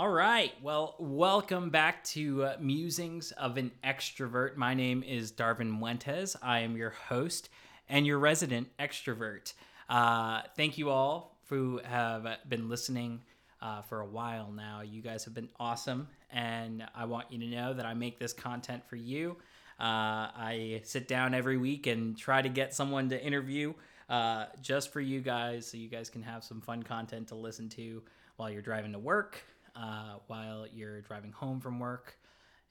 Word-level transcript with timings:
All 0.00 0.08
right. 0.08 0.54
Well, 0.62 0.94
welcome 0.98 1.68
back 1.68 2.02
to 2.04 2.44
uh, 2.44 2.56
Musings 2.58 3.32
of 3.32 3.58
an 3.58 3.70
Extrovert. 3.84 4.56
My 4.56 4.72
name 4.72 5.02
is 5.02 5.30
Darvin 5.30 5.70
Muentes. 5.70 6.36
I 6.42 6.60
am 6.60 6.74
your 6.74 6.88
host 6.88 7.50
and 7.86 8.06
your 8.06 8.18
resident 8.18 8.68
extrovert. 8.78 9.52
Uh, 9.90 10.40
thank 10.56 10.78
you 10.78 10.88
all 10.88 11.36
who 11.50 11.82
have 11.84 12.26
been 12.48 12.70
listening 12.70 13.20
uh, 13.60 13.82
for 13.82 14.00
a 14.00 14.06
while 14.06 14.50
now. 14.50 14.80
You 14.80 15.02
guys 15.02 15.22
have 15.26 15.34
been 15.34 15.50
awesome, 15.60 16.08
and 16.30 16.82
I 16.94 17.04
want 17.04 17.30
you 17.30 17.38
to 17.38 17.46
know 17.54 17.74
that 17.74 17.84
I 17.84 17.92
make 17.92 18.18
this 18.18 18.32
content 18.32 18.82
for 18.88 18.96
you. 18.96 19.36
Uh, 19.78 20.32
I 20.34 20.80
sit 20.82 21.08
down 21.08 21.34
every 21.34 21.58
week 21.58 21.86
and 21.86 22.16
try 22.16 22.40
to 22.40 22.48
get 22.48 22.72
someone 22.72 23.10
to 23.10 23.22
interview 23.22 23.74
uh, 24.08 24.46
just 24.62 24.94
for 24.94 25.02
you 25.02 25.20
guys 25.20 25.66
so 25.66 25.76
you 25.76 25.90
guys 25.90 26.08
can 26.08 26.22
have 26.22 26.42
some 26.42 26.62
fun 26.62 26.84
content 26.84 27.28
to 27.28 27.34
listen 27.34 27.68
to 27.68 28.02
while 28.36 28.48
you're 28.48 28.62
driving 28.62 28.92
to 28.92 28.98
work, 28.98 29.44
uh, 29.76 30.14
while 30.26 30.66
you're 30.72 31.00
driving 31.00 31.32
home 31.32 31.60
from 31.60 31.78
work, 31.78 32.16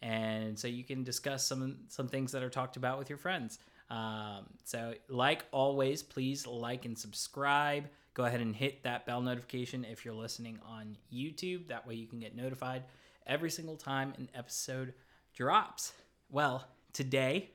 and 0.02 0.58
so 0.58 0.68
you 0.68 0.84
can 0.84 1.04
discuss 1.04 1.46
some 1.46 1.78
some 1.88 2.08
things 2.08 2.32
that 2.32 2.44
are 2.44 2.50
talked 2.50 2.78
about 2.78 2.98
with 3.00 3.10
your 3.10 3.18
friends. 3.18 3.60
Um, 3.90 4.46
so, 4.66 4.94
like 5.08 5.46
always, 5.52 6.04
please 6.04 6.46
like 6.46 6.86
and 6.86 6.98
subscribe. 6.98 7.90
Go 8.14 8.26
ahead 8.26 8.42
and 8.42 8.56
hit 8.56 8.84
that 8.84 9.06
bell 9.06 9.22
notification 9.22 9.86
if 9.86 10.06
you're 10.06 10.14
listening 10.14 10.60
on 10.66 10.98
YouTube. 11.14 11.68
That 11.68 11.88
way, 11.88 11.96
you 11.96 12.08
can 12.08 12.20
get 12.20 12.36
notified 12.36 12.84
every 13.26 13.50
single 13.50 13.78
time 13.78 14.14
an 14.18 14.30
episode 14.36 14.94
drops. 15.34 15.94
Well, 16.30 16.68
today, 16.94 17.50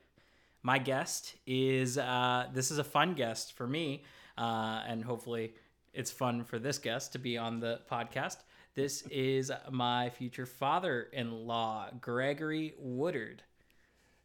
my 0.61 0.77
guest 0.77 1.35
is 1.45 1.97
uh, 1.97 2.47
this 2.53 2.71
is 2.71 2.79
a 2.79 2.83
fun 2.83 3.13
guest 3.13 3.53
for 3.53 3.67
me, 3.67 4.03
uh, 4.37 4.81
and 4.87 5.03
hopefully, 5.03 5.53
it's 5.93 6.11
fun 6.11 6.43
for 6.43 6.59
this 6.59 6.77
guest 6.77 7.13
to 7.13 7.19
be 7.19 7.37
on 7.37 7.59
the 7.59 7.79
podcast. 7.89 8.37
This 8.75 9.03
is 9.09 9.53
my 9.71 10.09
future 10.09 10.45
father 10.45 11.07
in 11.13 11.47
law, 11.47 11.87
Gregory 12.01 12.73
Woodard. 12.77 13.41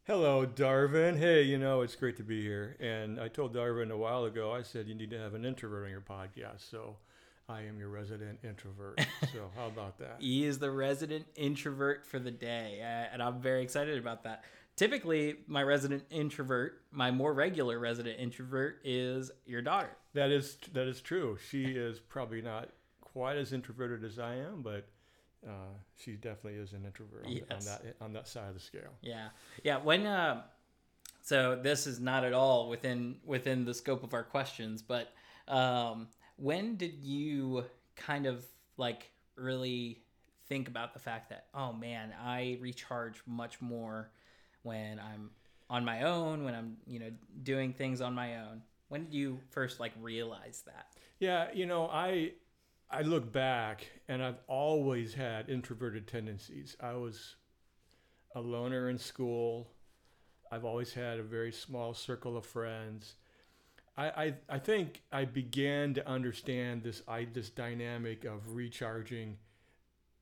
Hello, 0.09 0.45
Darvin. 0.45 1.17
Hey, 1.17 1.43
you 1.43 1.57
know, 1.57 1.83
it's 1.83 1.95
great 1.95 2.17
to 2.17 2.25
be 2.25 2.43
here. 2.43 2.77
And 2.81 3.21
I 3.21 3.29
told 3.29 3.55
Darvin 3.55 3.93
a 3.93 3.97
while 3.97 4.25
ago, 4.25 4.51
I 4.51 4.63
said, 4.63 4.89
you 4.89 4.97
need 4.97 5.11
to 5.11 5.19
have 5.21 5.35
an 5.35 5.45
introvert 5.45 5.85
on 5.85 5.91
your 5.93 6.01
podcast. 6.01 6.69
So 6.69 6.97
I 7.49 7.63
am 7.63 7.79
your 7.79 7.91
resident 7.91 8.41
introvert. 8.43 9.01
so 9.33 9.53
how 9.55 9.69
about 9.69 9.99
that? 9.99 10.17
He 10.19 10.45
is 10.45 10.59
the 10.59 10.73
resident 10.73 11.27
introvert 11.37 12.05
for 12.05 12.19
the 12.19 12.33
day. 12.33 12.81
Uh, 12.83 13.13
and 13.13 13.23
I'm 13.23 13.41
very 13.41 13.63
excited 13.63 13.99
about 13.99 14.25
that. 14.25 14.43
Typically, 14.75 15.37
my 15.47 15.63
resident 15.63 16.03
introvert, 16.11 16.81
my 16.91 17.13
more 17.13 17.33
regular 17.33 17.79
resident 17.79 18.19
introvert, 18.19 18.81
is 18.83 19.31
your 19.47 19.63
daughter. 19.63 19.91
That 20.15 20.33
is 20.33 20.59
that 20.73 20.89
is 20.89 21.01
true. 21.01 21.39
She 21.51 21.67
is 21.67 22.01
probably 22.01 22.43
not 22.43 22.71
quite 23.13 23.37
as 23.37 23.53
introverted 23.53 24.05
as 24.05 24.19
I 24.19 24.37
am, 24.37 24.63
but 24.63 24.89
uh, 25.47 25.53
she 25.97 26.13
definitely 26.13 26.55
is 26.61 26.73
an 26.73 26.85
introvert 26.85 27.25
on, 27.27 27.33
Yes. 27.33 27.45
on 27.51 27.65
that 27.65 27.97
on 28.01 28.13
that 28.13 28.29
side 28.29 28.49
of 28.49 28.55
the 28.55 28.61
scale. 28.61 28.93
Yeah, 29.03 29.29
yeah. 29.65 29.79
When 29.79 30.07
uh, 30.07 30.43
so 31.23 31.59
this 31.61 31.87
is 31.87 32.01
not 32.01 32.25
at 32.25 32.33
all 32.33 32.69
within 32.69 33.17
within 33.25 33.65
the 33.65 33.75
scope 33.75 34.03
of 34.03 34.15
our 34.15 34.23
questions, 34.25 34.83
but 34.83 35.13
um, 35.49 36.09
when 36.37 36.77
did 36.77 36.99
you 37.03 37.65
kind 37.97 38.27
of 38.27 38.45
like 38.77 39.11
really 39.37 40.03
think 40.47 40.69
about 40.69 40.93
the 40.93 40.99
fact 41.01 41.31
that 41.31 41.47
oh 41.55 41.73
man, 41.73 42.13
I 42.23 42.59
recharge 42.61 43.23
much 43.27 43.61
more 43.61 44.11
when 44.63 44.99
I'm 45.01 45.31
on 45.71 45.85
my 45.85 46.03
own, 46.03 46.45
when 46.45 46.55
I'm 46.55 46.77
you 46.87 46.99
know 46.99 47.11
doing 47.43 47.73
things 47.73 48.01
on 48.01 48.15
my 48.15 48.39
own. 48.39 48.63
When 48.89 49.05
did 49.05 49.15
you 49.15 49.39
first 49.51 49.79
like 49.81 49.93
realize 50.01 50.63
that? 50.67 50.89
Yeah, 51.21 51.49
you 51.55 51.65
know, 51.67 51.87
I 51.87 52.33
I 52.91 53.03
look 53.03 53.33
back 53.33 53.87
and 54.09 54.23
I've 54.23 54.41
always 54.49 55.15
had 55.15 55.49
introverted 55.49 56.09
tendencies. 56.09 56.77
I 56.81 56.95
was 56.95 57.37
a 58.35 58.41
loner 58.41 58.91
in 58.91 58.99
school. 58.99 59.71
I've 60.51 60.65
always 60.65 60.93
had 60.93 61.19
a 61.19 61.23
very 61.23 61.53
small 61.53 61.95
circle 61.95 62.37
of 62.37 62.45
friends. 62.45 63.15
I, 63.97 64.07
I, 64.09 64.35
I 64.49 64.59
think 64.59 65.03
I 65.13 65.25
began 65.25 65.95
to 65.95 66.09
understand 66.09 66.83
this 66.83 67.03
I 67.07 67.27
this 67.33 67.51
dynamic 67.51 68.25
of 68.25 68.55
recharging 68.55 69.37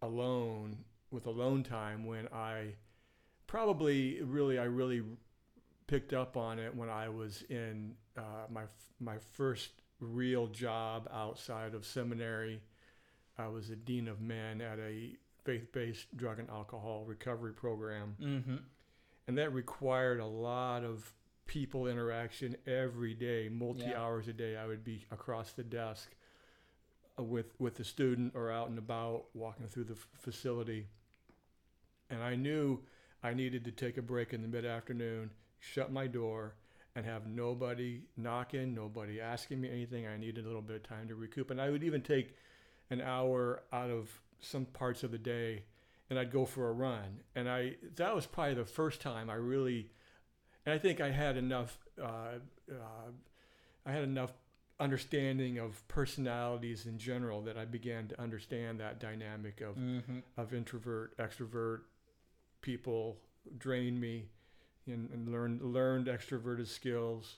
alone 0.03 0.85
with 1.11 1.27
alone 1.27 1.63
time 1.63 2.05
when 2.05 2.29
I 2.29 2.75
probably 3.47 4.21
really 4.23 4.59
I 4.59 4.65
really 4.65 5.03
picked 5.87 6.13
up 6.13 6.37
on 6.37 6.59
it 6.59 6.75
when 6.75 6.91
I 6.91 7.09
was 7.09 7.43
in 7.49 7.95
uh, 8.17 8.47
my 8.51 8.65
my 9.01 9.17
first 9.33 9.71
real 10.01 10.47
job 10.47 11.09
outside 11.13 11.75
of 11.75 11.85
seminary. 11.87 12.61
I 13.37 13.49
was 13.49 13.71
a 13.71 13.77
dean 13.77 14.09
of 14.09 14.21
men 14.21 14.61
at 14.61 14.79
a 14.79 15.17
faith-based 15.45 16.17
drug 16.17 16.39
and 16.39 16.51
alcohol 16.51 17.05
recovery 17.07 17.53
program, 17.53 18.17
Mm-hmm. 18.21 18.57
and 19.27 19.39
that 19.39 19.53
required 19.53 20.21
a 20.21 20.27
lot 20.27 20.85
of 20.85 21.13
people 21.47 21.87
interaction 21.87 22.57
every 22.67 23.15
day, 23.15 23.49
multi 23.49 23.83
Yeah. 23.83 24.01
hours 24.01 24.29
a 24.29 24.33
day. 24.33 24.57
I 24.57 24.67
would 24.67 24.85
be 24.85 25.07
across 25.11 25.53
the 25.53 25.63
desk 25.65 26.11
uh, 27.19 27.23
with 27.23 27.55
with 27.59 27.77
the 27.77 27.85
student 27.85 28.35
or 28.35 28.51
out 28.51 28.69
and 28.69 28.79
about 28.79 29.27
walking 29.35 29.67
through 29.67 29.85
the 29.85 29.95
f- 29.95 30.09
facility, 30.15 30.87
and 32.11 32.23
I 32.23 32.35
knew 32.37 32.81
I 33.23 33.35
needed 33.35 33.65
to 33.65 33.73
take 33.73 33.97
a 33.97 34.03
break 34.03 34.33
in 34.35 34.43
the 34.43 34.49
mid 34.49 34.65
afternoon, 34.67 35.31
shut 35.61 35.91
my 35.93 36.07
door, 36.07 36.55
and 36.99 37.07
have 37.07 37.27
nobody 37.27 38.03
knocking, 38.17 38.75
nobody 38.75 39.21
asking 39.21 39.61
me 39.61 39.71
anything. 39.71 40.07
I 40.07 40.17
needed 40.17 40.45
a 40.45 40.49
little 40.49 40.63
bit 40.63 40.77
of 40.77 40.83
time 40.83 41.09
to 41.09 41.15
recoup, 41.15 41.51
and 41.51 41.61
I 41.61 41.71
would 41.71 41.85
even 41.85 42.03
take 42.03 42.35
an 42.91 43.01
hour 43.01 43.63
out 43.73 43.91
of 43.91 44.11
some 44.41 44.65
parts 44.67 45.03
of 45.03 45.11
the 45.11 45.19
day 45.19 45.65
and 46.11 46.19
I'd 46.19 46.33
go 46.33 46.45
for 46.45 46.69
a 46.69 46.73
run. 46.73 47.21
And 47.35 47.49
I 47.49 47.77
that 47.97 48.15
was 48.15 48.27
probably 48.27 48.55
the 48.55 48.65
first 48.65 49.01
time 49.01 49.29
I 49.31 49.35
really, 49.35 49.91
and 50.65 50.75
I 50.75 50.79
think 50.79 51.01
I 51.01 51.11
had 51.11 51.37
enough, 51.37 51.79
uh, 52.01 52.39
uh, 52.71 53.11
I 53.85 53.93
had 53.93 54.05
enough 54.05 54.33
understanding 54.81 55.59
of 55.59 55.87
personalities 55.89 56.87
in 56.87 56.99
general 56.99 57.43
that 57.43 57.59
I 57.59 57.65
began 57.65 58.09
to 58.09 58.21
understand 58.21 58.81
that 58.81 59.01
dynamic 59.01 59.61
of 59.61 59.77
Mm-hmm. 59.77 60.19
of 60.37 60.55
introvert 60.55 61.17
extrovert 61.19 61.81
people 62.61 63.19
drain 63.59 63.99
me 64.01 64.31
and, 64.89 65.11
and 65.11 65.29
learned 65.29 65.63
learned 65.63 66.07
extroverted 66.07 66.67
skills. 66.67 67.37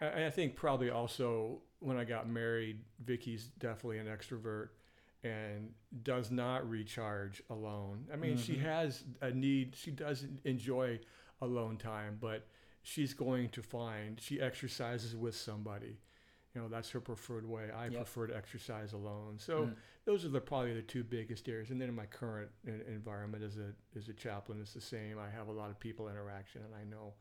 I, 0.00 0.26
I 0.26 0.30
think 0.30 0.56
probably 0.56 0.90
also 0.90 1.60
when 1.80 1.96
I 1.96 2.04
got 2.04 2.28
married, 2.28 2.80
Vicky's 3.04 3.46
definitely 3.58 3.98
an 3.98 4.06
extrovert 4.06 4.68
and 5.22 5.72
does 6.02 6.30
not 6.30 6.68
recharge 6.68 7.42
alone. 7.50 8.06
I 8.12 8.16
mean, 8.16 8.36
she 8.36 8.54
Mhm. 8.54 8.60
has 8.62 9.04
a 9.20 9.30
need. 9.30 9.74
She 9.76 9.90
does 9.90 10.24
enjoy 10.44 11.00
alone 11.42 11.76
time, 11.76 12.18
but 12.20 12.46
she's 12.82 13.12
going 13.14 13.48
to 13.50 13.62
find 13.62 14.20
she 14.20 14.40
exercises 14.40 15.14
with 15.16 15.34
somebody. 15.34 15.98
You 16.56 16.62
know, 16.62 16.68
that's 16.68 16.88
her 16.92 17.00
preferred 17.00 17.46
way. 17.46 17.70
I 17.70 17.88
Yep. 17.88 17.96
prefer 17.96 18.26
to 18.28 18.34
exercise 18.34 18.94
alone. 18.94 19.38
So 19.38 19.66
Mm. 19.66 19.76
those 20.06 20.24
are 20.24 20.30
the 20.30 20.40
probably 20.40 20.72
the 20.72 20.80
two 20.80 21.04
biggest 21.04 21.46
areas. 21.50 21.70
And 21.70 21.78
then 21.78 21.90
in 21.90 21.94
my 21.94 22.06
current 22.06 22.50
environment 22.64 23.44
as 23.44 23.58
a 23.58 23.74
as 23.94 24.08
a 24.08 24.14
chaplain, 24.14 24.62
it's 24.62 24.72
the 24.72 24.80
same. 24.80 25.18
I 25.18 25.28
have 25.28 25.48
a 25.48 25.52
lot 25.52 25.68
of 25.68 25.78
people 25.78 26.08
interaction, 26.08 26.62
and 26.62 26.74
I 26.74 26.84
know 26.84 27.12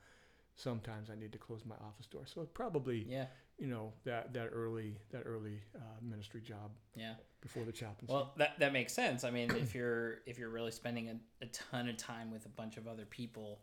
sometimes 0.56 1.10
I 1.10 1.16
need 1.16 1.34
to 1.34 1.38
close 1.38 1.66
my 1.66 1.76
office 1.76 2.06
door. 2.08 2.26
So 2.26 2.46
probably 2.46 3.04
Yeah, 3.10 3.28
you 3.58 3.68
know 3.68 3.92
that 4.06 4.34
that 4.34 4.52
early 4.54 4.96
that 5.10 5.24
early 5.26 5.60
uh, 5.76 5.80
ministry 6.02 6.40
job 6.40 6.72
yeah. 6.96 7.16
before 7.42 7.66
the 7.66 7.74
chaplaincy. 7.74 8.14
Well, 8.14 8.34
that 8.38 8.58
that 8.60 8.72
makes 8.72 8.94
sense. 8.94 9.26
I 9.26 9.32
mean, 9.32 9.52
if 9.52 9.76
you're 9.76 10.22
if 10.26 10.40
you're 10.40 10.50
really 10.50 10.72
spending 10.72 11.10
a, 11.10 11.20
a 11.42 11.48
ton 11.48 11.90
of 11.90 11.98
time 11.98 12.32
with 12.32 12.46
a 12.46 12.50
bunch 12.62 12.78
of 12.78 12.88
other 12.88 13.06
people, 13.06 13.60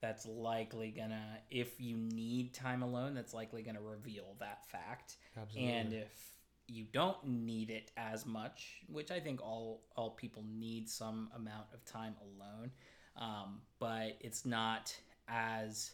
that's 0.00 0.26
likely 0.26 0.90
gonna 0.90 1.38
if 1.50 1.80
you 1.80 1.96
need 1.96 2.54
time 2.54 2.82
alone, 2.82 3.14
that's 3.14 3.34
likely 3.34 3.62
gonna 3.62 3.80
reveal 3.80 4.36
that 4.40 4.64
fact. 4.66 5.16
Absolutely. 5.36 5.72
And 5.72 5.92
if 5.92 6.32
you 6.68 6.84
don't 6.92 7.24
need 7.24 7.70
it 7.70 7.92
as 7.96 8.26
much, 8.26 8.82
which 8.88 9.10
I 9.10 9.20
think 9.20 9.40
all 9.42 9.82
all 9.96 10.10
people 10.10 10.44
need 10.48 10.88
some 10.88 11.30
amount 11.34 11.66
of 11.72 11.84
time 11.84 12.14
alone, 12.20 12.70
um, 13.16 13.60
but 13.78 14.16
it's 14.20 14.44
not 14.44 14.94
as 15.28 15.92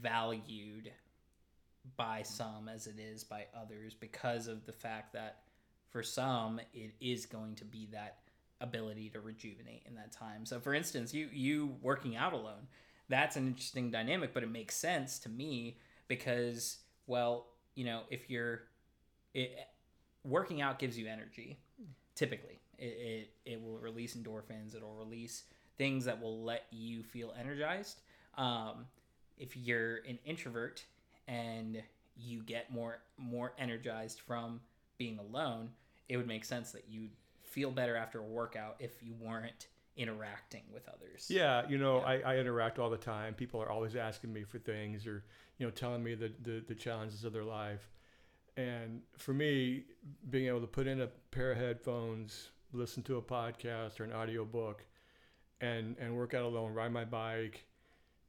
valued 0.00 0.90
by 1.96 2.22
some 2.22 2.68
as 2.68 2.86
it 2.86 2.98
is 2.98 3.24
by 3.24 3.46
others 3.58 3.94
because 3.94 4.46
of 4.46 4.66
the 4.66 4.72
fact 4.72 5.12
that 5.12 5.38
for 5.88 6.02
some 6.02 6.60
it 6.74 6.92
is 7.00 7.26
going 7.26 7.54
to 7.56 7.64
be 7.64 7.88
that 7.90 8.18
ability 8.60 9.08
to 9.08 9.20
rejuvenate 9.20 9.82
in 9.86 9.94
that 9.94 10.12
time. 10.12 10.44
So 10.44 10.60
for 10.60 10.74
instance, 10.74 11.14
you 11.14 11.28
you 11.32 11.76
working 11.80 12.16
out 12.16 12.32
alone, 12.32 12.68
that's 13.10 13.36
an 13.36 13.46
interesting 13.46 13.90
dynamic, 13.90 14.32
but 14.32 14.42
it 14.42 14.50
makes 14.50 14.76
sense 14.76 15.18
to 15.18 15.28
me 15.28 15.76
because 16.08 16.78
well, 17.06 17.46
you 17.74 17.84
know, 17.84 18.02
if 18.08 18.30
you're 18.30 18.62
it, 19.34 19.50
working 20.24 20.62
out 20.62 20.78
gives 20.78 20.96
you 20.96 21.06
energy 21.06 21.58
typically. 22.14 22.60
It, 22.78 23.30
it 23.44 23.52
it 23.52 23.62
will 23.62 23.78
release 23.78 24.16
endorphins, 24.16 24.74
it'll 24.74 24.94
release 24.94 25.42
things 25.76 26.04
that 26.04 26.20
will 26.20 26.42
let 26.42 26.64
you 26.70 27.02
feel 27.02 27.34
energized. 27.38 28.00
Um, 28.38 28.86
if 29.38 29.56
you're 29.56 29.96
an 30.08 30.18
introvert 30.24 30.84
and 31.26 31.82
you 32.16 32.42
get 32.42 32.72
more 32.72 33.00
more 33.18 33.52
energized 33.58 34.20
from 34.20 34.60
being 34.98 35.18
alone, 35.18 35.70
it 36.08 36.16
would 36.16 36.28
make 36.28 36.44
sense 36.44 36.70
that 36.72 36.84
you 36.88 37.08
feel 37.42 37.70
better 37.70 37.96
after 37.96 38.20
a 38.20 38.22
workout 38.22 38.76
if 38.78 39.02
you 39.02 39.14
weren't 39.20 39.66
interacting 39.96 40.62
with 40.72 40.88
others. 40.88 41.26
Yeah, 41.28 41.68
you 41.68 41.78
know, 41.78 41.98
I, 41.98 42.20
I 42.20 42.36
interact 42.38 42.78
all 42.78 42.90
the 42.90 42.96
time. 42.96 43.34
People 43.34 43.60
are 43.60 43.70
always 43.70 43.96
asking 43.96 44.32
me 44.32 44.44
for 44.44 44.58
things 44.58 45.06
or, 45.06 45.24
you 45.58 45.66
know, 45.66 45.70
telling 45.70 46.02
me 46.02 46.14
the, 46.14 46.32
the, 46.42 46.64
the 46.66 46.74
challenges 46.74 47.24
of 47.24 47.32
their 47.32 47.44
life. 47.44 47.90
And 48.56 49.02
for 49.16 49.32
me, 49.32 49.84
being 50.30 50.48
able 50.48 50.60
to 50.60 50.66
put 50.66 50.86
in 50.86 51.00
a 51.00 51.08
pair 51.30 51.52
of 51.52 51.58
headphones, 51.58 52.50
listen 52.72 53.02
to 53.04 53.16
a 53.16 53.22
podcast 53.22 54.00
or 54.00 54.04
an 54.04 54.12
audio 54.12 54.44
book, 54.44 54.84
and, 55.60 55.96
and 56.00 56.16
work 56.16 56.34
out 56.34 56.44
alone, 56.44 56.72
ride 56.72 56.92
my 56.92 57.04
bike, 57.04 57.64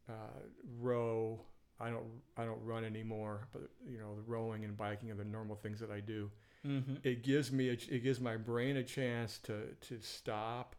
uh, 0.09 0.39
row. 0.79 1.39
I 1.79 1.89
don't 1.89 2.05
I 2.37 2.45
don't 2.45 2.63
run 2.63 2.85
anymore, 2.85 3.47
but 3.51 3.63
you 3.89 3.97
know 3.97 4.13
the 4.15 4.21
rowing 4.21 4.65
and 4.65 4.77
biking 4.77 5.09
are 5.09 5.15
the 5.15 5.23
normal 5.23 5.55
things 5.55 5.79
that 5.79 5.89
I 5.89 5.99
do. 5.99 6.29
Mm-hmm. 6.63 6.95
It 7.03 7.23
gives 7.23 7.51
me 7.51 7.69
a, 7.69 7.71
it 7.71 8.03
gives 8.03 8.19
my 8.19 8.37
brain 8.37 8.77
a 8.77 8.83
chance 8.83 9.39
to 9.45 9.69
to 9.87 9.99
stop 9.99 10.75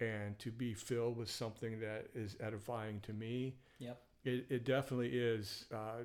and 0.00 0.38
to 0.38 0.50
be 0.50 0.74
filled 0.74 1.16
with 1.16 1.30
something 1.30 1.80
that 1.80 2.06
is 2.14 2.36
edifying 2.40 3.00
to 3.00 3.12
me. 3.12 3.56
Yep. 3.78 4.00
It, 4.24 4.46
it 4.48 4.64
definitely 4.64 5.08
is 5.18 5.66
uh, 5.72 6.04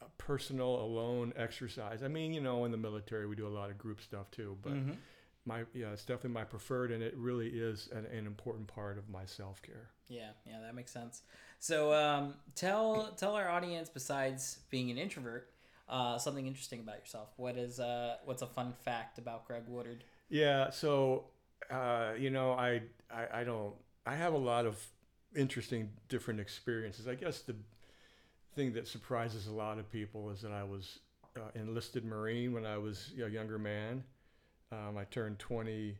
a 0.00 0.04
personal, 0.18 0.80
alone 0.80 1.32
exercise. 1.36 2.02
I 2.02 2.08
mean, 2.08 2.32
you 2.32 2.40
know, 2.40 2.64
in 2.64 2.70
the 2.70 2.76
military, 2.76 3.26
we 3.26 3.36
do 3.36 3.46
a 3.46 3.50
lot 3.50 3.70
of 3.70 3.78
group 3.78 4.00
stuff 4.00 4.30
too, 4.30 4.56
but 4.62 4.72
Mhm. 4.72 4.96
my, 5.44 5.64
yeah, 5.74 5.92
it's 5.92 6.04
definitely 6.04 6.30
my 6.30 6.44
preferred, 6.44 6.92
and 6.92 7.02
it 7.02 7.14
really 7.16 7.48
is 7.48 7.88
an, 7.92 8.06
an 8.06 8.26
important 8.26 8.68
part 8.68 8.96
of 8.98 9.08
my 9.08 9.24
self 9.24 9.60
care. 9.62 9.90
Yeah, 10.08 10.30
yeah, 10.46 10.60
that 10.60 10.74
makes 10.74 10.92
sense. 10.92 11.22
So 11.58 11.92
um, 11.92 12.34
tell 12.54 13.12
tell 13.16 13.34
our 13.34 13.48
audience, 13.48 13.88
besides 13.88 14.58
being 14.70 14.90
an 14.90 14.98
introvert, 14.98 15.50
uh, 15.88 16.18
something 16.18 16.46
interesting 16.46 16.80
about 16.80 16.98
yourself. 16.98 17.30
What 17.36 17.56
is 17.56 17.80
uh, 17.80 18.16
what's 18.24 18.42
a 18.42 18.46
fun 18.46 18.72
fact 18.84 19.18
about 19.18 19.46
Greg 19.46 19.64
Woodard? 19.66 20.04
Yeah, 20.28 20.70
so 20.70 21.24
uh, 21.72 22.12
you 22.18 22.30
know, 22.30 22.52
I, 22.52 22.82
I 23.10 23.40
I 23.40 23.44
don't 23.44 23.74
I 24.06 24.14
have 24.14 24.34
a 24.34 24.38
lot 24.38 24.66
of 24.66 24.84
interesting 25.34 25.90
different 26.08 26.40
experiences. 26.40 27.08
I 27.08 27.14
guess 27.14 27.40
the 27.40 27.56
thing 28.54 28.72
that 28.74 28.86
surprises 28.86 29.46
a 29.46 29.52
lot 29.52 29.78
of 29.78 29.90
people 29.90 30.30
is 30.30 30.42
that 30.42 30.52
I 30.52 30.64
was 30.64 30.98
uh, 31.36 31.50
enlisted 31.54 32.04
Marine 32.04 32.52
when 32.52 32.66
I 32.66 32.76
was 32.76 33.12
a 33.22 33.28
younger 33.28 33.58
man. 33.58 34.04
Um, 34.70 34.96
I 34.98 35.04
turned 35.04 35.38
20 35.38 35.96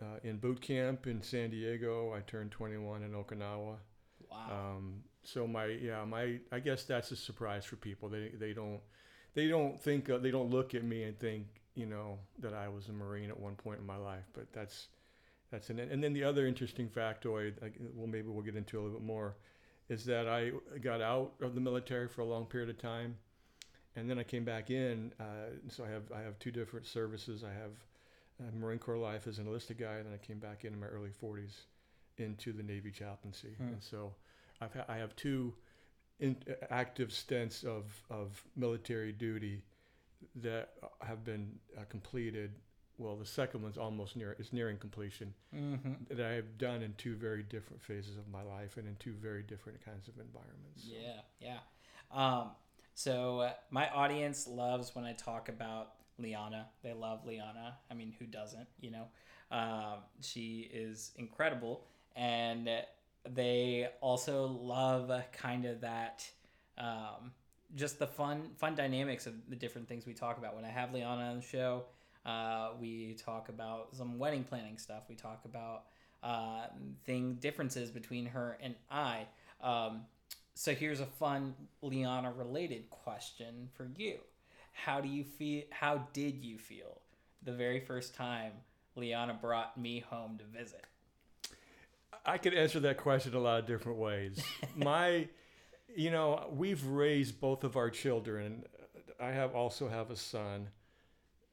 uh, 0.00 0.04
in 0.22 0.36
boot 0.36 0.60
camp 0.60 1.06
in 1.06 1.22
San 1.22 1.50
Diego. 1.50 2.14
I 2.14 2.20
turned 2.20 2.50
21 2.50 3.02
in 3.02 3.12
Okinawa. 3.12 3.76
Wow. 4.30 4.38
Um, 4.50 5.02
so 5.22 5.46
my 5.46 5.66
yeah 5.66 6.04
my 6.04 6.38
I 6.52 6.60
guess 6.60 6.84
that's 6.84 7.10
a 7.10 7.16
surprise 7.16 7.64
for 7.64 7.76
people. 7.76 8.08
They 8.08 8.32
they 8.38 8.52
don't 8.52 8.80
they 9.34 9.48
don't 9.48 9.80
think 9.80 10.10
uh, 10.10 10.18
they 10.18 10.30
don't 10.30 10.50
look 10.50 10.74
at 10.74 10.84
me 10.84 11.04
and 11.04 11.18
think 11.18 11.46
you 11.78 11.86
know 11.86 12.18
that 12.40 12.52
I 12.54 12.68
was 12.68 12.88
a 12.88 12.92
Marine 12.92 13.30
at 13.30 13.38
one 13.38 13.54
point 13.54 13.78
in 13.80 13.86
my 13.86 13.96
life. 13.96 14.24
But 14.32 14.52
that's 14.52 14.88
that's 15.50 15.70
an 15.70 15.78
and 15.78 16.02
then 16.02 16.12
the 16.12 16.24
other 16.24 16.46
interesting 16.46 16.88
factoid. 16.88 17.60
Like, 17.62 17.74
well, 17.94 18.06
maybe 18.06 18.28
we'll 18.28 18.42
get 18.42 18.56
into 18.56 18.78
a 18.78 18.80
little 18.82 18.98
bit 18.98 19.06
more. 19.06 19.36
Is 19.88 20.04
that 20.06 20.28
I 20.28 20.52
got 20.82 21.00
out 21.00 21.32
of 21.40 21.54
the 21.54 21.60
military 21.60 22.08
for 22.08 22.20
a 22.20 22.26
long 22.26 22.44
period 22.44 22.68
of 22.68 22.78
time, 22.78 23.16
and 23.96 24.10
then 24.10 24.18
I 24.18 24.22
came 24.24 24.44
back 24.44 24.70
in. 24.70 25.12
Uh, 25.18 25.56
so 25.68 25.84
I 25.84 25.88
have 25.88 26.02
I 26.14 26.20
have 26.20 26.38
two 26.38 26.50
different 26.50 26.86
services. 26.86 27.42
I 27.44 27.52
have 27.52 27.72
uh, 28.40 28.50
Marine 28.58 28.78
Corps 28.78 28.98
life 28.98 29.26
as 29.26 29.38
an 29.38 29.46
enlisted 29.46 29.78
guy, 29.78 29.94
and 29.94 30.06
then 30.06 30.12
I 30.12 30.18
came 30.26 30.38
back 30.38 30.64
in 30.64 30.74
in 30.74 30.80
my 30.80 30.86
early 30.88 31.10
40s 31.22 31.52
into 32.18 32.52
the 32.52 32.62
Navy 32.62 32.90
chaplaincy, 32.90 33.54
Hmm. 33.56 33.68
and 33.68 33.82
so 33.82 34.12
I've 34.60 34.74
ha- 34.74 34.84
I 34.88 34.96
have 34.96 35.14
two 35.16 35.54
in, 36.20 36.36
active 36.68 37.12
stints 37.12 37.62
of 37.64 37.84
of 38.10 38.42
military 38.56 39.12
duty 39.12 39.62
that 40.36 40.70
have 41.00 41.24
been 41.24 41.58
uh, 41.76 41.82
completed. 41.88 42.52
Well, 42.98 43.16
the 43.16 43.26
second 43.26 43.62
one's 43.62 43.78
almost 43.78 44.16
near 44.16 44.34
it's 44.38 44.52
nearing 44.52 44.76
completion 44.76 45.32
mm-hmm. 45.54 45.92
that 46.14 46.26
I 46.26 46.32
have 46.32 46.58
done 46.58 46.82
in 46.82 46.94
two 46.98 47.14
very 47.14 47.44
different 47.44 47.80
phases 47.80 48.16
of 48.16 48.28
my 48.28 48.42
life 48.42 48.76
and 48.76 48.88
in 48.88 48.96
two 48.96 49.12
very 49.12 49.42
different 49.42 49.84
kinds 49.84 50.08
of 50.08 50.14
environments. 50.18 50.84
So- 50.84 50.90
Yeah, 50.92 51.20
yeah. 51.40 51.58
Um, 52.10 52.50
so 52.94 53.40
uh, 53.40 53.52
my 53.70 53.88
audience 53.90 54.48
loves 54.48 54.94
when 54.96 55.04
I 55.04 55.12
talk 55.12 55.48
about 55.48 55.92
Liana. 56.18 56.66
They 56.82 56.92
love 56.92 57.24
Liana. 57.24 57.78
I 57.90 57.94
mean, 57.94 58.12
who 58.18 58.26
doesn't? 58.26 58.66
You 58.80 58.90
know, 58.90 59.04
um, 59.50 59.98
she 60.20 60.68
is 60.72 61.12
incredible, 61.16 61.84
and 62.16 62.68
they 63.28 63.88
also 64.00 64.46
love 64.46 65.10
kind 65.32 65.64
of 65.64 65.80
that. 65.82 66.28
Um, 66.76 67.32
just 67.74 67.98
the 67.98 68.06
fun, 68.06 68.50
fun 68.56 68.74
dynamics 68.74 69.26
of 69.26 69.34
the 69.48 69.56
different 69.56 69.88
things 69.88 70.06
we 70.06 70.14
talk 70.14 70.38
about. 70.38 70.54
When 70.54 70.64
I 70.64 70.68
have 70.68 70.92
Liana 70.92 71.30
on 71.30 71.36
the 71.36 71.42
show, 71.42 71.84
uh, 72.24 72.70
we 72.80 73.14
talk 73.14 73.48
about 73.48 73.94
some 73.94 74.18
wedding 74.18 74.44
planning 74.44 74.78
stuff. 74.78 75.04
We 75.08 75.14
talk 75.14 75.44
about 75.44 75.84
uh, 76.22 76.66
thing 77.04 77.34
differences 77.40 77.90
between 77.90 78.26
her 78.26 78.58
and 78.62 78.74
I. 78.90 79.26
Um, 79.60 80.02
so 80.54 80.74
here's 80.74 81.00
a 81.00 81.06
fun 81.06 81.54
Liana 81.82 82.32
related 82.32 82.90
question 82.90 83.68
for 83.74 83.88
you. 83.96 84.18
How 84.72 85.00
do 85.00 85.08
you 85.08 85.24
feel 85.24 85.62
how 85.70 86.08
did 86.12 86.44
you 86.44 86.58
feel 86.58 87.00
the 87.42 87.52
very 87.52 87.80
first 87.80 88.14
time 88.14 88.52
Liana 88.96 89.34
brought 89.34 89.78
me 89.78 90.00
home 90.00 90.38
to 90.38 90.44
visit? 90.44 90.84
I 92.24 92.38
could 92.38 92.54
answer 92.54 92.80
that 92.80 92.98
question 92.98 93.34
a 93.34 93.38
lot 93.38 93.60
of 93.60 93.66
different 93.66 93.98
ways. 93.98 94.42
My, 94.76 95.28
you 95.98 96.12
know, 96.12 96.46
we've 96.52 96.84
raised 96.86 97.40
both 97.40 97.64
of 97.64 97.76
our 97.76 97.90
children. 97.90 98.62
I 99.18 99.32
have 99.32 99.56
also 99.56 99.88
have 99.88 100.12
a 100.12 100.16
son. 100.16 100.68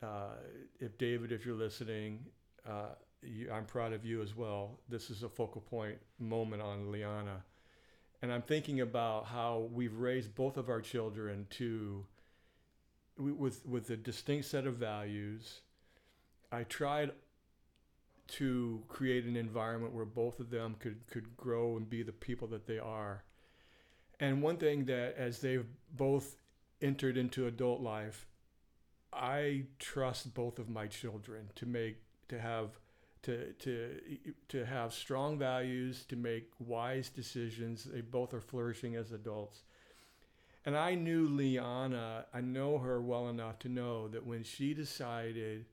Uh, 0.03 0.35
if 0.79 0.99
David, 0.99 1.31
if 1.31 1.47
you're 1.47 1.55
listening, 1.55 2.19
uh, 2.69 2.89
you, 3.23 3.51
I'm 3.51 3.65
proud 3.65 3.91
of 3.91 4.05
you 4.05 4.21
as 4.21 4.35
well. 4.35 4.79
This 4.87 5.09
is 5.09 5.23
a 5.23 5.29
focal 5.29 5.61
point 5.61 5.97
moment 6.19 6.61
on 6.61 6.91
Liana, 6.91 7.43
and 8.21 8.31
I'm 8.31 8.43
thinking 8.43 8.81
about 8.81 9.25
how 9.25 9.67
we've 9.73 9.95
raised 9.97 10.35
both 10.35 10.57
of 10.57 10.69
our 10.69 10.79
children 10.79 11.47
to 11.57 12.05
with 13.17 13.65
with 13.65 13.89
a 13.89 13.97
distinct 13.97 14.45
set 14.45 14.67
of 14.67 14.75
values. 14.75 15.61
I 16.51 16.65
tried 16.65 17.13
to 18.27 18.83
create 18.89 19.25
an 19.25 19.35
environment 19.35 19.93
where 19.93 20.05
both 20.05 20.39
of 20.39 20.51
them 20.51 20.75
could 20.77 21.07
could 21.07 21.35
grow 21.35 21.77
and 21.77 21.89
be 21.89 22.03
the 22.03 22.11
people 22.11 22.47
that 22.49 22.67
they 22.67 22.77
are. 22.77 23.23
And 24.19 24.41
one 24.41 24.57
thing 24.57 24.85
that 24.85 25.15
as 25.17 25.39
they've 25.39 25.65
both 25.91 26.37
entered 26.81 27.17
into 27.17 27.47
adult 27.47 27.81
life, 27.81 28.27
I 29.11 29.65
trust 29.79 30.33
both 30.33 30.59
of 30.59 30.69
my 30.69 30.87
children 30.87 31.49
to 31.55 31.65
make 31.65 31.97
to 32.27 32.39
have 32.39 32.79
to 33.23 33.53
to 33.53 33.99
to 34.49 34.65
have 34.65 34.93
strong 34.93 35.39
values, 35.39 36.05
to 36.05 36.15
make 36.15 36.51
wise 36.59 37.09
decisions. 37.09 37.85
They 37.85 38.01
both 38.01 38.33
are 38.33 38.41
flourishing 38.41 38.95
as 38.95 39.11
adults. 39.11 39.63
And 40.65 40.75
I 40.75 40.95
knew 40.95 41.27
Liana, 41.27 42.25
I 42.33 42.41
know 42.41 42.79
her 42.79 42.99
well 43.01 43.29
enough 43.29 43.59
to 43.59 43.69
know 43.69 44.07
that 44.07 44.25
when 44.25 44.43
she 44.43 44.73
decided 44.73 45.65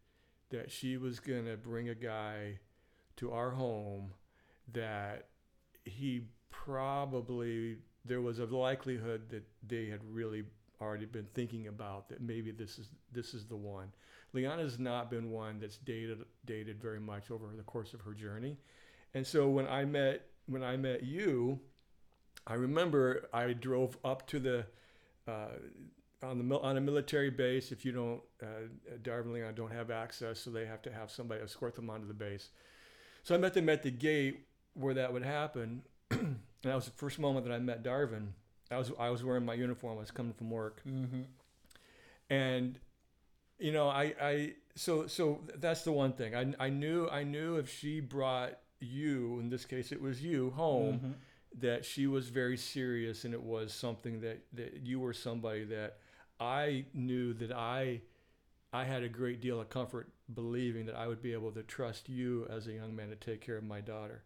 that 0.50 0.70
she 0.70 0.99
was 0.99 1.18
going 1.18 1.46
to 1.46 1.56
bring 1.56 1.88
a 1.88 1.94
guy 1.94 2.58
to 3.16 3.32
our 3.32 3.50
home 3.50 4.12
that 4.72 5.28
he 5.84 6.26
probably 6.50 7.78
there 8.04 8.21
was 8.21 8.38
a 8.38 8.47
likelihood 8.47 9.28
that 9.30 9.44
they 9.66 9.87
had 9.87 10.00
really 10.11 10.44
already 10.80 11.06
been 11.06 11.26
thinking 11.35 11.68
about 11.68 12.09
that 12.09 12.21
maybe 12.21 12.50
this 12.50 12.78
is 12.78 12.88
this 13.12 13.35
is 13.35 13.47
the 13.47 13.56
one. 13.56 13.92
Liana's 14.32 14.78
not 14.78 15.11
been 15.11 15.30
one 15.30 15.61
that's 15.61 15.76
dated 15.76 16.25
dated 16.44 16.80
very 16.80 17.00
much 17.00 17.30
over 17.30 17.47
the 17.56 17.62
course 17.62 17.94
of 17.94 18.00
her 18.00 18.12
journey. 18.12 18.56
And 19.14 19.26
so 19.26 19.49
when 19.49 19.66
I 19.66 19.85
met 19.85 20.26
when 20.47 20.62
I 20.62 20.76
met 20.76 21.02
you, 21.04 21.61
I 22.47 22.54
remember 22.54 23.28
I 23.32 23.52
drove 23.52 23.97
up 24.04 24.26
to 24.28 24.40
the 24.40 24.66
uh, 25.28 25.49
on 26.23 26.49
the 26.49 26.59
on 26.59 26.76
a 26.76 26.80
military 26.80 27.30
base. 27.30 27.73
If 27.73 27.85
you 27.85 27.92
don't, 27.92 28.21
uh, 28.42 29.23
Leon 29.26 29.54
don't 29.54 29.73
have 29.73 29.90
access, 29.90 30.40
so 30.40 30.50
they 30.50 30.66
have 30.66 30.82
to 30.82 30.92
have 30.92 31.11
somebody 31.11 31.42
escort 31.42 31.75
them 31.75 31.90
onto 31.90 32.06
the 32.06 32.14
base. 32.14 32.49
So 33.23 33.35
I 33.35 33.38
met 33.38 33.54
them 33.54 33.68
at 33.68 33.82
the 33.82 33.90
gate 33.90 34.47
where 34.75 34.94
that 34.94 35.12
would 35.12 35.25
happen, 35.25 35.82
and 36.62 36.71
that 36.71 36.75
was 36.76 36.85
the 36.87 36.90
first 36.92 37.19
moment 37.19 37.47
that 37.47 37.52
I 37.54 37.59
met 37.59 37.83
Darvin. 37.83 38.28
I 38.71 38.78
was 38.78 38.90
I 38.99 39.11
was 39.11 39.23
wearing 39.25 39.45
my 39.45 39.54
uniform. 39.54 39.97
I 39.99 40.00
was 40.00 40.11
coming 40.11 40.33
from 40.33 40.50
work, 40.50 40.83
Mm-hmm. 40.88 41.23
and 42.31 42.78
you 43.59 43.73
know 43.73 43.88
I 43.88 44.14
I 44.21 44.52
so 44.75 45.07
so 45.07 45.40
that's 45.57 45.83
the 45.83 45.92
one 45.92 46.12
thing 46.12 46.35
I 46.35 46.54
I 46.59 46.69
knew 46.71 47.09
I 47.09 47.25
knew 47.25 47.57
if 47.57 47.69
she 47.71 48.00
brought 48.00 48.59
you 48.81 49.38
in 49.40 49.49
this 49.50 49.64
case 49.64 49.92
it 49.92 50.00
was 50.00 50.23
you 50.23 50.50
home 50.50 50.95
Mm-hmm. 50.95 51.12
that 51.61 51.85
she 51.85 52.07
was 52.07 52.28
very 52.28 52.57
serious 52.57 53.25
and 53.25 53.35
it 53.35 53.42
was 53.42 53.73
something 53.75 54.21
that, 54.23 54.42
that 54.54 54.81
you 54.85 54.99
were 55.00 55.12
somebody 55.12 55.64
that 55.64 55.99
I 56.40 56.87
knew 56.95 57.35
that 57.35 57.52
I 57.52 58.00
I 58.73 58.85
had 58.85 59.02
a 59.02 59.09
great 59.09 59.40
deal 59.42 59.61
of 59.61 59.69
comfort 59.69 60.09
believing 60.33 60.87
that 60.87 60.97
I 60.97 61.07
would 61.07 61.21
be 61.21 61.35
able 61.35 61.52
to 61.52 61.62
trust 61.62 62.09
you 62.09 62.47
as 62.49 62.66
a 62.66 62.73
young 62.73 62.97
man 62.97 63.11
to 63.11 63.16
take 63.16 63.42
care 63.42 63.59
of 63.59 63.64
my 63.64 63.83
daughter. 63.83 64.23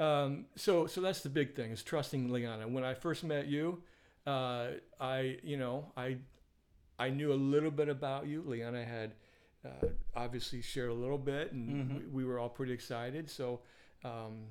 Um, 0.00 0.46
so 0.56 0.86
so 0.86 1.00
that's 1.00 1.20
the 1.22 1.28
big 1.28 1.54
thing 1.54 1.70
is 1.70 1.82
trusting 1.82 2.30
Liana. 2.32 2.66
When 2.68 2.84
I 2.84 2.94
first 2.94 3.24
met 3.24 3.46
you, 3.46 3.82
uh, 4.26 4.68
I 5.00 5.38
you 5.42 5.56
know 5.56 5.92
I 5.96 6.16
I 6.98 7.10
knew 7.10 7.32
a 7.32 7.34
little 7.34 7.70
bit 7.70 7.88
about 7.88 8.26
you. 8.26 8.42
Liana 8.46 8.84
had 8.84 9.14
uh, 9.64 9.86
obviously 10.14 10.62
shared 10.62 10.90
a 10.90 10.94
little 10.94 11.18
bit, 11.18 11.52
and 11.52 11.68
Mhm. 11.90 11.98
we, 11.98 12.06
we 12.06 12.24
were 12.24 12.38
all 12.38 12.48
pretty 12.50 12.72
excited. 12.72 13.28
So. 13.30 13.60
Um, 14.04 14.46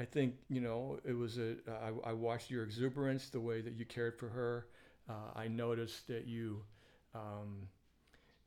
I 0.00 0.04
think 0.04 0.34
you 0.48 0.60
know 0.60 0.98
it 1.04 1.12
was 1.12 1.38
a. 1.38 1.54
I, 1.68 2.10
I 2.10 2.12
watched 2.12 2.50
your 2.50 2.64
exuberance, 2.64 3.28
the 3.28 3.40
way 3.40 3.60
that 3.60 3.74
you 3.74 3.84
cared 3.84 4.18
for 4.18 4.28
her. 4.28 4.66
Uh, 5.08 5.30
I 5.36 5.46
noticed 5.46 6.08
that 6.08 6.26
you, 6.26 6.64
um, 7.14 7.68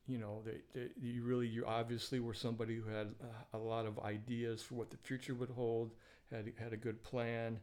you 0.06 0.18
know, 0.18 0.42
that, 0.44 0.62
that 0.74 0.90
you 1.00 1.22
really, 1.22 1.46
you 1.46 1.64
obviously 1.64 2.20
were 2.20 2.34
somebody 2.34 2.76
who 2.76 2.86
had 2.90 3.14
uh, 3.22 3.56
a 3.56 3.58
lot 3.58 3.86
of 3.86 3.98
ideas 4.00 4.62
for 4.62 4.74
what 4.74 4.90
the 4.90 4.98
future 4.98 5.34
would 5.34 5.48
hold. 5.48 5.92
Had 6.32 6.52
had 6.58 6.72
a 6.72 6.76
good 6.76 7.02
plan. 7.02 7.58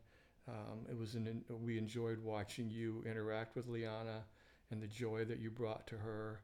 Um, 0.47 0.85
it 0.89 0.97
was 0.97 1.15
an. 1.15 1.43
We 1.63 1.77
enjoyed 1.77 2.19
watching 2.23 2.69
you 2.69 3.03
interact 3.05 3.55
with 3.55 3.67
Liana 3.67 4.23
and 4.71 4.81
the 4.81 4.87
joy 4.87 5.25
that 5.25 5.39
you 5.39 5.49
brought 5.49 5.87
to 5.87 5.97
her. 5.97 6.41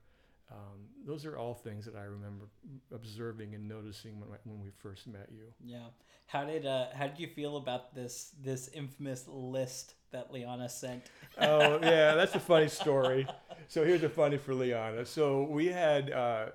Um, 0.51 0.79
those 1.05 1.25
are 1.25 1.37
all 1.37 1.53
things 1.53 1.85
that 1.85 1.95
I 1.95 2.03
remember 2.03 2.45
observing 2.93 3.55
and 3.55 3.69
noticing 3.69 4.19
when, 4.19 4.29
when 4.43 4.59
we 4.59 4.69
first 4.79 5.07
met 5.07 5.29
you. 5.31 5.45
Yeah. 5.63 5.87
How 6.27 6.43
did 6.45 6.65
uh 6.65 6.87
how 6.93 7.07
did 7.07 7.19
you 7.19 7.27
feel 7.27 7.57
about 7.57 7.95
this 7.95 8.31
this 8.41 8.69
infamous 8.69 9.25
list 9.27 9.95
that 10.11 10.31
Liana 10.31 10.67
sent? 10.69 11.03
oh 11.39 11.79
yeah, 11.81 12.15
that's 12.15 12.35
a 12.35 12.39
funny 12.39 12.67
story. 12.81 13.27
So 13.67 13.85
here's 13.85 14.03
a 14.03 14.09
funny 14.09 14.37
for 14.37 14.53
Liana. 14.53 15.05
So 15.05 15.43
we 15.43 15.67
had, 15.67 16.11
uh, 16.11 16.47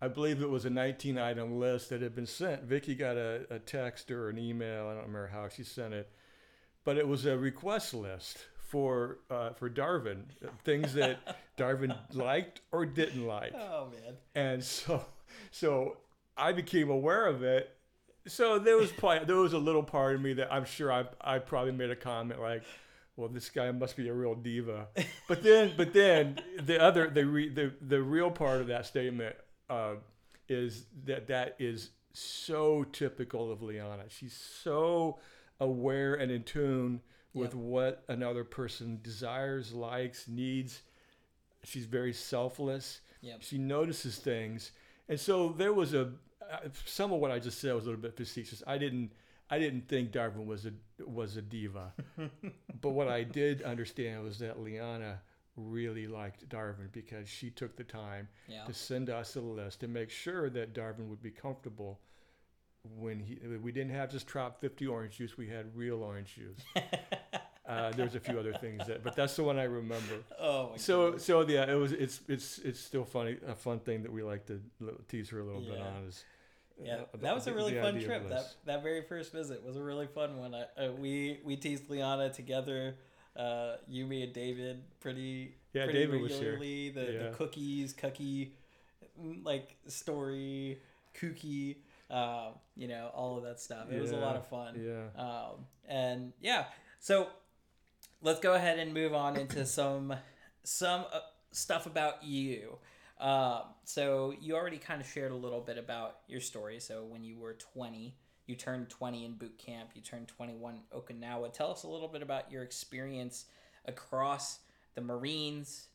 I 0.00 0.08
believe 0.08 0.42
it 0.42 0.48
was 0.48 0.64
a 0.64 0.70
19 0.70 1.18
item 1.18 1.58
list 1.58 1.90
that 1.90 2.02
had 2.02 2.14
been 2.14 2.26
sent. 2.26 2.62
Vicky 2.62 2.94
got 2.94 3.16
a, 3.16 3.46
a 3.50 3.58
text 3.58 4.10
or 4.10 4.28
an 4.28 4.38
email. 4.38 4.86
I 4.86 4.94
don't 4.94 5.06
remember 5.06 5.30
how 5.32 5.48
she 5.48 5.64
sent 5.64 5.92
it, 5.92 6.10
but 6.84 6.96
it 6.96 7.06
was 7.06 7.26
a 7.26 7.36
request 7.36 7.94
list 7.94 8.46
for 8.68 9.18
uh, 9.30 9.50
for 9.54 9.68
Darvin, 9.68 10.24
things 10.64 10.94
that 10.94 11.18
Darvin 11.58 11.96
liked 12.12 12.60
or 12.70 12.86
didn't 12.86 13.26
like. 13.26 13.54
Oh 13.54 13.88
man. 13.90 14.14
And 14.34 14.62
so, 14.62 15.04
so 15.50 15.96
I 16.36 16.52
became 16.52 16.90
aware 16.90 17.26
of 17.26 17.42
it. 17.42 17.74
So 18.26 18.58
there 18.58 18.76
was 18.76 18.92
probably, 18.92 19.24
there 19.24 19.36
was 19.36 19.54
a 19.54 19.58
little 19.58 19.82
part 19.82 20.14
of 20.14 20.20
me 20.20 20.34
that 20.34 20.52
I'm 20.52 20.64
sure 20.64 20.92
I 20.92 21.06
I 21.20 21.38
probably 21.38 21.72
made 21.72 21.90
a 21.90 21.96
comment 21.96 22.40
like, 22.40 22.62
"Well, 23.16 23.28
this 23.28 23.48
guy 23.48 23.70
must 23.72 23.96
be 23.96 24.08
a 24.08 24.14
real 24.14 24.36
diva." 24.36 24.88
But 25.26 25.42
then, 25.42 25.72
but 25.76 25.92
then 25.92 26.38
the 26.60 26.80
other 26.80 27.10
the 27.10 27.26
re, 27.26 27.48
the 27.48 27.72
the 27.80 28.00
real 28.00 28.30
part 28.30 28.60
of 28.60 28.68
that 28.68 28.86
statement 28.86 29.34
uh, 29.70 29.94
is 30.48 30.86
that 31.04 31.26
that 31.28 31.56
is 31.58 31.90
so 32.12 32.84
typical 32.84 33.50
of 33.52 33.62
Liana. 33.62 34.04
She's 34.08 34.34
so 34.34 35.18
aware 35.60 36.14
and 36.14 36.30
in 36.30 36.42
tune 36.44 37.00
with 37.34 37.54
Yep. 37.54 37.62
what 37.62 38.04
another 38.08 38.44
person 38.44 39.00
desires, 39.02 39.72
likes, 39.72 40.26
needs. 40.28 40.82
She's 41.64 41.84
very 41.84 42.12
selfless. 42.12 43.00
Yep. 43.20 43.42
She 43.42 43.58
notices 43.58 44.16
things, 44.18 44.70
and 45.08 45.18
so 45.18 45.50
there 45.50 45.72
was 45.72 45.92
a 45.94 46.12
uh, 46.50 46.68
some 46.86 47.12
of 47.12 47.20
what 47.20 47.30
I 47.30 47.38
just 47.38 47.60
said 47.60 47.74
was 47.74 47.84
a 47.84 47.88
little 47.88 48.00
bit 48.00 48.16
facetious. 48.16 48.62
I 48.66 48.78
didn't 48.78 49.12
I 49.50 49.58
didn't 49.58 49.88
think 49.88 50.12
Darvin 50.12 50.46
was 50.46 50.66
a 50.66 50.72
was 51.04 51.36
a 51.36 51.42
diva, 51.42 51.92
but 52.80 52.90
what 52.90 53.08
I 53.08 53.24
did 53.24 53.62
understand 53.62 54.22
was 54.24 54.38
that 54.38 54.60
Liana 54.60 55.20
really 55.58 56.06
liked 56.06 56.48
Darvin 56.48 56.90
because 56.92 57.28
she 57.28 57.50
took 57.50 57.76
the 57.76 57.84
time 57.84 58.28
Yeah. 58.48 58.64
to 58.64 58.72
send 58.72 59.10
us 59.10 59.36
a 59.36 59.40
list 59.40 59.80
to 59.80 59.88
make 59.88 60.10
sure 60.10 60.48
that 60.50 60.72
Darvin 60.74 61.08
would 61.08 61.22
be 61.22 61.30
comfortable 61.30 62.00
when 62.98 63.18
he 63.20 63.38
we 63.62 63.72
didn't 63.72 63.92
have 63.92 64.10
just 64.10 64.26
drop 64.26 64.60
50 64.60 64.86
orange 64.86 65.16
juice 65.18 65.36
we 65.36 65.48
had 65.48 65.66
real 65.76 66.02
orange 66.02 66.36
juice 66.36 66.60
uh, 67.68 67.90
there's 67.92 68.14
a 68.14 68.20
few 68.20 68.38
other 68.38 68.54
things 68.54 68.86
that 68.86 69.02
but 69.04 69.14
that's 69.16 69.36
the 69.36 69.42
one 69.42 69.58
i 69.58 69.64
remember 69.64 70.14
oh 70.40 70.70
my 70.70 70.76
so 70.76 71.06
goodness. 71.06 71.24
so 71.24 71.46
yeah 71.46 71.70
it 71.70 71.74
was 71.74 71.92
it's 71.92 72.20
it's 72.28 72.58
it's 72.60 72.78
still 72.80 73.04
funny 73.04 73.36
a 73.46 73.54
fun 73.54 73.78
thing 73.80 74.02
that 74.02 74.12
we 74.12 74.22
like 74.22 74.46
to 74.46 74.60
tease 75.08 75.28
her 75.28 75.40
a 75.40 75.44
little 75.44 75.60
bit 75.60 75.78
on 75.80 76.04
is 76.06 76.24
Yeah, 76.80 76.94
uh, 76.94 77.04
the- 77.12 77.18
that 77.18 77.34
was 77.34 77.46
a 77.48 77.52
really 77.52 77.74
fun 77.74 78.00
trip. 78.00 78.28
That 78.28 78.46
that 78.64 78.82
very 78.84 79.02
first 79.02 79.32
visit 79.32 79.62
was 79.66 79.76
a 79.76 79.82
really 79.82 80.06
fun 80.06 80.38
one. 80.38 80.54
I, 80.54 80.62
uh, 80.86 80.92
we 80.92 81.40
we 81.44 81.56
teased 81.56 81.90
Liana 81.90 82.30
together, 82.30 82.94
uh, 83.38 83.76
Yumi 83.90 84.24
and 84.24 84.32
David, 84.32 84.82
pretty 85.00 85.54
Yeah, 85.72 85.84
pretty 85.84 86.00
David 86.00 86.20
was 86.20 86.32
here. 86.32 86.52
regularly. 86.58 86.90
The 86.90 87.12
Yeah. 87.12 87.30
the 87.30 87.36
cookies, 87.36 87.92
cookie, 87.92 88.54
mm, 89.20 89.44
like 89.44 89.76
story, 89.86 90.80
kooky, 91.14 91.76
uh, 92.10 92.50
you 92.76 92.88
know, 92.88 93.10
all 93.14 93.36
of 93.38 93.44
that 93.44 93.60
stuff. 93.60 93.90
It 93.90 94.00
was 94.00 94.10
a 94.12 94.16
lot 94.16 94.36
of 94.36 94.46
fun. 94.46 94.74
yeah 94.80 95.08
Um, 95.22 95.66
and 95.86 96.32
yeah, 96.40 96.66
so 97.00 97.28
let's 98.20 98.40
go 98.40 98.54
ahead 98.54 98.78
and 98.78 98.92
move 98.92 99.14
on 99.14 99.36
into 99.36 99.64
some 99.78 100.14
some 100.64 101.04
uh, 101.12 101.20
stuff 101.52 101.86
about 101.86 102.22
you. 102.24 102.78
Um, 103.20 103.62
so 103.84 104.34
you 104.40 104.54
already 104.54 104.78
kind 104.78 105.00
of 105.00 105.06
shared 105.08 105.32
a 105.32 105.36
little 105.36 105.60
bit 105.60 105.76
about 105.78 106.18
your 106.28 106.40
story. 106.40 106.78
So 106.80 107.04
when 107.04 107.24
you 107.24 107.36
were 107.38 107.54
20, 107.54 108.16
you 108.48 108.56
turned 108.56 108.88
20 108.88 109.26
in 109.26 109.34
boot 109.34 109.58
camp. 109.58 109.90
You 109.94 110.00
turned 110.00 110.26
21 110.26 110.76
in 110.76 110.98
Okinawa. 110.98 111.52
Tell 111.52 111.70
us 111.70 111.82
a 111.82 111.88
little 111.88 112.08
bit 112.08 112.22
about 112.22 112.50
your 112.50 112.62
experience 112.62 113.44
across 113.84 114.60
the 114.94 115.02
Marines, 115.02 115.88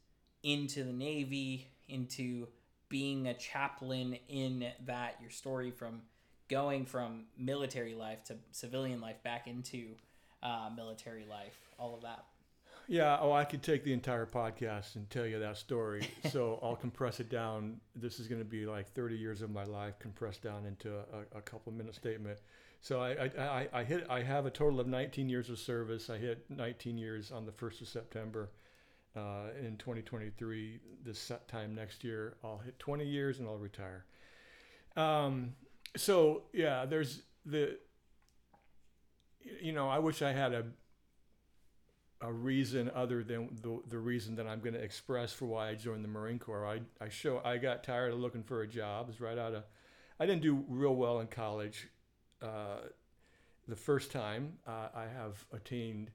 into 0.44 0.84
the 0.84 0.94
Navy, 0.94 1.68
into 1.90 2.48
being 2.90 3.28
a 3.28 3.34
chaplain 3.34 4.18
in 4.30 4.68
that. 4.86 5.18
Your 5.20 5.32
story 5.32 5.72
from 5.72 6.04
going 6.48 6.86
from 6.86 7.24
military 7.38 7.96
life 7.96 8.24
to 8.26 8.36
civilian 8.52 9.02
life 9.02 9.22
back 9.24 9.48
into 9.48 9.96
uh, 10.44 10.70
military 10.76 11.26
life. 11.26 11.58
All 11.80 11.96
of 11.96 12.04
that. 12.04 12.24
Yeah, 12.88 13.18
oh, 13.22 13.32
I 13.32 13.46
could 13.46 13.64
take 13.64 13.84
the 13.84 13.94
entire 13.94 14.26
podcast 14.26 14.96
and 14.96 15.10
tell 15.10 15.26
you 15.26 15.40
that 15.40 15.58
story. 15.58 16.08
so 16.32 16.60
I'll 16.62 16.76
compress 16.76 17.20
it 17.20 17.30
down. 17.30 17.80
This 17.96 18.20
is 18.20 18.28
going 18.28 18.42
to 18.42 18.46
be 18.46 18.66
like 18.66 18.92
30 18.94 19.16
years 19.16 19.42
of 19.42 19.50
my 19.50 19.64
life 19.64 19.98
compressed 20.00 20.44
down 20.44 20.66
into 20.66 20.94
a, 20.94 21.38
a 21.38 21.42
couple 21.42 21.72
minute 21.72 21.96
statement. 21.96 22.40
So 22.82 23.02
I, 23.02 23.12
I, 23.12 23.30
I, 23.40 23.68
I 23.74 23.84
hit. 23.86 24.06
I 24.10 24.22
have 24.22 24.46
a 24.46 24.50
total 24.50 24.82
of 24.82 24.88
19 24.88 25.30
years 25.30 25.50
of 25.50 25.58
service. 25.58 26.10
I 26.10 26.18
hit 26.18 26.44
19 26.50 26.98
years 26.98 27.32
on 27.32 27.46
the 27.46 27.52
1st 27.52 27.82
of 27.82 27.88
September. 27.88 28.50
Uh, 29.16 29.52
in 29.64 29.78
2023, 29.78 30.80
this 31.06 31.32
time 31.48 31.76
next 31.76 32.04
year, 32.04 32.36
I'll 32.44 32.58
hit 32.58 32.78
20 32.80 33.06
years 33.06 33.40
and 33.40 33.48
I'll 33.48 33.58
retire. 33.58 34.06
Um, 34.98 35.54
so 35.96 36.44
yeah, 36.52 36.86
there's 36.86 37.22
the. 37.46 37.78
You 39.62 39.72
know, 39.74 39.90
I 39.90 40.00
wish 40.00 40.22
I 40.22 40.32
had 40.32 40.54
a 40.54 40.66
a 42.24 42.32
reason 42.32 42.90
other 42.96 43.22
than 43.22 43.50
the, 43.62 43.82
the 43.90 44.00
reason 44.00 44.36
that 44.36 44.48
I'm 44.48 44.62
going 44.62 44.74
to 44.74 44.82
express 44.82 45.34
for 45.34 45.46
why 45.46 45.70
I 45.70 45.76
joined 45.76 46.04
the 46.04 46.10
Marine 46.10 46.40
Corps. 46.40 46.66
I, 46.66 46.80
I 47.04 47.10
show 47.10 47.42
I 47.44 47.58
got 47.58 47.84
tired 47.84 48.14
of 48.14 48.20
looking 48.20 48.44
for 48.44 48.62
a 48.62 48.68
job. 48.68 49.08
It 49.08 49.12
was 49.12 49.22
right 49.22 49.38
out 49.38 49.54
of 49.54 49.64
I 50.20 50.26
didn't 50.26 50.42
do 50.42 50.64
real 50.70 50.96
well 50.96 51.20
in 51.20 51.28
college. 51.28 51.90
Uh, 52.42 52.88
the 53.68 53.76
first 53.76 54.12
time 54.12 54.54
uh, 54.66 54.88
I 54.96 55.04
have 55.04 55.46
attained 55.52 56.12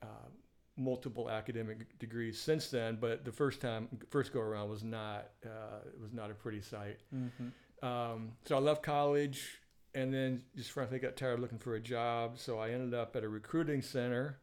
uh, 0.00 0.28
multiple 0.76 1.28
academic 1.28 1.98
degrees 1.98 2.40
since 2.40 2.70
then, 2.70 2.98
but 3.00 3.24
the 3.24 3.32
first 3.32 3.60
time 3.60 3.88
first 4.10 4.32
go 4.32 4.40
around 4.40 4.70
was 4.70 4.84
not 4.84 5.30
uh, 5.44 5.80
it 5.86 6.00
was 6.00 6.12
not 6.12 6.30
a 6.30 6.34
pretty 6.34 6.60
sight. 6.60 6.98
Mm-hmm. 7.12 7.86
Um, 7.86 8.32
so 8.44 8.56
I 8.56 8.60
left 8.60 8.84
college 8.84 9.60
and 9.92 10.14
then 10.14 10.42
just 10.54 10.70
frankly 10.70 11.00
got 11.00 11.16
tired 11.16 11.34
of 11.34 11.40
looking 11.40 11.58
for 11.58 11.74
a 11.74 11.80
job. 11.80 12.38
So 12.38 12.58
I 12.60 12.70
ended 12.70 12.94
up 12.94 13.16
at 13.16 13.24
a 13.24 13.28
recruiting 13.28 13.82
center. 13.82 14.38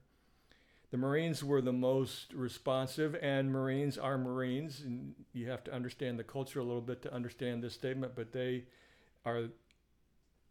The 0.94 1.00
Marines 1.00 1.44
were 1.44 1.60
the 1.60 1.74
most 1.74 2.32
responsive, 2.36 3.16
and 3.20 3.52
Marines 3.52 3.98
are 3.98 4.16
Marines, 4.16 4.82
and 4.82 5.16
you 5.34 5.50
have 5.50 5.64
to 5.64 5.74
understand 5.74 6.20
the 6.20 6.24
culture 6.24 6.60
a 6.60 6.64
little 6.64 6.84
bit 6.84 7.02
to 7.02 7.12
understand 7.12 7.64
this 7.64 7.74
statement. 7.74 8.14
But 8.16 8.32
they 8.32 8.66
are. 9.26 9.46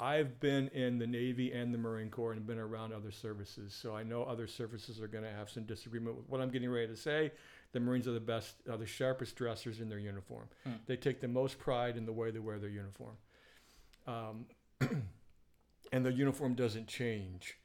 I've 0.00 0.40
been 0.40 0.66
in 0.70 0.99
the 0.99 1.06
Navy 1.06 1.52
and 1.52 1.72
the 1.72 1.78
Marine 1.78 2.11
Corps 2.11 2.32
and 2.32 2.44
been 2.44 2.58
around 2.58 2.92
other 2.92 3.12
services, 3.12 3.72
so 3.72 3.94
I 3.94 4.02
know 4.02 4.25
other 4.25 4.49
services 4.49 5.00
are 5.00 5.06
going 5.06 5.22
to 5.22 5.30
have 5.30 5.49
some 5.49 5.62
disagreement 5.62 6.16
with 6.16 6.28
what 6.28 6.40
I'm 6.40 6.50
getting 6.50 6.70
ready 6.70 6.88
to 6.88 6.96
say. 6.96 7.30
The 7.70 7.78
Marines 7.78 8.08
are 8.08 8.12
the 8.12 8.18
best, 8.18 8.56
are 8.68 8.76
the 8.76 8.84
sharpest 8.84 9.37
dressers 9.37 9.78
in 9.78 9.88
their 9.88 10.00
uniform. 10.00 10.49
Hmm. 10.64 10.72
They 10.87 10.96
take 10.96 11.20
the 11.20 11.28
most 11.28 11.61
pride 11.61 11.96
in 11.96 12.04
the 12.04 12.12
way 12.12 12.32
they 12.32 12.40
wear 12.40 12.58
their 12.58 12.68
uniform. 12.68 13.14
Um, 14.08 14.46
and 15.92 16.04
their 16.04 16.12
uniform 16.12 16.54
doesn't 16.54 16.88
change. 16.88 17.58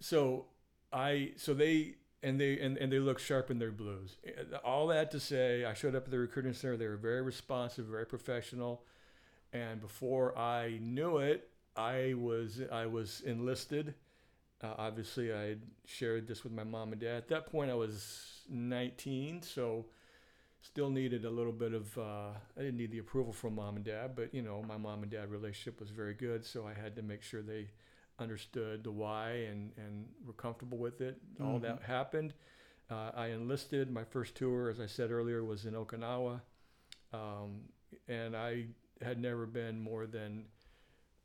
So 0.00 0.46
I 0.92 1.32
so 1.36 1.54
they 1.54 1.94
and 2.22 2.40
they 2.40 2.58
and, 2.58 2.76
and 2.78 2.92
they 2.92 2.98
look 2.98 3.18
sharp 3.18 3.50
in 3.50 3.58
their 3.58 3.70
blues. 3.70 4.16
All 4.64 4.88
that 4.88 5.10
to 5.12 5.20
say, 5.20 5.64
I 5.64 5.74
showed 5.74 5.94
up 5.94 6.04
at 6.04 6.10
the 6.10 6.18
recruiting 6.18 6.52
center. 6.52 6.76
They 6.76 6.88
were 6.88 6.96
very 6.96 7.22
responsive, 7.22 7.86
very 7.86 8.06
professional. 8.06 8.82
And 9.52 9.80
before 9.80 10.36
I 10.36 10.78
knew 10.80 11.18
it, 11.18 11.48
I 11.76 12.14
was 12.14 12.60
I 12.70 12.86
was 12.86 13.22
enlisted. 13.24 13.94
Uh, 14.62 14.74
obviously, 14.76 15.32
I 15.32 15.56
shared 15.84 16.26
this 16.26 16.42
with 16.42 16.52
my 16.52 16.64
mom 16.64 16.92
and 16.92 17.00
dad. 17.00 17.16
At 17.16 17.28
that 17.28 17.46
point, 17.46 17.70
I 17.70 17.74
was 17.74 18.40
19, 18.50 19.42
so 19.42 19.86
still 20.60 20.90
needed 20.90 21.24
a 21.24 21.30
little 21.30 21.52
bit 21.52 21.72
of. 21.72 21.96
Uh, 21.96 22.30
I 22.56 22.60
didn't 22.62 22.76
need 22.76 22.90
the 22.90 22.98
approval 22.98 23.32
from 23.32 23.54
mom 23.54 23.76
and 23.76 23.84
dad, 23.84 24.16
but 24.16 24.34
you 24.34 24.42
know, 24.42 24.62
my 24.66 24.76
mom 24.76 25.02
and 25.02 25.12
dad 25.12 25.30
relationship 25.30 25.78
was 25.78 25.90
very 25.90 26.14
good, 26.14 26.44
so 26.44 26.66
I 26.66 26.74
had 26.74 26.96
to 26.96 27.02
make 27.02 27.22
sure 27.22 27.40
they 27.42 27.68
understood 28.18 28.82
the 28.84 28.90
why 28.90 29.30
and 29.30 29.72
and 29.76 30.08
were 30.26 30.32
comfortable 30.32 30.78
with 30.78 31.00
it. 31.00 31.20
All 31.40 31.58
Mhm. 31.58 31.62
that 31.62 31.82
happened. 31.82 32.34
Uh, 32.90 33.10
I 33.14 33.28
enlisted. 33.28 33.90
My 33.90 34.04
first 34.04 34.34
tour, 34.34 34.70
as 34.70 34.80
I 34.80 34.86
said 34.86 35.10
earlier, 35.10 35.44
was 35.44 35.66
in 35.66 35.74
Okinawa. 35.74 36.40
Um, 37.12 37.68
and 38.06 38.36
I 38.36 38.68
had 39.00 39.18
never 39.20 39.46
been 39.46 39.80
more 39.80 40.06
than 40.06 40.48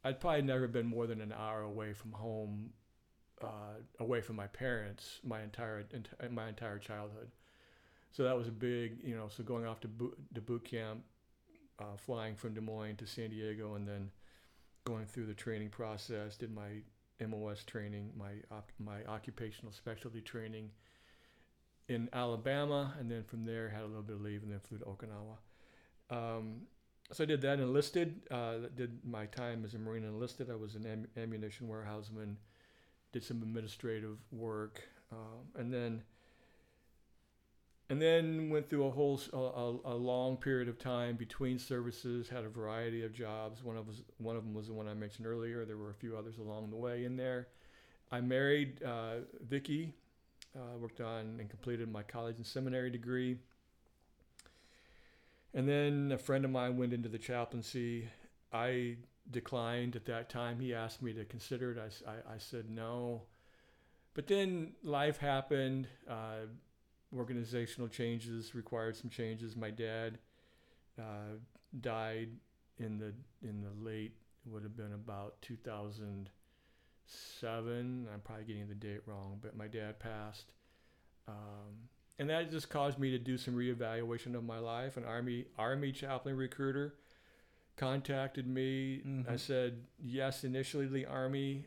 I'd 0.05 0.19
probably 0.19 0.41
never 0.41 0.67
been 0.67 0.85
more 0.85 1.07
than 1.07 1.21
an 1.21 1.31
hour 1.31 1.61
away 1.61 1.93
from 1.93 2.11
home, 2.11 2.73
uh, 3.41 3.75
away 3.99 4.19
from 4.21 4.35
my 4.35 4.47
parents 4.47 5.21
my 5.23 5.41
entire 5.41 5.83
enti- 5.85 6.29
my 6.31 6.49
entire 6.49 6.77
childhood. 6.77 7.31
So 8.11 8.23
that 8.25 8.35
was 8.37 8.47
a 8.49 8.51
big, 8.51 9.01
you 9.03 9.15
know. 9.15 9.29
So 9.29 9.43
going 9.43 9.65
off 9.65 9.79
to 9.81 9.87
boot, 9.87 10.17
to 10.35 10.41
boot 10.41 10.65
camp, 10.65 11.03
uh, 11.79 11.95
flying 11.97 12.35
from 12.35 12.53
Des 12.53 12.61
Moines 12.61 12.97
to 12.97 13.07
San 13.07 13.29
Diego, 13.29 13.75
and 13.75 13.87
then 13.87 14.11
going 14.85 15.05
through 15.05 15.25
the 15.25 15.33
training 15.33 15.69
process. 15.69 16.35
Did 16.35 16.53
my 16.53 16.81
MOS 17.25 17.63
training, 17.63 18.11
my 18.17 18.31
op- 18.51 18.71
my 18.79 19.03
occupational 19.05 19.71
specialty 19.71 20.21
training 20.21 20.71
in 21.87 22.09
Alabama, 22.13 22.93
and 22.99 23.09
then 23.09 23.23
from 23.23 23.45
there 23.45 23.69
had 23.69 23.81
a 23.81 23.85
little 23.85 24.01
bit 24.01 24.15
of 24.15 24.21
leave, 24.21 24.43
and 24.43 24.51
then 24.51 24.59
flew 24.59 24.77
to 24.77 24.85
Okinawa. 24.85 25.37
Um, 26.09 26.61
so 27.11 27.23
I 27.23 27.27
did 27.27 27.41
that 27.41 27.59
enlisted. 27.59 28.21
Uh, 28.31 28.67
did 28.75 29.03
my 29.05 29.25
time 29.27 29.63
as 29.65 29.73
a 29.73 29.79
Marine 29.79 30.03
enlisted. 30.03 30.49
I 30.49 30.55
was 30.55 30.75
an 30.75 30.85
am- 30.85 31.07
ammunition 31.21 31.67
warehouseman. 31.67 32.37
Did 33.11 33.23
some 33.23 33.41
administrative 33.41 34.17
work, 34.31 34.81
um, 35.11 35.47
and 35.55 35.71
then 35.71 36.03
and 37.93 38.01
then 38.01 38.49
went 38.49 38.67
through 38.67 38.87
a 38.87 38.89
whole 38.89 39.21
a, 39.33 39.91
a- 39.91 39.93
long 39.93 40.35
period 40.35 40.67
of 40.67 40.79
time 40.79 41.15
between 41.15 41.59
services. 41.59 42.27
Had 42.27 42.43
a 42.43 42.49
variety 42.49 43.03
of 43.03 43.13
jobs. 43.13 43.63
One 43.63 43.77
of 43.77 43.85
was 43.85 44.01
one 44.17 44.35
of 44.35 44.43
them 44.43 44.55
was 44.55 44.65
the 44.65 44.73
one 44.73 44.87
I 44.87 44.95
mentioned 44.95 45.27
earlier. 45.27 45.63
There 45.63 45.77
were 45.77 45.91
a 45.91 45.93
few 45.93 46.17
others 46.17 46.39
along 46.39 46.71
the 46.71 46.75
way 46.75 47.05
in 47.05 47.17
there. 47.17 47.49
I 48.11 48.19
married 48.19 48.81
uh, 48.81 49.17
Vicky. 49.47 49.93
Uh, 50.55 50.75
worked 50.79 51.01
on 51.01 51.37
and 51.39 51.47
completed 51.51 51.87
my 51.91 52.01
college 52.01 52.37
and 52.37 52.45
seminary 52.47 52.89
degree. 52.89 53.37
And 55.53 55.69
then 55.69 56.11
a 56.11 56.17
friend 56.17 56.45
of 56.45 56.49
mine 56.49 56.77
went 56.77 56.93
into 56.93 57.09
the 57.09 57.19
chaplaincy. 57.19 58.09
I 58.51 58.95
declined 59.29 59.95
at 59.95 60.05
that 60.05 60.31
time. 60.31 60.59
He 60.59 60.73
asked 60.73 61.03
me 61.03 61.13
to 61.13 61.25
consider 61.25 61.73
it. 61.73 61.93
I 62.07 62.33
I 62.33 62.37
said 62.39 62.71
no. 62.71 63.21
But 64.15 64.25
then 64.25 64.71
life 64.81 65.19
happened. 65.19 65.87
Uh, 66.09 66.47
organizational 67.15 67.87
changes 67.87 68.55
required 68.55 68.95
some 68.95 69.09
changes. 69.09 69.55
My 69.55 69.69
dad 69.69 70.17
uh, 70.99 71.37
died 71.81 72.29
in 72.79 72.97
the 72.97 73.13
in 73.47 73.61
the 73.61 73.69
late 73.87 74.15
would 74.45 74.63
have 74.63 74.75
been 74.75 74.93
about 74.93 75.41
2007. 75.41 78.07
I'm 78.13 78.19
probably 78.21 78.45
getting 78.45 78.67
the 78.67 78.75
date 78.75 79.01
wrong, 79.05 79.37
but 79.41 79.55
my 79.55 79.67
dad 79.67 79.99
passed. 79.99 80.53
Um, 81.27 81.87
and 82.19 82.29
that 82.29 82.51
just 82.51 82.69
caused 82.69 82.99
me 82.99 83.11
to 83.11 83.19
do 83.19 83.37
some 83.37 83.55
reevaluation 83.55 84.35
of 84.35 84.43
my 84.43 84.59
life. 84.59 84.97
An 84.97 85.05
army 85.05 85.45
army 85.57 85.91
chaplain 85.91 86.35
recruiter 86.35 86.95
contacted 87.75 88.47
me. 88.47 89.01
I 89.27 89.33
Mhm. 89.33 89.39
said 89.39 89.85
yes 89.99 90.43
initially 90.43 90.87
the 90.87 91.05
army, 91.05 91.65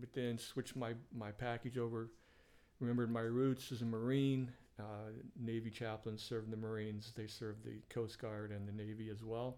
but 0.00 0.12
then 0.12 0.38
switched 0.38 0.76
my 0.76 0.94
my 1.12 1.32
package 1.32 1.78
over. 1.78 2.10
Remembered 2.80 3.10
my 3.10 3.22
roots 3.22 3.72
as 3.72 3.82
a 3.82 3.84
Marine. 3.84 4.52
Uh, 4.78 5.10
Navy 5.40 5.70
chaplains 5.70 6.22
served 6.22 6.50
the 6.50 6.56
Marines. 6.56 7.12
They 7.16 7.26
served 7.26 7.64
the 7.64 7.80
Coast 7.88 8.18
Guard 8.20 8.50
and 8.52 8.66
the 8.68 8.72
Navy 8.72 9.10
as 9.10 9.24
well. 9.24 9.56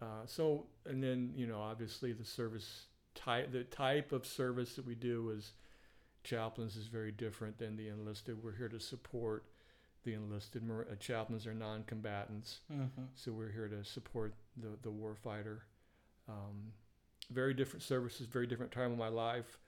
Uh, 0.00 0.26
so, 0.26 0.66
and 0.86 1.02
then 1.02 1.32
you 1.36 1.46
know, 1.46 1.60
obviously 1.60 2.12
the 2.12 2.24
service 2.24 2.86
type, 3.14 3.52
the 3.52 3.64
type 3.64 4.12
of 4.12 4.26
service 4.26 4.74
that 4.74 4.86
we 4.86 4.94
do 4.94 5.32
as 5.36 5.52
chaplains 6.24 6.76
is 6.76 6.86
very 6.88 7.12
different 7.12 7.58
than 7.58 7.76
the 7.76 7.88
enlisted. 7.88 8.42
We're 8.42 8.56
here 8.56 8.68
to 8.68 8.80
support 8.80 9.44
the 10.04 10.14
enlisted. 10.14 10.62
Mar- 10.62 10.86
uh, 10.90 10.94
chaplains 10.96 11.46
are 11.46 11.54
non-combatants, 11.54 12.60
Mm-hmm. 12.72 13.02
so 13.14 13.32
we're 13.32 13.50
here 13.52 13.68
to 13.68 13.84
support 13.84 14.34
the 14.56 14.70
the 14.82 14.90
warfighter. 14.90 15.58
Um, 16.28 16.72
very 17.30 17.54
different 17.54 17.82
services, 17.82 18.26
very 18.26 18.46
different 18.46 18.72
time 18.72 18.92
of 18.92 18.98
my 18.98 19.08
life. 19.08 19.58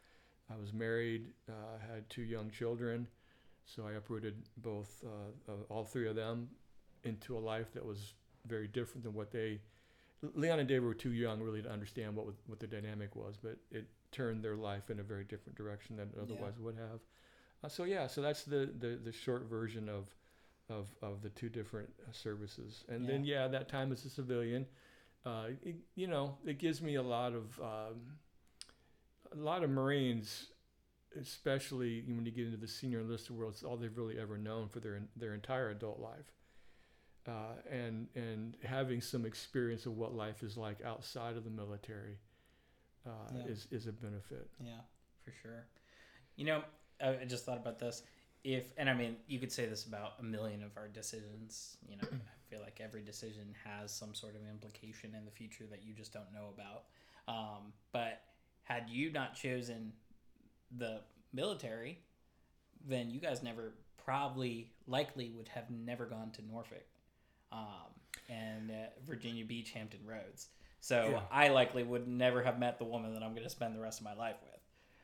I 0.52 0.56
was 0.60 0.72
married, 0.72 1.26
uh, 1.48 1.52
had 1.92 2.08
two 2.10 2.22
young 2.22 2.50
children, 2.50 3.06
so 3.64 3.86
I 3.86 3.92
uprooted 3.92 4.34
both, 4.58 5.04
uh, 5.04 5.52
uh, 5.52 5.56
all 5.68 5.84
three 5.84 6.08
of 6.08 6.16
them, 6.16 6.48
into 7.04 7.36
a 7.36 7.40
life 7.40 7.72
that 7.74 7.84
was 7.84 8.14
very 8.46 8.68
different 8.68 9.04
than 9.04 9.14
what 9.14 9.30
they. 9.30 9.60
Liana 10.34 10.60
and 10.60 10.68
David 10.68 10.84
were 10.84 10.94
too 10.94 11.12
young 11.12 11.40
really 11.40 11.62
to 11.62 11.70
understand 11.70 12.14
what 12.14 12.26
what 12.46 12.60
the 12.60 12.66
dynamic 12.66 13.16
was, 13.16 13.36
but 13.36 13.56
it 13.70 13.86
turned 14.12 14.42
their 14.44 14.56
life 14.56 14.90
in 14.90 15.00
a 15.00 15.02
very 15.02 15.24
different 15.24 15.56
direction 15.56 15.96
than 15.96 16.08
it 16.08 16.14
Yeah. 16.16 16.22
otherwise 16.22 16.58
would 16.58 16.76
have. 16.76 17.00
Uh, 17.62 17.68
so 17.68 17.84
yeah, 17.84 18.06
so 18.06 18.20
that's 18.20 18.44
the, 18.44 18.70
the, 18.78 18.98
the 19.04 19.12
short 19.12 19.44
version 19.44 19.88
of, 19.88 20.14
of, 20.68 20.86
of 21.02 21.22
the 21.22 21.28
two 21.30 21.48
different 21.48 21.88
uh, 22.02 22.12
services. 22.12 22.84
And 22.88 23.06
then 23.08 23.24
yeah, 23.24 23.46
that 23.48 23.68
time 23.68 23.92
as 23.92 24.04
a 24.04 24.10
civilian, 24.10 24.66
uh, 25.24 25.48
it, 25.62 25.76
you 25.94 26.06
know, 26.06 26.36
it 26.44 26.58
gives 26.58 26.80
me 26.82 26.94
a 26.96 27.02
lot 27.02 27.34
of 27.34 27.60
um, 27.60 28.00
a 29.32 29.36
lot 29.36 29.62
of 29.62 29.70
Marines, 29.70 30.46
especially 31.18 32.02
when 32.06 32.24
you 32.26 32.32
get 32.32 32.46
into 32.46 32.56
the 32.56 32.68
senior 32.68 33.00
enlisted 33.00 33.36
world. 33.36 33.52
It's 33.54 33.62
all 33.62 33.76
they've 33.76 33.96
really 33.96 34.18
ever 34.18 34.36
known 34.38 34.68
for 34.68 34.80
their 34.80 35.00
their 35.16 35.34
entire 35.34 35.70
adult 35.70 36.00
life, 36.00 36.32
uh, 37.26 37.60
and 37.70 38.08
and 38.14 38.56
having 38.64 39.00
some 39.00 39.24
experience 39.24 39.86
of 39.86 39.96
what 39.96 40.14
life 40.14 40.42
is 40.42 40.56
like 40.56 40.82
outside 40.84 41.36
of 41.36 41.44
the 41.44 41.50
military 41.50 42.18
uh, 43.06 43.10
Yeah. 43.34 43.52
is 43.52 43.66
is 43.70 43.86
a 43.86 43.92
benefit. 43.92 44.48
Yeah, 44.62 44.80
for 45.24 45.32
sure. 45.42 45.66
You 46.36 46.46
know, 46.46 46.64
I 47.00 47.20
I 47.20 47.24
just 47.24 47.44
thought 47.44 47.58
about 47.58 47.78
this. 47.78 48.02
If 48.42 48.72
and 48.78 48.88
I 48.88 48.94
mean, 48.94 49.16
you 49.26 49.38
could 49.38 49.52
say 49.52 49.66
this 49.66 49.84
about 49.84 50.14
a 50.18 50.22
million 50.22 50.62
of 50.62 50.76
our 50.76 50.88
decisions. 50.88 51.76
You 51.86 51.96
know, 51.96 52.08
I 52.10 52.50
feel 52.50 52.60
like 52.60 52.80
every 52.80 53.02
decision 53.02 53.54
has 53.64 53.92
some 53.92 54.14
sort 54.14 54.34
of 54.34 54.40
implication 54.48 55.14
in 55.14 55.24
the 55.24 55.30
future 55.30 55.64
that 55.70 55.82
you 55.84 55.92
just 55.92 56.12
don't 56.12 56.32
know 56.32 56.48
about. 56.54 56.84
Um, 57.28 57.72
but 57.92 58.22
had 58.62 58.88
you 58.88 59.12
not 59.12 59.34
chosen 59.34 59.92
the 60.76 61.00
military, 61.33 61.98
then 62.87 63.11
you 63.11 63.20
guys 63.20 63.42
never 63.42 63.72
probably 64.04 64.70
likely 64.87 65.30
would 65.37 65.48
have 65.48 65.70
never 65.70 66.06
gone 66.06 66.30
to 66.33 66.42
Norfolk 66.46 66.87
um, 67.52 67.90
and 68.28 68.70
uh, 68.70 68.74
Virginia 69.06 69.44
Beach, 69.44 69.70
Hampton 69.72 70.00
Roads. 70.06 70.48
So 70.80 71.11
Yeah. 71.11 71.20
I 71.30 71.48
likely 71.48 71.83
would 71.83 72.09
never 72.09 72.42
have 72.42 72.59
met 72.59 72.78
the 72.78 72.85
woman 72.85 73.12
that 73.14 73.22
I'm 73.22 73.33
going 73.33 73.44
to 73.44 73.50
spend 73.50 73.74
the 73.76 73.80
rest 73.80 74.00
of 74.00 74.04
my 74.04 74.14
life 74.14 74.37
with. 74.42 74.61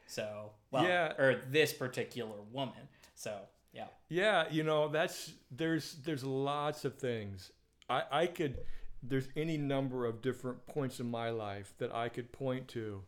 So, 0.07 0.51
well, 0.71 0.85
Yeah. 0.85 1.13
or 1.19 1.43
this 1.51 1.73
particular 1.73 2.37
woman. 2.53 2.89
So, 3.15 3.37
yeah. 3.73 3.89
Yeah, 4.09 4.47
you 4.51 4.63
know, 4.63 4.89
that's 4.89 5.33
there's 5.51 5.97
there's 6.05 6.25
lots 6.25 6.85
of 6.85 6.97
things. 6.97 7.51
I 7.91 8.03
I 8.11 8.27
could 8.27 8.59
there's 9.03 9.29
any 9.37 9.59
number 9.59 10.07
of 10.07 10.23
different 10.23 10.67
points 10.67 10.99
in 11.01 11.11
my 11.11 11.29
life 11.31 11.75
that 11.79 11.95
I 11.95 12.09
could 12.09 12.33
point 12.33 12.69
to. 12.69 13.03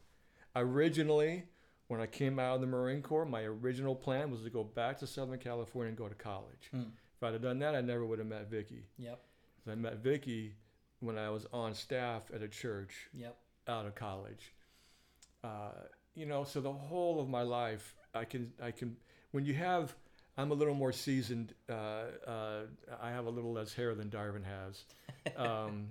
Originally, 0.54 1.44
when 1.88 2.00
I 2.00 2.06
came 2.06 2.38
out 2.38 2.54
of 2.56 2.60
the 2.60 2.66
Marine 2.66 3.02
Corps, 3.02 3.24
my 3.26 3.42
original 3.42 3.94
plan 3.94 4.30
was 4.30 4.42
to 4.42 4.50
go 4.50 4.62
back 4.64 4.98
to 4.98 5.06
Southern 5.06 5.38
California 5.38 5.88
and 5.88 5.98
go 5.98 6.08
to 6.08 6.14
college. 6.14 6.68
Hmm. 6.70 6.82
If 7.16 7.22
I'd 7.22 7.32
have 7.32 7.42
done 7.42 7.58
that, 7.60 7.74
I 7.74 7.80
never 7.80 8.04
would 8.06 8.18
have 8.20 8.28
met 8.28 8.48
Vicky. 8.50 8.84
Yep. 8.98 9.20
I 9.70 9.74
met 9.74 9.96
Vicky 9.98 10.54
when 11.00 11.18
I 11.18 11.30
was 11.30 11.46
on 11.52 11.74
staff 11.74 12.22
at 12.34 12.42
a 12.42 12.48
church 12.48 13.08
Yep. 13.14 13.36
out 13.66 13.86
of 13.86 13.94
college. 13.94 14.52
Uh, 15.44 15.70
you 16.14 16.26
know, 16.26 16.44
so 16.44 16.60
the 16.60 16.72
whole 16.72 17.20
of 17.20 17.28
my 17.28 17.42
life, 17.42 17.94
I 18.14 18.24
can, 18.24 18.52
I 18.62 18.70
can, 18.70 18.96
when 19.32 19.44
you 19.44 19.54
have, 19.54 19.94
I'm 20.36 20.50
a 20.50 20.54
little 20.54 20.74
more 20.74 20.92
seasoned. 20.92 21.54
Uh, 21.68 22.02
uh, 22.26 22.60
I 23.00 23.10
have 23.10 23.26
a 23.26 23.30
little 23.30 23.52
less 23.52 23.72
hair 23.72 23.94
than 23.94 24.08
Darvin 24.10 24.44
has, 24.44 24.84
um, 25.36 25.88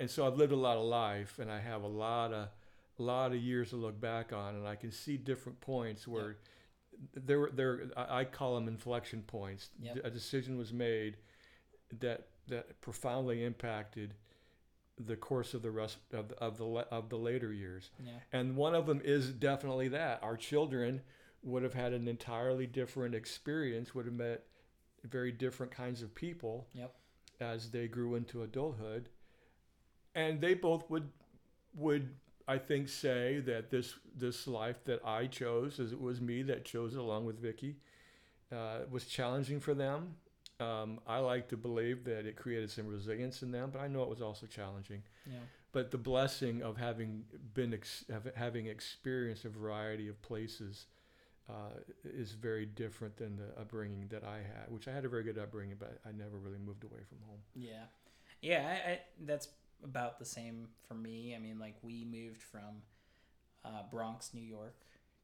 and 0.00 0.10
so 0.10 0.26
I've 0.26 0.36
lived 0.36 0.52
a 0.52 0.56
lot 0.56 0.76
of 0.76 0.84
life, 0.84 1.38
and 1.38 1.50
I 1.50 1.60
have 1.60 1.82
a 1.82 1.86
lot 1.88 2.32
of, 2.32 2.48
a 2.98 3.02
lot 3.02 3.32
of 3.32 3.38
years 3.38 3.70
to 3.70 3.76
look 3.76 4.00
back 4.00 4.32
on, 4.32 4.54
and 4.54 4.66
I 4.66 4.76
can 4.76 4.90
see 4.92 5.16
different 5.16 5.60
points 5.60 6.06
where 6.06 6.36
there, 7.14 7.40
were 7.40 7.50
there, 7.50 7.90
I 7.96 8.20
I 8.20 8.24
call 8.24 8.54
them 8.54 8.68
inflection 8.68 9.22
points. 9.22 9.70
Yep. 9.80 10.00
A 10.04 10.10
decision 10.10 10.56
was 10.56 10.72
made 10.72 11.16
that 12.00 12.28
that 12.48 12.80
profoundly 12.80 13.44
impacted 13.44 14.14
the 14.98 15.16
course 15.16 15.54
of 15.54 15.62
the 15.62 15.70
rest 15.70 15.98
of 16.12 16.28
the, 16.28 16.36
of 16.36 16.58
the 16.58 16.64
of 16.64 17.08
the 17.08 17.16
later 17.18 17.52
years. 17.52 17.90
Yeah. 18.04 18.12
And 18.32 18.56
one 18.56 18.74
of 18.74 18.86
them 18.86 19.00
is 19.04 19.30
definitely 19.30 19.88
that 19.88 20.22
our 20.22 20.36
children 20.36 21.02
would 21.42 21.62
have 21.62 21.74
had 21.74 21.92
an 21.92 22.06
entirely 22.08 22.66
different 22.66 23.14
experience, 23.14 23.94
would 23.94 24.06
have 24.06 24.14
met 24.14 24.44
very 25.02 25.32
different 25.32 25.72
kinds 25.72 26.00
of 26.00 26.14
people 26.14 26.68
Yep. 26.74 26.94
as 27.40 27.70
they 27.70 27.88
grew 27.88 28.14
into 28.14 28.42
adulthood, 28.42 29.08
and 30.14 30.40
they 30.40 30.54
both 30.54 30.88
would 30.90 31.10
would 31.74 32.14
I 32.46 32.58
think 32.58 32.88
say 32.88 33.40
that 33.40 33.70
this 33.70 33.94
this 34.16 34.46
life 34.46 34.84
that 34.84 35.00
I 35.04 35.26
chose, 35.26 35.80
as 35.80 35.92
it 35.92 36.00
was 36.00 36.20
me 36.20 36.42
that 36.42 36.64
chose 36.64 36.94
it 36.94 36.98
along 36.98 37.24
with 37.24 37.38
Vicky, 37.40 37.76
uh, 38.52 38.80
was 38.90 39.06
challenging 39.06 39.60
for 39.60 39.74
them. 39.74 40.16
Um, 40.60 41.00
I 41.06 41.18
like 41.18 41.48
to 41.48 41.56
believe 41.56 42.04
that 42.04 42.26
it 42.26 42.36
created 42.36 42.70
some 42.70 42.86
resilience 42.86 43.42
in 43.42 43.50
them, 43.50 43.70
but 43.72 43.80
I 43.80 43.88
know 43.88 44.02
it 44.02 44.08
was 44.08 44.22
also 44.22 44.46
challenging 44.46 45.02
Yeah. 45.26 45.40
but 45.72 45.90
the 45.90 45.98
blessing 45.98 46.62
of 46.62 46.76
having 46.76 47.24
been 47.54 47.74
ex- 47.74 48.04
of 48.08 48.28
having 48.36 48.66
experienced 48.66 49.44
a 49.44 49.48
variety 49.48 50.06
of 50.08 50.20
places 50.22 50.86
uh, 51.48 51.74
is 52.04 52.32
very 52.32 52.66
different 52.66 53.16
than 53.16 53.36
the 53.36 53.48
upbringing 53.60 54.06
that 54.08 54.22
I 54.22 54.36
had, 54.38 54.70
which 54.70 54.86
I 54.86 54.92
had 54.92 55.04
a 55.04 55.08
very 55.08 55.24
good 55.24 55.38
upbringing, 55.38 55.76
but 55.78 55.98
I 56.06 56.12
never 56.12 56.36
really 56.38 56.58
moved 56.58 56.84
away 56.84 57.00
from 57.08 57.18
home. 57.26 57.40
Yeah, 57.54 57.86
yeah. 58.40 58.62
I, 58.86 58.90
I, 58.92 59.00
that's 59.26 59.48
about 59.84 60.18
the 60.18 60.24
same 60.24 60.68
for 60.86 60.94
me. 60.94 61.34
I 61.36 61.38
mean, 61.38 61.58
like 61.58 61.76
we 61.82 62.04
moved 62.04 62.42
from 62.42 62.82
uh, 63.64 63.82
Bronx, 63.90 64.32
New 64.34 64.42
York, 64.42 64.76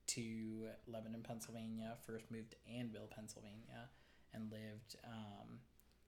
to 0.08 0.68
Lebanon, 0.86 1.22
Pennsylvania. 1.22 1.94
First 2.06 2.30
moved 2.30 2.52
to 2.52 2.56
Annville, 2.70 3.10
Pennsylvania, 3.10 3.88
and 4.34 4.50
lived 4.50 4.96
um, 5.04 5.58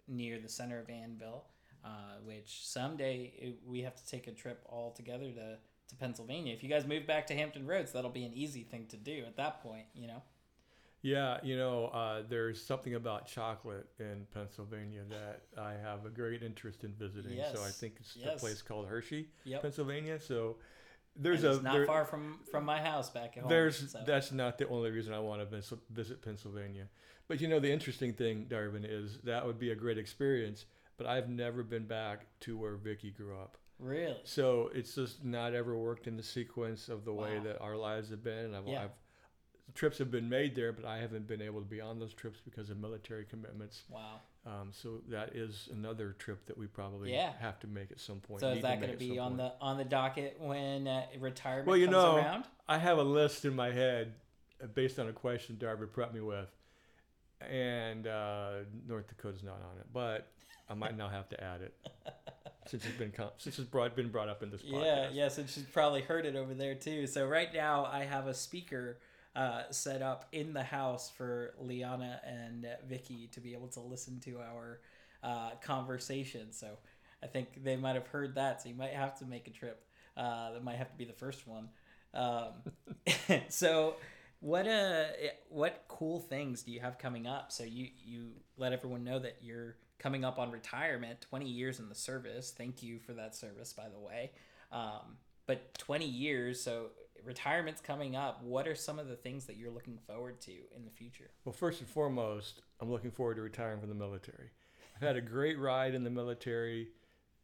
near 0.08 0.38
the 0.38 0.48
center 0.48 0.78
of 0.78 0.86
Annville. 0.88 1.42
Uh, 1.84 2.20
which 2.24 2.64
someday 2.64 3.32
it, 3.36 3.58
we 3.66 3.80
have 3.80 3.96
to 3.96 4.06
take 4.06 4.28
a 4.28 4.30
trip 4.30 4.64
all 4.66 4.92
together 4.92 5.32
to 5.32 5.56
to 5.88 5.96
Pennsylvania. 5.96 6.54
If 6.54 6.62
you 6.62 6.68
guys 6.68 6.86
move 6.86 7.08
back 7.08 7.26
to 7.26 7.34
Hampton 7.34 7.66
Roads, 7.66 7.92
that'll 7.92 8.10
be 8.10 8.24
an 8.24 8.32
easy 8.32 8.62
thing 8.62 8.86
to 8.90 8.96
do 8.96 9.24
at 9.26 9.36
that 9.36 9.62
point. 9.62 9.86
You 9.94 10.06
know. 10.06 10.22
Yeah, 11.02 11.38
you 11.42 11.56
know, 11.56 11.86
uh, 11.86 12.22
there's 12.28 12.64
something 12.64 12.94
about 12.94 13.26
chocolate 13.26 13.88
in 13.98 14.26
Pennsylvania 14.32 15.02
that 15.10 15.42
I 15.60 15.72
have 15.74 16.06
a 16.06 16.10
great 16.10 16.42
interest 16.44 16.84
in 16.84 16.92
visiting. 16.94 17.36
Yes. 17.36 17.54
So 17.56 17.62
I 17.62 17.70
think 17.70 17.96
it's 17.98 18.16
Yes. 18.16 18.36
a 18.36 18.38
place 18.38 18.62
called 18.62 18.86
Hershey, 18.86 19.28
Yep. 19.44 19.62
Pennsylvania. 19.62 20.20
So 20.20 20.58
there's 21.16 21.42
And 21.42 21.52
a 21.52 21.54
it's 21.56 21.62
not 21.64 21.72
there- 21.74 21.86
far 21.86 22.04
from 22.04 22.38
from 22.50 22.64
my 22.64 22.80
house 22.80 23.10
back 23.10 23.36
at 23.36 23.42
home. 23.42 23.50
there's 23.50 23.90
so. 23.90 24.02
that's 24.06 24.30
not 24.32 24.58
the 24.58 24.68
only 24.68 24.90
reason 24.92 25.12
I 25.12 25.18
want 25.18 25.40
to 25.40 25.46
visit, 25.46 25.80
visit 25.90 26.22
Pennsylvania. 26.22 26.88
But 27.26 27.40
you 27.40 27.48
know, 27.48 27.58
the 27.58 27.70
interesting 27.72 28.12
thing, 28.14 28.46
Darvin, 28.46 28.84
is 28.88 29.18
that 29.22 29.44
would 29.44 29.58
be 29.58 29.70
a 29.72 29.74
great 29.74 29.98
experience. 29.98 30.66
But 30.98 31.06
I've 31.08 31.28
never 31.28 31.64
been 31.64 31.86
back 31.86 32.26
to 32.40 32.56
where 32.56 32.76
Vicky 32.76 33.10
grew 33.10 33.36
up. 33.38 33.58
really. 33.80 34.20
So 34.22 34.68
it's 34.72 34.94
just 34.94 35.24
not 35.24 35.52
ever 35.54 35.76
worked 35.76 36.06
in 36.06 36.16
the 36.16 36.22
sequence 36.22 36.88
of 36.88 37.04
the 37.04 37.12
way 37.12 37.40
that 37.40 37.58
our 37.60 37.76
lives 37.76 38.10
have 38.10 38.22
been. 38.22 38.54
I've, 38.54 38.68
Yeah. 38.68 38.84
I've 38.84 38.90
trips 39.74 39.98
have 39.98 40.10
been 40.10 40.28
made 40.28 40.54
there, 40.54 40.72
but 40.72 40.84
I 40.84 40.98
haven't 40.98 41.26
been 41.26 41.42
able 41.42 41.60
to 41.60 41.66
be 41.66 41.80
on 41.80 41.98
those 41.98 42.12
trips 42.14 42.38
because 42.44 42.70
of 42.70 42.78
military 42.78 43.24
commitments. 43.24 43.82
Wow. 43.90 44.20
Um, 44.44 44.70
so 44.72 45.00
that 45.08 45.36
is 45.36 45.68
another 45.72 46.16
trip 46.18 46.46
that 46.46 46.58
we 46.58 46.66
probably 46.66 47.12
Yeah. 47.12 47.32
have 47.38 47.60
to 47.60 47.66
make 47.66 47.92
at 47.92 48.00
some 48.00 48.20
point. 48.20 48.40
So 48.40 48.50
need 48.50 48.56
is 48.56 48.62
that 48.62 48.80
going 48.80 48.92
to 48.92 48.98
be 48.98 49.18
on 49.18 49.36
point. 49.36 49.38
the 49.38 49.64
on 49.64 49.78
the 49.78 49.84
docket 49.84 50.36
when 50.40 50.88
uh, 50.88 51.06
retirement 51.20 51.68
Well, 51.68 51.76
you 51.76 51.86
comes 51.86 51.92
know, 51.94 52.16
around? 52.16 52.44
I 52.68 52.78
have 52.78 52.98
a 52.98 53.04
list 53.04 53.44
in 53.44 53.54
my 53.54 53.70
head 53.70 54.14
uh, 54.62 54.66
based 54.66 54.98
on 54.98 55.08
a 55.08 55.12
question 55.12 55.56
Darby 55.58 55.86
prepped 55.86 56.12
me 56.12 56.20
with, 56.20 56.48
and 57.40 58.06
uh, 58.06 58.50
North 58.86 59.06
Dakota's 59.08 59.42
not 59.42 59.54
on 59.56 59.78
it, 59.78 59.86
but 59.92 60.32
I 60.68 60.74
might 60.74 60.96
now 60.96 61.08
have 61.08 61.28
to 61.30 61.42
add 61.42 61.60
it 61.62 61.74
since 62.66 62.84
it's 62.84 62.96
been 62.96 63.12
since 63.38 63.58
it's 63.58 63.68
brought 63.68 63.94
been 63.94 64.10
brought 64.10 64.28
up 64.28 64.42
in 64.42 64.50
this 64.50 64.62
podcast. 64.62 64.84
Yeah, 64.84 65.08
yes, 65.12 65.38
and 65.38 65.48
she's 65.48 65.64
probably 65.64 66.02
heard 66.02 66.26
it 66.26 66.34
over 66.36 66.54
there 66.54 66.74
too. 66.74 67.06
So 67.06 67.26
right 67.26 67.52
now 67.54 67.84
I 67.84 68.04
have 68.04 68.26
a 68.26 68.34
speaker 68.34 68.98
uh, 69.34 69.62
set 69.70 70.02
up 70.02 70.26
in 70.32 70.52
the 70.52 70.62
house 70.62 71.10
for 71.10 71.54
Liana 71.58 72.20
and 72.26 72.66
Vicky 72.88 73.28
to 73.32 73.40
be 73.40 73.54
able 73.54 73.68
to 73.68 73.80
listen 73.80 74.20
to 74.20 74.38
our 74.38 74.80
uh, 75.22 75.50
conversation. 75.62 76.52
So 76.52 76.68
I 77.22 77.26
think 77.26 77.62
they 77.62 77.76
might 77.76 77.94
have 77.94 78.08
heard 78.08 78.34
that. 78.34 78.62
So 78.62 78.68
you 78.68 78.74
might 78.74 78.92
have 78.92 79.18
to 79.18 79.24
make 79.24 79.46
a 79.46 79.50
trip. 79.50 79.84
Uh, 80.16 80.52
that 80.52 80.62
might 80.62 80.76
have 80.76 80.90
to 80.90 80.96
be 80.98 81.06
the 81.06 81.12
first 81.14 81.46
one. 81.48 81.68
Um, 82.12 82.52
so 83.48 83.96
what 84.40 84.66
uh 84.66 85.04
what 85.48 85.84
cool 85.86 86.18
things 86.18 86.62
do 86.62 86.72
you 86.72 86.80
have 86.80 86.98
coming 86.98 87.26
up? 87.26 87.52
So 87.52 87.64
you 87.64 87.88
you 88.04 88.32
let 88.58 88.72
everyone 88.72 89.04
know 89.04 89.18
that 89.20 89.36
you're 89.40 89.76
coming 89.98 90.24
up 90.24 90.38
on 90.38 90.50
retirement, 90.50 91.20
20 91.20 91.48
years 91.48 91.78
in 91.78 91.88
the 91.88 91.94
service. 91.94 92.52
Thank 92.56 92.82
you 92.82 92.98
for 92.98 93.12
that 93.12 93.36
service, 93.36 93.72
by 93.72 93.88
the 93.88 94.00
way. 94.00 94.32
Um, 94.72 95.16
but 95.46 95.74
20 95.78 96.04
years, 96.04 96.60
so 96.60 96.88
retirement's 97.24 97.80
coming 97.80 98.16
up. 98.16 98.42
What 98.42 98.66
are 98.66 98.74
some 98.74 98.98
of 98.98 99.08
the 99.08 99.16
things 99.16 99.46
that 99.46 99.56
you're 99.56 99.70
looking 99.70 99.98
forward 100.06 100.40
to 100.42 100.52
in 100.52 100.84
the 100.84 100.90
future? 100.90 101.30
Well, 101.44 101.52
first 101.52 101.80
and 101.80 101.88
foremost, 101.88 102.62
I'm 102.80 102.90
looking 102.90 103.10
forward 103.10 103.36
to 103.36 103.42
retiring 103.42 103.80
from 103.80 103.88
the 103.88 103.94
military. 103.94 104.50
I've 104.96 105.02
had 105.02 105.16
a 105.16 105.20
great 105.20 105.58
ride 105.58 105.94
in 105.94 106.04
the 106.04 106.10
military. 106.10 106.88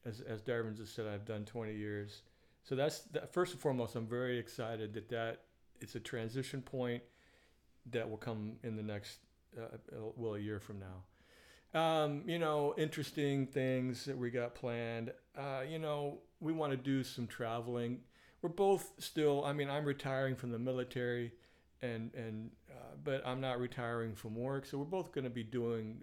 As, 0.04 0.20
as 0.20 0.42
Darvin 0.42 0.76
just 0.76 0.94
said, 0.94 1.06
I've 1.06 1.24
done 1.24 1.44
20 1.44 1.74
years. 1.74 2.22
So 2.62 2.74
that's 2.74 3.00
that, 3.12 3.32
first 3.32 3.52
and 3.52 3.60
foremost, 3.60 3.96
I'm 3.96 4.06
very 4.06 4.38
excited 4.38 4.92
that 4.94 5.08
that 5.08 5.42
it's 5.80 5.94
a 5.94 6.00
transition 6.00 6.60
point 6.60 7.02
that 7.90 8.08
will 8.08 8.16
come 8.18 8.56
in 8.62 8.76
the 8.76 8.82
next, 8.82 9.18
uh, 9.56 9.76
well, 10.16 10.34
a 10.34 10.38
year 10.38 10.60
from 10.60 10.80
now. 10.80 11.78
Um, 11.78 12.22
you 12.26 12.38
know, 12.38 12.74
interesting 12.78 13.46
things 13.46 14.04
that 14.06 14.16
we 14.16 14.30
got 14.30 14.54
planned. 14.54 15.12
Uh, 15.36 15.62
you 15.68 15.78
know, 15.78 16.18
we 16.40 16.52
want 16.52 16.72
to 16.72 16.76
do 16.76 17.04
some 17.04 17.26
traveling. 17.26 18.00
We're 18.42 18.50
both 18.50 18.92
still, 18.98 19.44
I 19.44 19.52
mean, 19.52 19.68
I'm 19.68 19.84
retiring 19.84 20.36
from 20.36 20.52
the 20.52 20.58
military 20.58 21.32
and 21.82 22.12
and 22.14 22.50
uh, 22.70 22.96
but 23.04 23.26
I'm 23.26 23.40
not 23.40 23.60
retiring 23.60 24.14
from 24.14 24.34
work, 24.34 24.66
so 24.66 24.78
we're 24.78 24.84
both 24.84 25.12
going 25.12 25.24
to 25.24 25.30
be 25.30 25.44
doing 25.44 26.02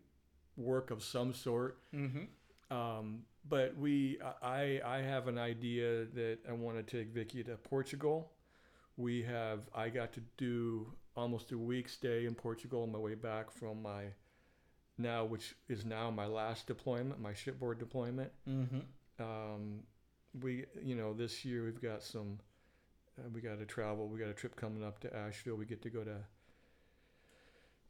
work 0.57 0.91
of 0.91 1.03
some 1.03 1.33
sort. 1.33 1.79
Mm-hmm. 1.93 2.75
Um, 2.75 3.23
but 3.47 3.77
we, 3.77 4.17
I, 4.41 4.81
I 4.83 4.97
have 4.97 5.27
an 5.27 5.37
idea 5.37 6.05
that 6.15 6.39
I 6.49 6.53
want 6.53 6.77
to 6.77 6.97
take 6.97 7.13
Vicky 7.13 7.43
to 7.43 7.55
Portugal. 7.57 8.31
We 8.97 9.21
have, 9.23 9.59
I 9.73 9.89
got 9.89 10.13
to 10.13 10.21
do 10.37 10.87
almost 11.15 11.51
a 11.51 11.57
week 11.57 11.89
stay 11.89 12.25
in 12.25 12.33
Portugal 12.33 12.83
on 12.83 12.91
my 12.91 12.97
way 12.97 13.15
back 13.15 13.51
from 13.51 13.81
my 13.81 14.05
now, 14.97 15.25
which 15.25 15.55
is 15.67 15.85
now 15.85 16.09
my 16.09 16.25
last 16.25 16.67
deployment, 16.67 17.19
my 17.21 17.33
shipboard 17.33 17.77
deployment. 17.77 18.31
Mm-hmm. 18.49 18.79
Um, 19.19 19.81
we, 20.41 20.65
you 20.83 20.95
know, 20.95 21.13
this 21.13 21.45
year 21.45 21.63
we've 21.65 21.81
got 21.81 22.03
some, 22.03 22.39
uh, 23.19 23.29
we 23.33 23.41
got 23.41 23.59
to 23.59 23.65
travel. 23.65 24.07
We 24.07 24.19
got 24.19 24.29
a 24.29 24.33
trip 24.33 24.55
coming 24.55 24.83
up 24.83 24.99
to 25.01 25.15
Asheville. 25.15 25.55
We 25.55 25.65
get 25.65 25.81
to 25.83 25.89
go 25.89 26.03
to 26.03 26.17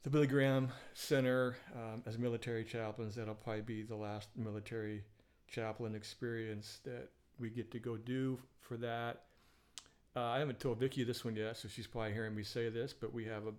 the 0.02 0.10
Billy 0.10 0.26
Graham 0.26 0.70
Center 0.94 1.56
um, 1.74 2.02
as 2.06 2.18
military 2.18 2.64
chaplains. 2.64 3.14
That'll 3.16 3.34
probably 3.34 3.62
be 3.62 3.82
the 3.82 3.96
last 3.96 4.28
military 4.36 5.02
chaplain 5.48 5.94
experience 5.94 6.80
that 6.84 7.08
we 7.38 7.50
get 7.50 7.70
to 7.72 7.78
go 7.78 7.96
do 7.96 8.38
for 8.60 8.76
that. 8.78 9.22
Uh, 10.14 10.20
I 10.22 10.38
haven't 10.38 10.60
told 10.60 10.78
Vicky 10.80 11.04
this 11.04 11.24
one 11.24 11.36
yet, 11.36 11.56
so 11.56 11.68
she's 11.68 11.86
probably 11.86 12.12
hearing 12.12 12.34
me 12.34 12.42
say 12.42 12.68
this, 12.70 12.94
but 12.94 13.12
we 13.12 13.24
have 13.26 13.46
a 13.46 13.52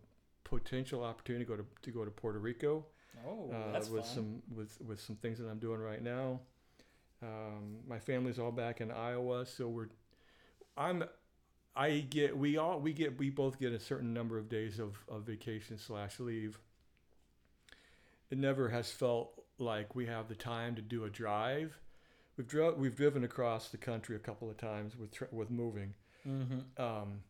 potential 0.43 1.04
opportunity 1.04 1.45
to 1.45 1.50
go 1.50 1.58
to, 1.58 1.65
to 1.84 1.91
go 1.91 2.04
to 2.06 2.10
Puerto 2.12 2.39
Rico 2.39 2.86
Oh, 3.28 3.52
uh, 3.52 3.80
with 3.91 4.06
fun. 4.06 4.15
some 4.15 4.41
with 4.56 4.78
with 4.82 5.00
some 5.02 5.15
things 5.15 5.39
that 5.39 5.47
I'm 5.47 5.58
doing 5.60 5.80
right 5.80 6.04
now. 6.04 6.39
Um, 7.21 7.77
my 7.88 7.99
family's 7.99 8.39
all 8.39 8.51
back 8.51 8.82
in 8.82 8.91
Iowa, 8.91 9.45
so 9.45 9.67
we're 9.67 9.88
I'm 10.77 11.03
I 11.75 11.99
get 11.99 12.38
we 12.38 12.58
all 12.58 12.80
we 12.80 12.93
get 12.93 13.17
we 13.17 13.30
both 13.30 13.60
get 13.60 13.73
a 13.73 13.80
certain 13.80 14.13
number 14.13 14.38
of 14.38 14.49
days 14.49 14.80
of, 14.80 14.97
of 15.10 15.23
vacation 15.23 15.77
slash 15.77 16.19
leave. 16.19 16.60
It 18.30 18.38
never 18.38 18.69
has 18.69 18.91
felt 18.91 19.32
like 19.58 19.95
we 19.95 20.06
have 20.06 20.27
the 20.27 20.36
time 20.36 20.75
to 20.75 20.82
do 20.82 21.06
a 21.06 21.10
drive. 21.10 21.80
We've 22.36 22.47
dro- 22.47 22.75
we've 22.77 22.95
driven 22.95 23.23
across 23.23 23.69
the 23.69 23.77
country 23.77 24.15
a 24.15 24.19
couple 24.19 24.49
of 24.49 24.58
times 24.58 24.95
with 24.95 25.12
tr- 25.12 25.25
with 25.32 25.49
moving. 25.49 25.93
mm-hmm. 26.27 26.82
Um, 26.82 27.21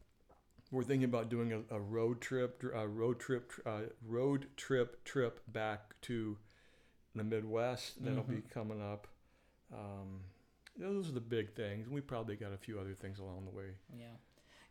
we're 0.71 0.83
thinking 0.83 1.05
about 1.05 1.29
doing 1.29 1.53
a, 1.53 1.75
a 1.75 1.79
road 1.79 2.19
trip, 2.19 2.61
a 2.75 2.87
road 2.87 3.19
trip, 3.19 3.53
uh, 3.65 3.83
road 4.05 4.47
trip 4.57 5.03
trip 5.05 5.39
back 5.47 5.95
to 6.01 6.37
the 7.15 7.23
Midwest. 7.23 8.03
That'll 8.03 8.23
be 8.23 8.41
coming 8.53 8.81
up. 8.81 9.07
Um, 9.73 10.21
those 10.77 11.09
are 11.09 11.13
the 11.13 11.21
big 11.21 11.53
things. 11.53 11.89
We 11.89 12.01
probably 12.01 12.35
got 12.35 12.53
a 12.53 12.57
few 12.57 12.79
other 12.79 12.93
things 12.93 13.19
along 13.19 13.45
the 13.45 13.55
way. 13.55 13.71
Yeah. 13.97 14.05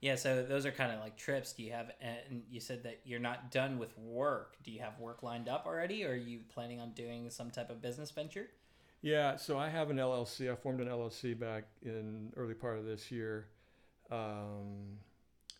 Yeah, 0.03 0.15
so 0.15 0.45
those 0.45 0.67
are 0.67 0.71
kind 0.71 0.93
of 0.93 1.01
like 1.01 1.17
trips. 1.17 1.53
Do 1.53 1.63
you 1.63 1.73
have, 1.73 1.91
and 2.01 2.43
you 2.51 2.61
said 2.61 2.83
that 2.83 3.01
you're 3.05 3.19
not 3.19 3.51
done 3.51 3.79
with 3.79 3.97
work. 3.97 4.57
Do 4.63 4.71
you 4.71 4.81
have 4.81 4.99
work 5.01 5.23
lined 5.23 5.49
up 5.49 5.65
already, 5.67 6.05
or 6.05 6.11
are 6.11 6.15
you 6.15 6.41
planning 6.53 6.81
on 6.81 6.91
doing 6.93 7.31
some 7.31 7.51
type 7.51 7.71
of 7.71 7.81
business 7.81 8.11
venture? 8.11 8.49
Yeah, 9.01 9.37
so 9.37 9.59
I 9.59 9.69
have 9.69 9.91
an 9.91 9.97
LLC. 9.97 10.53
I 10.53 10.55
formed 10.55 10.81
an 10.81 10.89
LLC 10.89 11.39
back 11.39 11.65
in 11.83 12.33
early 12.37 12.55
part 12.55 12.79
of 12.79 12.85
this 12.85 13.11
year. 13.11 13.47
Um, 14.11 14.99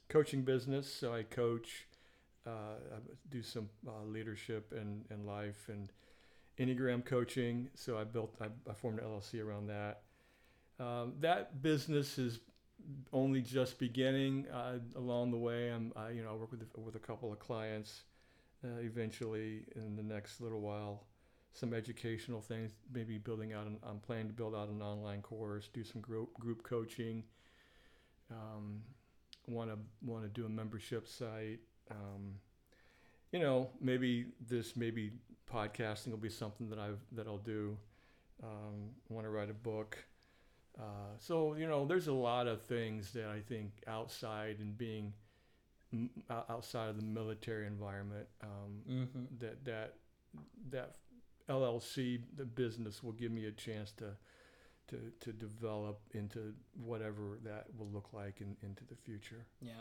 coaching 0.09 0.43
business. 0.43 0.93
So 0.93 1.15
I 1.15 1.23
coach, 1.23 1.87
uh, 2.47 2.77
I 2.95 2.99
do 3.31 3.43
some 3.43 3.69
uh, 3.87 4.05
leadership 4.05 4.73
and, 4.77 5.05
and 5.11 5.27
life 5.27 5.69
and 5.69 5.91
Enneagram 6.59 7.05
coaching. 7.05 7.69
So 7.75 7.99
I 7.99 8.05
built, 8.05 8.35
I, 8.41 8.47
I 8.69 8.75
formed 8.75 8.99
an 8.99 9.05
LLC 9.05 9.45
around 9.45 9.69
that. 9.69 10.03
Um, 10.79 11.15
that 11.21 11.63
business 11.63 12.19
is 12.19 12.41
only 13.13 13.41
just 13.41 13.79
beginning. 13.79 14.47
Uh, 14.53 14.79
along 14.97 15.31
the 15.31 15.39
way, 15.39 15.71
I'm, 15.71 15.93
I, 15.97 16.11
you 16.11 16.23
know, 16.23 16.31
I 16.31 16.35
work 16.35 16.51
with 16.51 16.65
with 16.77 16.97
a 16.97 17.01
couple 17.01 17.33
of 17.33 17.39
clients. 17.39 18.03
Uh, 18.65 18.81
eventually, 18.81 19.65
in 19.75 19.97
the 19.97 20.03
next 20.03 20.41
little 20.41 20.61
while, 20.61 21.05
some 21.53 21.73
educational 21.73 22.41
things, 22.41 22.73
maybe 22.93 23.19
building 23.19 23.53
out. 23.53 23.67
An, 23.67 23.79
I'm 23.83 23.99
planning 24.01 24.29
to 24.29 24.33
build 24.33 24.55
out 24.55 24.69
an 24.69 24.83
online 24.83 25.23
course, 25.23 25.69
do 25.73 25.85
some 25.85 26.01
group 26.01 26.33
group 26.35 26.63
coaching. 26.63 27.23
Um, 28.31 28.83
want 29.47 29.71
to 29.71 29.79
want 30.05 30.25
to 30.25 30.29
do 30.29 30.47
a 30.47 30.49
membership 30.49 31.07
site. 31.09 31.61
Um, 31.91 32.35
you 33.33 33.41
know, 33.41 33.71
maybe 33.81 34.27
this 34.49 34.77
maybe 34.77 35.13
podcasting 35.53 36.11
will 36.11 36.19
be 36.19 36.29
something 36.31 36.69
that 36.71 36.79
I've 36.79 37.01
that 37.13 37.27
I'll 37.27 37.39
do. 37.39 37.77
Um, 38.43 38.91
want 39.09 39.25
to 39.27 39.31
write 39.31 39.51
a 39.51 39.55
book. 39.55 39.97
Uh, 40.79 40.83
so 41.19 41.55
you 41.55 41.67
know, 41.67 41.87
there's 41.87 42.07
a 42.09 42.13
lot 42.13 42.47
of 42.47 42.63
things 42.63 43.13
that 43.13 43.27
I 43.29 43.41
think 43.41 43.73
outside 43.87 44.57
and 44.61 44.77
being 44.77 45.13
m- 45.93 46.11
outside 46.51 46.89
of 46.91 46.97
the 46.97 47.07
military 47.07 47.67
environment 47.67 48.27
um, 48.43 48.83
Mm-hmm. 48.91 49.25
that 49.41 49.65
that 49.65 49.95
that 50.71 50.97
LLC 51.49 52.21
the 52.37 52.45
business 52.45 53.03
will 53.03 53.13
give 53.13 53.33
me 53.33 53.47
a 53.47 53.53
chance 53.53 53.93
to 53.93 54.05
to 54.89 54.97
to 55.21 55.33
develop 55.33 56.01
into 56.13 56.53
whatever 56.85 57.39
that 57.45 57.67
will 57.79 57.89
look 57.89 58.09
like 58.13 58.41
in, 58.41 58.57
into 58.63 58.85
the 58.85 58.97
future. 58.97 59.47
Yeah, 59.63 59.73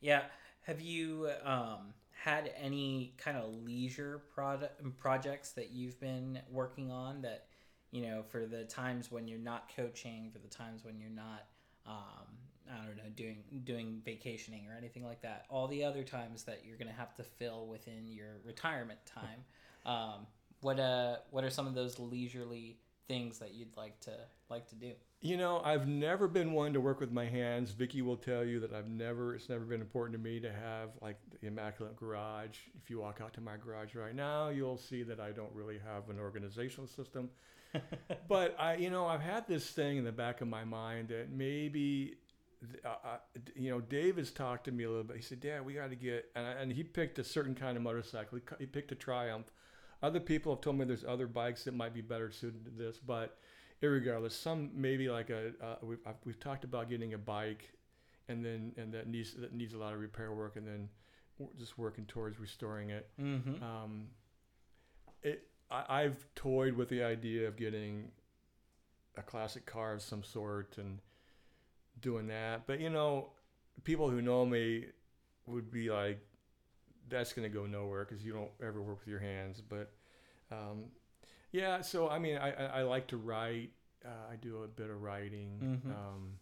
yeah. 0.00 0.22
Have 0.62 0.80
you 0.80 1.28
um, 1.44 1.94
had 2.12 2.52
any 2.60 3.14
kind 3.18 3.36
of 3.36 3.52
leisure 3.64 4.22
product 4.34 4.80
projects 4.98 5.50
that 5.52 5.70
you've 5.70 5.98
been 6.00 6.40
working 6.50 6.90
on 6.90 7.22
that 7.22 7.46
you 7.90 8.02
know 8.02 8.22
for 8.22 8.46
the 8.46 8.64
times 8.64 9.10
when 9.10 9.28
you're 9.28 9.38
not 9.38 9.70
coaching, 9.74 10.30
for 10.32 10.38
the 10.38 10.48
times 10.48 10.84
when 10.84 10.98
you're 10.98 11.10
not 11.10 11.46
um, 11.86 12.26
I 12.70 12.86
don't 12.86 12.96
know 12.96 13.10
doing 13.16 13.42
doing 13.64 14.00
vacationing 14.04 14.68
or 14.68 14.76
anything 14.76 15.04
like 15.04 15.22
that. 15.22 15.46
All 15.48 15.66
the 15.66 15.84
other 15.84 16.04
times 16.04 16.44
that 16.44 16.62
you're 16.64 16.76
gonna 16.76 16.92
have 16.92 17.14
to 17.16 17.24
fill 17.24 17.66
within 17.66 18.06
your 18.06 18.40
retirement 18.44 19.00
time. 19.06 19.44
Um, 19.84 20.26
what 20.60 20.78
uh 20.78 21.16
what 21.30 21.44
are 21.44 21.50
some 21.50 21.66
of 21.66 21.74
those 21.74 21.98
leisurely 21.98 22.78
things 23.08 23.40
that 23.40 23.52
you'd 23.52 23.76
like 23.76 23.98
to 24.00 24.12
like 24.48 24.68
to 24.68 24.74
do? 24.76 24.92
You 25.24 25.36
know, 25.36 25.62
I've 25.64 25.86
never 25.86 26.26
been 26.26 26.52
one 26.52 26.72
to 26.72 26.80
work 26.80 26.98
with 26.98 27.12
my 27.12 27.26
hands. 27.26 27.70
Vicky 27.70 28.02
will 28.02 28.16
tell 28.16 28.44
you 28.44 28.58
that 28.58 28.72
I've 28.72 28.88
never. 28.88 29.36
It's 29.36 29.48
never 29.48 29.64
been 29.64 29.80
important 29.80 30.18
to 30.18 30.22
me 30.22 30.40
to 30.40 30.52
have 30.52 30.88
like 31.00 31.16
the 31.40 31.46
immaculate 31.46 31.94
garage. 31.94 32.58
If 32.82 32.90
you 32.90 32.98
walk 32.98 33.20
out 33.22 33.32
to 33.34 33.40
my 33.40 33.56
garage 33.56 33.94
right 33.94 34.16
now, 34.16 34.48
you'll 34.48 34.76
see 34.76 35.04
that 35.04 35.20
I 35.20 35.30
don't 35.30 35.52
really 35.54 35.78
have 35.78 36.10
an 36.10 36.18
organizational 36.18 36.88
system. 36.88 37.30
but 38.28 38.56
I, 38.58 38.74
you 38.74 38.90
know, 38.90 39.06
I've 39.06 39.20
had 39.20 39.46
this 39.46 39.70
thing 39.70 39.96
in 39.96 40.04
the 40.04 40.10
back 40.10 40.40
of 40.40 40.48
my 40.48 40.64
mind 40.64 41.10
that 41.10 41.30
maybe, 41.30 42.16
uh, 42.84 42.88
uh, 42.88 43.16
you 43.54 43.70
know, 43.70 43.80
Dave 43.80 44.16
has 44.16 44.32
talked 44.32 44.64
to 44.64 44.72
me 44.72 44.82
a 44.82 44.88
little 44.88 45.04
bit. 45.04 45.18
He 45.18 45.22
said, 45.22 45.38
"Dad, 45.38 45.64
we 45.64 45.74
got 45.74 45.90
to 45.90 45.96
get," 45.96 46.32
and, 46.34 46.44
I, 46.44 46.50
and 46.54 46.72
he 46.72 46.82
picked 46.82 47.20
a 47.20 47.24
certain 47.24 47.54
kind 47.54 47.76
of 47.76 47.84
motorcycle. 47.84 48.38
He, 48.38 48.44
he 48.58 48.66
picked 48.66 48.90
a 48.90 48.96
Triumph. 48.96 49.52
Other 50.02 50.18
people 50.18 50.52
have 50.52 50.62
told 50.62 50.78
me 50.78 50.84
there's 50.84 51.04
other 51.04 51.28
bikes 51.28 51.62
that 51.62 51.74
might 51.74 51.94
be 51.94 52.00
better 52.00 52.32
suited 52.32 52.64
to 52.64 52.72
this, 52.72 52.98
but 52.98 53.38
irregardless, 53.82 54.32
some 54.32 54.70
maybe 54.74 55.08
like 55.08 55.30
a 55.30 55.52
uh, 55.62 55.76
we've 55.82 55.98
I've, 56.06 56.14
we've 56.24 56.40
talked 56.40 56.64
about 56.64 56.88
getting 56.88 57.14
a 57.14 57.18
bike, 57.18 57.72
and 58.28 58.44
then 58.44 58.72
and 58.76 58.92
that 58.94 59.08
needs 59.08 59.34
that 59.34 59.52
needs 59.52 59.74
a 59.74 59.78
lot 59.78 59.92
of 59.92 60.00
repair 60.00 60.32
work, 60.32 60.56
and 60.56 60.66
then 60.66 60.88
just 61.58 61.76
working 61.78 62.04
towards 62.06 62.38
restoring 62.38 62.90
it. 62.90 63.10
Mm-hmm. 63.20 63.62
Um, 63.62 64.06
it 65.22 65.48
I, 65.70 66.02
I've 66.02 66.26
toyed 66.34 66.74
with 66.74 66.88
the 66.88 67.02
idea 67.02 67.48
of 67.48 67.56
getting 67.56 68.10
a 69.16 69.22
classic 69.22 69.66
car 69.66 69.94
of 69.94 70.02
some 70.02 70.22
sort 70.22 70.78
and 70.78 70.98
doing 72.00 72.28
that, 72.28 72.66
but 72.66 72.80
you 72.80 72.90
know, 72.90 73.30
people 73.84 74.08
who 74.08 74.22
know 74.22 74.46
me 74.46 74.86
would 75.46 75.70
be 75.70 75.90
like, 75.90 76.20
"That's 77.08 77.32
going 77.32 77.50
to 77.50 77.54
go 77.54 77.66
nowhere 77.66 78.04
because 78.04 78.24
you 78.24 78.32
don't 78.32 78.50
ever 78.62 78.80
work 78.80 79.00
with 79.00 79.08
your 79.08 79.20
hands." 79.20 79.60
But 79.60 79.90
um, 80.50 80.84
yeah, 81.52 81.80
so 81.80 82.08
I 82.08 82.18
mean, 82.18 82.36
I, 82.36 82.50
I, 82.52 82.64
I 82.80 82.82
like 82.82 83.06
to 83.08 83.16
write. 83.16 83.70
Uh, 84.04 84.32
I 84.32 84.36
do 84.36 84.62
a 84.64 84.68
bit 84.68 84.90
of 84.90 85.00
writing. 85.00 85.80
Mhm. 85.84 85.90
Um, 85.90 86.38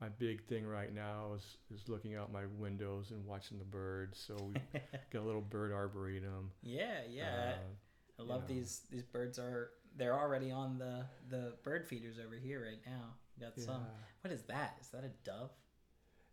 my 0.00 0.08
big 0.08 0.44
thing 0.44 0.66
right 0.66 0.94
now 0.94 1.32
is, 1.34 1.56
is 1.74 1.88
looking 1.88 2.14
out 2.14 2.30
my 2.30 2.44
windows 2.58 3.10
and 3.10 3.24
watching 3.26 3.58
the 3.58 3.64
birds. 3.64 4.22
So 4.24 4.36
we 4.36 4.80
got 5.10 5.22
a 5.22 5.24
little 5.24 5.40
bird 5.40 5.72
arboretum. 5.72 6.50
yeah, 6.62 7.00
yeah. 7.08 7.54
Uh, 7.54 8.20
I 8.20 8.22
love 8.22 8.44
yeah. 8.48 8.54
these 8.56 8.82
these 8.90 9.02
birds 9.02 9.38
are 9.38 9.70
they're 9.96 10.18
already 10.18 10.50
on 10.50 10.78
the 10.78 11.06
the 11.28 11.54
bird 11.62 11.86
feeders 11.86 12.16
over 12.24 12.36
here 12.36 12.64
right 12.64 12.80
now. 12.86 13.14
We 13.36 13.44
got 13.46 13.58
some. 13.58 13.86
What 14.20 14.32
is 14.32 14.42
that? 14.44 14.76
Is 14.80 14.88
that 14.88 15.04
a 15.04 15.10
dove? 15.24 15.50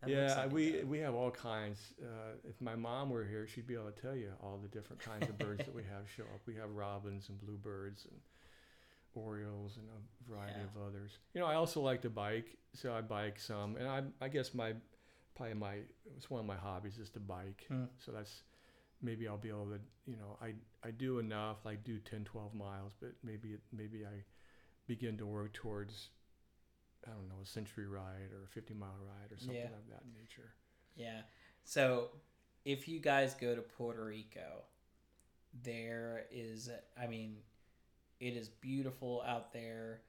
That 0.02 0.10
yeah, 0.10 0.36
like 0.36 0.52
we 0.52 0.72
dove. 0.74 0.88
we 0.88 1.00
have 1.00 1.14
all 1.14 1.32
kinds. 1.32 1.94
Uh, 2.02 2.34
if 2.44 2.60
my 2.60 2.76
mom 2.76 3.10
were 3.12 3.24
here, 3.26 3.48
she'd 3.48 3.68
be 3.68 3.76
able 3.76 3.92
to 3.92 4.02
tell 4.02 4.16
you 4.16 4.32
all 4.42 4.58
the 4.62 4.68
different 4.68 5.02
kinds 5.02 5.30
of 5.30 5.38
birds 5.38 5.60
that 5.66 5.76
we 5.76 5.84
have 5.84 6.10
show 6.10 6.24
up. 6.24 6.42
We 6.48 6.56
have 6.56 6.72
robins 6.72 7.30
and 7.30 7.40
bluebirds 7.40 8.06
and 8.06 8.20
orioles 9.14 9.78
and 9.78 9.86
a 9.90 10.30
variety 10.32 10.60
Yeah. 10.60 10.66
of 10.82 10.88
others. 10.88 11.18
You 11.34 11.42
know, 11.42 11.48
I 11.48 11.56
also 11.56 11.82
like 11.82 12.02
to 12.04 12.10
bike, 12.10 12.58
so 12.74 12.94
I 12.94 13.02
bike 13.02 13.40
some, 13.40 13.76
and 13.76 13.88
I 13.88 14.04
I 14.20 14.28
guess 14.30 14.54
my 14.54 14.74
probably 15.36 15.54
my 15.56 15.76
it's 16.18 16.30
one 16.30 16.40
of 16.40 16.46
my 16.46 16.56
hobbies 16.58 16.98
is 16.98 17.10
to 17.12 17.20
bike. 17.20 17.66
Hmm. 17.68 17.86
So 18.00 18.12
that's 18.12 18.44
maybe 19.02 19.28
I'll 19.28 19.38
be 19.38 19.50
able 19.50 19.66
to 19.70 19.80
you 20.08 20.16
know 20.18 20.38
I 20.42 20.54
I 20.84 20.92
do 20.92 21.20
enough 21.20 21.58
like 21.66 21.84
do 21.84 22.00
10 22.00 22.24
12 22.24 22.54
miles, 22.56 22.94
but 23.00 23.12
maybe 23.24 23.58
maybe 23.72 24.06
I 24.06 24.24
begin 24.88 25.18
to 25.18 25.26
work 25.26 25.54
towards 25.54 26.10
I 27.08 27.12
don't 27.12 27.28
know 27.30 27.42
a 27.44 27.46
century 27.46 27.88
ride 27.88 28.32
or 28.32 28.44
a 28.44 28.48
50 28.48 28.74
mile 28.74 28.96
ride 29.06 29.32
or 29.32 29.38
something 29.38 29.56
Yeah. 29.58 29.66
of 29.66 29.88
that 29.90 30.04
nature. 30.18 30.52
Yeah. 30.96 31.22
So 31.64 32.10
if 32.66 32.88
you 32.88 33.00
guys 33.00 33.34
go 33.34 33.56
to 33.56 33.62
Puerto 33.62 34.04
Rico, 34.06 34.64
there 35.64 36.26
is 36.32 36.70
I 37.00 37.08
mean, 37.08 37.38
it 38.20 38.36
is 38.38 38.50
beautiful 38.50 39.24
out 39.26 39.52
there. 39.54 40.02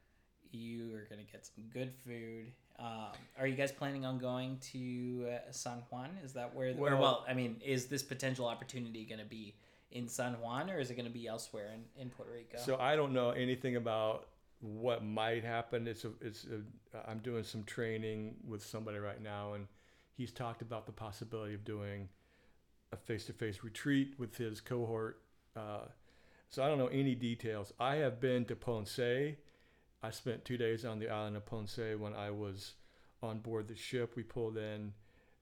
You 0.50 0.94
are 0.96 1.06
gonna 1.08 1.22
get 1.30 1.46
some 1.46 1.64
good 1.72 1.92
food. 2.04 2.52
Um, 2.78 3.12
are 3.38 3.46
you 3.46 3.54
guys 3.54 3.70
planning 3.70 4.04
on 4.04 4.18
going 4.18 4.58
to 4.72 5.26
uh, 5.30 5.52
San 5.52 5.82
Juan? 5.90 6.10
Is 6.24 6.32
that 6.32 6.54
where? 6.54 6.70
or 6.70 6.74
Well- 6.74 7.00
well, 7.00 7.24
I 7.28 7.34
mean, 7.34 7.60
is 7.64 7.86
this 7.86 8.02
potential 8.02 8.46
opportunity 8.46 9.04
going 9.04 9.18
to 9.20 9.26
be 9.26 9.54
in 9.90 10.08
San 10.08 10.40
Juan, 10.40 10.70
or 10.70 10.80
is 10.80 10.90
it 10.90 10.94
going 10.94 11.06
to 11.06 11.12
be 11.12 11.26
elsewhere 11.28 11.70
in, 11.74 11.84
in 12.00 12.08
Puerto 12.10 12.32
Rico? 12.32 12.56
So 12.58 12.78
I 12.78 12.96
don't 12.96 13.12
know 13.12 13.30
anything 13.30 13.76
about 13.76 14.26
what 14.62 15.04
might 15.04 15.44
happen. 15.44 15.86
It's 15.86 16.04
a, 16.04 16.12
it's 16.20 16.46
a, 16.46 17.10
I'm 17.10 17.18
doing 17.18 17.44
some 17.44 17.64
training 17.64 18.36
with 18.46 18.64
somebody 18.64 18.98
right 18.98 19.20
now, 19.20 19.54
and 19.54 19.66
he's 20.16 20.30
talked 20.30 20.62
about 20.62 20.86
the 20.86 20.92
possibility 20.92 21.52
of 21.52 21.64
doing 21.64 22.08
a 22.92 22.96
face-to-face 22.96 23.58
retreat 23.64 24.14
with 24.18 24.36
his 24.36 24.60
cohort. 24.60 25.20
Uh, 25.56 25.86
so 26.48 26.62
I 26.62 26.68
don't 26.68 26.78
know 26.78 26.86
any 26.86 27.14
details. 27.14 27.72
I 27.80 27.96
have 27.96 28.20
been 28.20 28.44
to 28.46 28.56
Ponce. 28.56 28.98
I 28.98 30.10
spent 30.10 30.44
two 30.44 30.56
days 30.56 30.84
on 30.84 30.98
the 30.98 31.08
island 31.08 31.36
of 31.36 31.44
Ponce 31.44 31.78
when 31.98 32.14
I 32.14 32.30
was 32.30 32.74
on 33.22 33.38
board 33.38 33.68
the 33.68 33.74
ship. 33.74 34.14
We 34.16 34.22
pulled 34.22 34.58
in, 34.58 34.92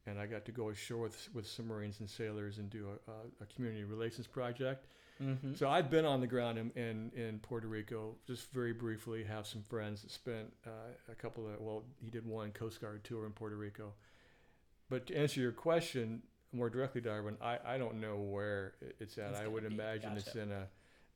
and 0.07 0.19
I 0.19 0.27
got 0.27 0.45
to 0.47 0.53
go 0.53 0.71
ashore 0.71 1.03
with, 1.03 1.29
with 1.35 1.47
some 1.47 1.67
Marines 1.67 2.01
and 2.01 2.09
sailors 2.09 2.59
and 2.59 2.71
do 2.71 2.89
a, 2.89 3.11
a, 3.11 3.15
a 3.43 3.47
community 3.55 3.85
relations 3.85 4.27
project. 4.27 4.87
Mm-hmm. 5.23 5.55
So 5.55 5.69
I've 5.69 5.91
been 5.91 6.05
on 6.05 6.21
the 6.21 6.27
ground 6.27 6.59
in, 6.59 6.71
in, 6.77 7.13
in 7.15 7.39
Puerto 7.41 7.69
Rico, 7.69 8.15
just 8.27 8.51
very 8.53 8.73
briefly. 8.73 9.25
Have 9.25 9.47
some 9.47 9.63
friends 9.63 10.03
that 10.03 10.11
spent 10.11 10.53
uh, 10.67 10.71
a 11.11 11.15
couple 11.15 11.47
of 11.47 11.61
well, 11.61 11.85
he 12.03 12.11
did 12.11 12.27
one 12.27 12.53
Coast 12.53 12.81
Guard 12.81 13.05
tour 13.05 13.27
in 13.27 13.33
Puerto 13.33 13.57
Rico. 13.57 13.93
But 14.89 15.07
to 15.09 15.17
answer 15.17 15.41
your 15.41 15.53
question 15.53 16.23
more 16.53 16.71
directly, 16.71 17.01
Darvin, 17.01 17.37
I, 17.41 17.59
I 17.65 17.79
don't 17.79 18.01
know 18.01 18.17
where 18.17 18.75
it's 18.99 19.19
at. 19.19 19.31
It's 19.31 19.41
I 19.41 19.47
would 19.47 19.65
imagine 19.65 20.13
it's 20.17 20.35
in 20.35 20.51
a 20.51 20.67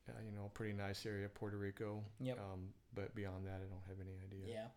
uh, 0.07 0.13
you 0.25 0.31
know 0.31 0.51
pretty 0.53 0.73
nice 0.73 1.05
area, 1.05 1.25
of 1.25 1.33
Puerto 1.33 1.57
Rico. 1.57 2.03
Yep. 2.19 2.39
Um, 2.39 2.69
but 2.93 3.13
beyond 3.15 3.45
that, 3.45 3.55
I 3.55 3.67
don't 3.69 3.83
have 3.87 3.97
any 3.99 4.15
idea. 4.23 4.53
Yeah. 4.53 4.67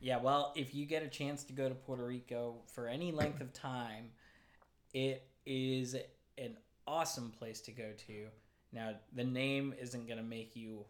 Yeah, 0.00 0.18
well, 0.18 0.52
if 0.56 0.74
you 0.74 0.84
get 0.84 1.02
a 1.02 1.08
chance 1.08 1.44
to 1.44 1.52
go 1.52 1.68
to 1.68 1.74
Puerto 1.74 2.04
Rico 2.04 2.56
for 2.66 2.88
any 2.88 3.12
length 3.12 3.40
of 3.40 3.52
time, 3.52 4.10
it 4.92 5.26
is 5.46 5.94
an 6.36 6.56
awesome 6.86 7.30
place 7.30 7.60
to 7.62 7.72
go 7.72 7.92
to. 8.06 8.26
Now, 8.72 8.94
the 9.14 9.24
name 9.24 9.74
isn't 9.80 10.06
going 10.06 10.18
to 10.18 10.24
make 10.24 10.54
you 10.54 10.84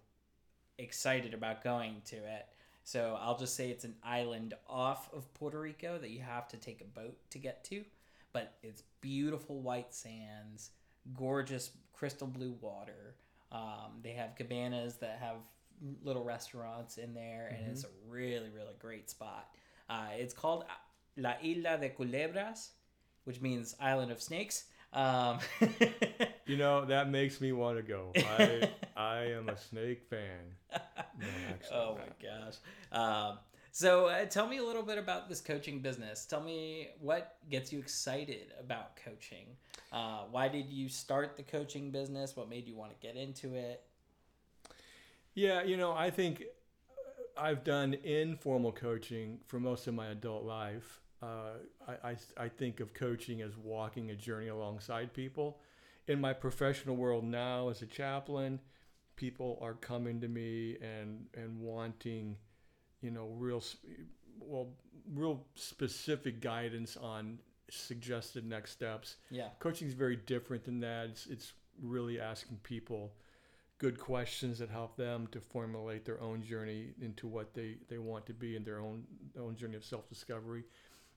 excited 0.79 1.35
about 1.35 1.63
going 1.63 2.03
to 2.07 2.17
it. 2.17 2.47
So 2.85 3.19
I'll 3.21 3.37
just 3.37 3.55
say 3.55 3.71
it's 3.71 3.85
an 3.85 3.97
island 4.03 4.55
off 4.67 5.13
of 5.13 5.33
Puerto 5.35 5.61
Rico 5.61 5.99
that 5.99 6.11
you 6.11 6.21
have 6.21 6.49
to 6.49 6.57
take 6.57 6.81
a 6.81 6.85
boat 6.85 7.19
to 7.31 7.39
get 7.39 7.65
to. 7.65 7.85
But 8.33 8.55
it's 8.63 8.83
beautiful 9.01 9.61
white 9.61 9.95
sands, 9.95 10.71
gorgeous 11.15 11.71
crystal 11.93 12.27
blue 12.27 12.57
water. 12.61 13.17
Um, 13.53 14.01
they 14.03 14.13
have 14.13 14.37
cabanas 14.37 14.97
that 14.97 15.19
have 15.21 15.37
little 16.03 16.25
restaurants 16.25 16.99
in 16.99 17.15
there, 17.15 17.55
and 17.57 17.71
it's 17.71 17.85
a 17.85 17.89
really, 18.09 18.51
really 18.51 18.75
great 18.79 19.09
spot. 19.09 19.49
Uh, 19.89 20.09
it's 20.17 20.35
called 20.35 20.65
La 21.17 21.35
Isla 21.43 21.79
de 21.79 21.91
Culebras, 21.91 22.71
which 23.25 23.41
means 23.41 23.75
Island 23.81 24.11
of 24.11 24.21
Snakes. 24.21 24.65
Um, 24.93 25.39
You 26.47 26.57
know 26.57 26.87
that 26.87 27.11
makes 27.11 27.41
me 27.43 27.53
want 27.53 27.77
to 27.77 27.83
go. 27.83 28.11
I 28.17 28.71
I 28.97 29.17
am 29.27 29.51
a 29.51 29.57
snake 29.57 30.03
fan. 30.09 30.57
No, 31.21 31.27
oh 31.73 31.95
not. 31.95 31.99
my 31.99 32.07
gosh. 32.23 32.55
Um, 32.91 33.39
so 33.71 34.07
uh, 34.07 34.25
tell 34.25 34.49
me 34.49 34.57
a 34.57 34.65
little 34.65 34.83
bit 34.83 34.97
about 34.97 35.29
this 35.29 35.43
coaching 35.43 35.81
business. 35.81 36.25
Tell 36.25 36.41
me 36.41 36.89
what 37.01 37.37
gets 37.51 37.71
you 37.71 37.79
excited 37.79 38.55
about 38.59 38.97
coaching. 38.97 39.49
Uh, 39.93 40.23
why 40.31 40.49
did 40.49 40.71
you 40.71 40.89
start 40.89 41.37
the 41.37 41.43
coaching 41.43 41.91
business? 41.91 42.35
What 42.35 42.49
made 42.49 42.67
you 42.67 42.75
want 42.75 42.99
to 42.99 43.07
get 43.07 43.15
into 43.17 43.55
it? 43.55 43.83
Yeah, 45.35 45.63
you 45.63 45.77
know, 45.77 45.93
I 45.93 46.11
think 46.11 46.43
uh, 46.47 47.41
I've 47.41 47.63
done 47.63 47.95
informal 48.05 48.73
coaching 48.73 49.41
for 49.47 49.61
most 49.61 49.87
of 49.87 49.95
my 49.95 50.09
adult 50.09 50.45
life. 50.45 51.01
Uh, 51.23 51.59
I, 51.87 52.11
I, 52.11 52.17
I 52.37 52.49
think 52.49 52.81
of 52.81 52.95
coaching 52.95 53.43
as 53.43 53.57
walking 53.57 54.11
a 54.11 54.15
journey 54.15 54.49
alongside 54.49 55.13
people. 55.13 55.59
In 56.07 56.21
my 56.21 56.33
professional 56.33 56.97
world 56.97 57.25
now, 57.25 57.69
as 57.69 57.83
a 57.83 57.87
chaplain, 57.87 58.61
people 59.17 59.59
are 59.61 59.75
coming 59.75 60.21
to 60.21 60.29
me 60.29 60.77
and 60.81 61.27
and 61.35 61.61
wanting, 61.61 62.37
you 63.03 63.11
know, 63.11 63.27
real 63.37 63.63
well, 64.41 64.69
real 65.13 65.45
specific 65.55 66.41
guidance 66.41 66.97
on 66.97 67.39
suggested 67.71 68.47
next 68.47 68.71
steps 68.71 69.17
Yeah. 69.31 69.49
coaching 69.59 69.89
is 69.89 69.95
very 69.95 70.17
different 70.17 70.65
than 70.65 70.81
that. 70.81 71.11
It's, 71.11 71.27
it's 71.27 71.53
really 71.83 72.19
asking 72.19 72.59
people 72.63 73.13
good 73.79 73.99
questions 73.99 74.59
that 74.59 74.71
help 74.71 74.97
them 74.97 75.27
to 75.33 75.41
formulate 75.41 76.05
their 76.05 76.21
own 76.21 76.43
journey 76.43 76.95
into 77.01 77.27
what 77.27 77.53
they, 77.55 77.77
they 77.89 77.99
want 77.99 78.25
to 78.27 78.33
be 78.33 78.57
in 78.57 78.65
their 78.65 78.81
own 78.81 79.05
own 79.39 79.57
journey 79.57 79.77
of 79.77 79.85
self 79.85 80.09
discovery. 80.09 80.65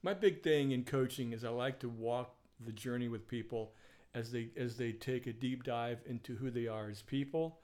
My 0.02 0.14
big 0.14 0.42
thing 0.42 0.72
in 0.72 0.84
coaching 0.84 1.32
is 1.32 1.44
I 1.44 1.50
like 1.50 1.78
to 1.80 1.88
walk 1.88 2.34
the 2.64 2.72
journey 2.72 3.08
with 3.08 3.28
people 3.28 3.74
as 4.14 4.30
they 4.30 4.50
as 4.56 4.76
they 4.76 4.92
take 4.92 5.26
a 5.26 5.32
deep 5.32 5.64
dive 5.64 6.00
into 6.06 6.36
who 6.36 6.50
they 6.50 6.66
are 6.66 6.88
as 6.88 7.02
people. 7.02 7.60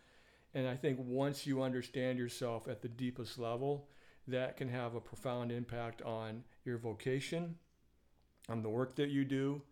And 0.55 0.67
I 0.67 0.77
think 0.77 0.99
once 1.01 1.47
you 1.47 1.63
understand 1.63 2.19
yourself 2.19 2.69
at 2.69 2.81
the 2.81 2.89
deepest 2.89 3.39
level, 3.39 3.89
that 4.29 4.57
can 4.57 4.69
have 4.69 4.95
a 4.95 5.01
profound 5.01 5.53
impact 5.53 6.03
on 6.03 6.45
your 6.65 6.79
vocation, 6.79 7.57
on 8.49 8.63
the 8.63 8.69
work 8.69 8.95
that 8.97 9.11
you 9.11 9.25
do. 9.25 9.63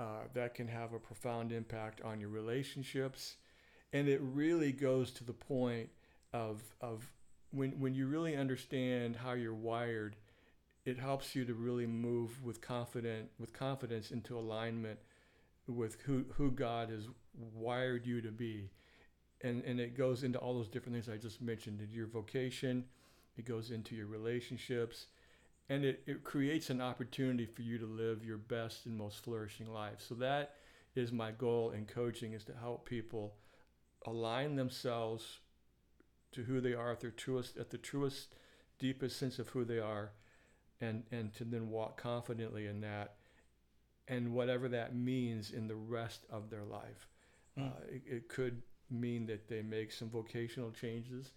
Uh, 0.00 0.24
that 0.34 0.56
can 0.56 0.66
have 0.66 0.92
a 0.92 0.98
profound 0.98 1.52
impact 1.52 2.02
on 2.02 2.20
your 2.20 2.28
relationships. 2.28 3.36
And 3.92 4.08
it 4.08 4.20
really 4.20 4.72
goes 4.72 5.12
to 5.12 5.24
the 5.24 5.32
point 5.32 5.88
of, 6.32 6.64
of 6.80 7.08
when, 7.52 7.78
when 7.78 7.94
you 7.94 8.08
really 8.08 8.34
understand 8.34 9.14
how 9.14 9.34
you're 9.34 9.54
wired, 9.54 10.16
it 10.84 10.98
helps 10.98 11.34
you 11.34 11.44
to 11.44 11.54
really 11.54 11.86
move 11.86 12.42
with 12.44 12.60
confident 12.60 13.30
with 13.38 13.52
confidence 13.52 14.10
into 14.10 14.38
alignment 14.38 14.98
with 15.66 16.00
who, 16.02 16.26
who 16.34 16.50
God 16.50 16.90
has 16.90 17.08
wired 17.34 18.06
you 18.06 18.20
to 18.20 18.30
be. 18.30 18.70
And, 19.42 19.62
and 19.64 19.80
it 19.80 19.96
goes 19.96 20.22
into 20.24 20.38
all 20.38 20.54
those 20.54 20.68
different 20.68 20.94
things 20.94 21.08
I 21.08 21.16
just 21.16 21.42
mentioned 21.42 21.86
your 21.92 22.06
vocation, 22.06 22.84
it 23.36 23.44
goes 23.44 23.70
into 23.70 23.94
your 23.94 24.06
relationships, 24.06 25.06
and 25.68 25.84
it, 25.84 26.02
it 26.06 26.24
creates 26.24 26.70
an 26.70 26.80
opportunity 26.80 27.46
for 27.46 27.62
you 27.62 27.78
to 27.78 27.86
live 27.86 28.24
your 28.24 28.36
best 28.36 28.86
and 28.86 28.96
most 28.96 29.24
flourishing 29.24 29.72
life. 29.72 30.00
So 30.06 30.14
that 30.16 30.56
is 30.94 31.12
my 31.12 31.32
goal 31.32 31.70
in 31.70 31.86
coaching 31.86 32.32
is 32.32 32.44
to 32.44 32.52
help 32.54 32.88
people 32.88 33.34
align 34.06 34.56
themselves 34.56 35.40
to 36.32 36.42
who 36.42 36.60
they 36.60 36.74
are 36.74 36.92
at 36.92 37.00
their 37.00 37.10
truest 37.10 37.56
at 37.56 37.70
the 37.70 37.78
truest 37.78 38.34
deepest 38.78 39.18
sense 39.18 39.38
of 39.38 39.48
who 39.48 39.64
they 39.64 39.78
are 39.78 40.10
and 40.80 41.04
and 41.12 41.32
to 41.34 41.44
then 41.44 41.68
walk 41.68 42.00
confidently 42.00 42.66
in 42.66 42.80
that 42.80 43.14
and 44.08 44.32
whatever 44.32 44.68
that 44.68 44.94
means 44.94 45.50
in 45.50 45.66
the 45.66 45.74
rest 45.74 46.26
of 46.30 46.50
their 46.50 46.64
life. 46.64 47.08
Mm. 47.58 47.68
Uh, 47.68 47.80
it, 47.88 48.02
it, 48.06 48.28
could 48.28 48.60
mean 48.90 49.26
that 49.26 49.48
they 49.48 49.62
make 49.62 49.92
some 49.92 50.10
vocational 50.10 50.70
changes. 50.70 51.32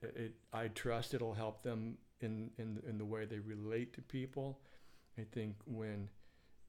It, 0.00 0.34
I 0.52 0.68
trust 0.68 1.14
it'll 1.14 1.34
help 1.34 1.62
them 1.62 1.98
in, 2.20 2.50
in, 2.58 2.80
in 2.88 2.98
the 2.98 3.04
way 3.04 3.24
they 3.24 3.38
relate 3.40 3.92
to 3.94 4.02
people. 4.02 4.60
I 5.18 5.24
think 5.32 5.56
when 5.66 6.08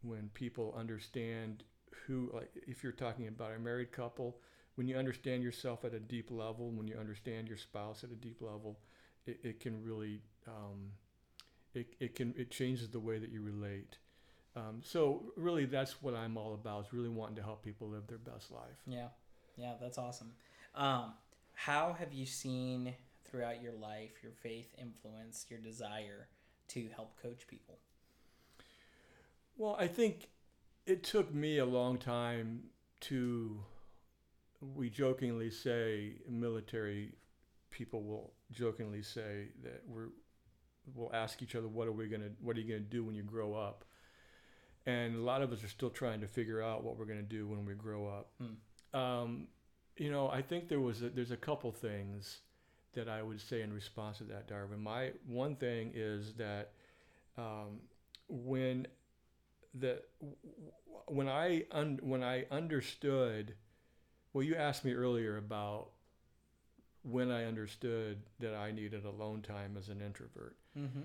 when 0.01 0.29
people 0.34 0.75
understand 0.77 1.63
who, 2.06 2.29
like 2.34 2.51
if 2.67 2.84
you're 2.84 2.91
talking 2.91 3.29
about 3.29 3.53
a 3.56 3.60
married 3.60 3.93
couple, 3.93 4.38
when 4.75 4.88
you 4.88 4.97
understand 4.97 5.43
yourself 5.43 5.86
at 5.86 5.93
a 5.93 5.99
deep 5.99 6.29
level, 6.29 6.71
when 6.71 6.88
you 6.88 6.97
understand 6.97 7.47
your 7.47 7.58
spouse 7.58 8.03
at 8.03 8.12
a 8.12 8.15
deep 8.15 8.41
level, 8.41 8.79
it, 9.25 9.39
it 9.43 9.60
can 9.62 9.82
really 9.82 10.19
um, 10.45 10.91
it, 11.74 11.88
it 12.00 12.16
can 12.16 12.34
it 12.38 12.52
changes 12.52 12.90
the 12.90 13.00
way 13.00 13.20
that 13.20 13.32
you 13.32 13.42
relate. 13.42 13.98
Um, 14.56 14.82
so 14.84 15.34
really, 15.36 15.66
that's 15.66 16.02
what 16.02 16.14
I'm 16.14 16.38
all 16.38 16.54
about. 16.54 16.86
Is 16.86 16.94
really 16.94 17.10
wanting 17.10 17.36
to 17.38 17.44
help 17.44 17.64
people 17.64 17.90
live 17.90 18.08
their 18.08 18.18
best 18.18 18.52
life. 18.52 18.78
Yeah, 18.86 19.08
yeah, 19.58 19.74
that's 19.82 19.98
awesome. 19.98 20.34
Um, 20.76 21.14
how 21.54 21.96
have 21.98 22.14
you 22.14 22.26
seen 22.26 22.94
throughout 23.26 23.62
your 23.62 23.74
life 23.74 24.12
your 24.22 24.32
faith 24.32 24.74
influence 24.78 25.46
your 25.50 25.60
desire 25.60 26.28
to 26.70 26.88
help 26.96 27.20
coach 27.22 27.48
people? 27.48 27.80
Well, 29.58 29.76
I 29.80 29.88
think 29.88 30.30
it 30.86 31.04
took 31.04 31.34
me 31.34 31.58
a 31.58 31.66
long 31.66 31.98
time 31.98 32.64
to. 33.02 33.60
We 34.76 34.90
jokingly 34.90 35.50
say 35.50 36.14
military 36.30 37.16
people 37.70 38.04
will 38.04 38.34
jokingly 38.52 39.02
say 39.02 39.48
that 39.64 39.82
we're 39.88 40.10
we'll 40.93 41.13
ask 41.13 41.41
each 41.41 41.56
other 41.56 41.67
what 41.67 41.88
are 41.88 41.91
we 41.91 42.08
gonna 42.08 42.30
what 42.41 42.58
are 42.58 42.60
you 42.60 42.67
gonna 42.67 42.80
do 42.80 43.04
when 43.04 43.15
you 43.15 43.24
grow 43.24 43.54
up 43.54 43.86
and 44.86 45.15
a 45.15 45.19
lot 45.19 45.41
of 45.41 45.52
us 45.52 45.63
are 45.63 45.69
still 45.69 45.89
trying 45.89 46.22
to 46.22 46.28
figure 46.28 46.62
out 46.62 46.84
what 46.84 46.98
we're 46.98 47.06
going 47.06 47.19
to 47.19 47.24
do 47.24 47.48
when 47.48 47.65
we 47.65 47.74
grow 47.74 48.08
up. 48.08 48.30
Hmm. 48.39 49.00
Um, 49.00 49.48
you 49.98 50.12
know, 50.12 50.30
I 50.30 50.41
think 50.41 50.67
there 50.67 50.80
was 50.80 51.02
a, 51.02 51.10
there's 51.10 51.32
a 51.32 51.38
couple 51.38 51.72
things 51.72 52.39
that 52.93 53.08
I 53.08 53.24
would 53.24 53.41
say 53.41 53.62
in 53.62 53.74
response 53.74 54.17
to 54.17 54.24
that, 54.26 54.48
Darvin. 54.48 54.80
My 54.80 55.12
one 55.26 55.56
thing 55.56 55.91
is 55.96 56.34
that 56.34 56.72
um, 57.38 57.80
when 58.28 58.88
the 59.74 60.02
when 61.08 61.28
I 61.28 61.63
un, 61.72 62.00
when 62.04 62.24
I 62.24 62.46
understood, 62.52 63.56
well, 64.34 64.43
you 64.43 64.56
asked 64.56 64.86
me 64.86 64.93
earlier 64.93 65.38
about 65.38 65.89
when 67.04 67.32
I 67.32 67.46
understood 67.46 68.22
that 68.39 68.54
I 68.54 68.72
needed 68.72 69.06
alone 69.06 69.41
time 69.41 69.76
as 69.78 69.89
an 69.89 70.02
introvert. 70.02 70.56
Mm-hmm. 70.78 71.02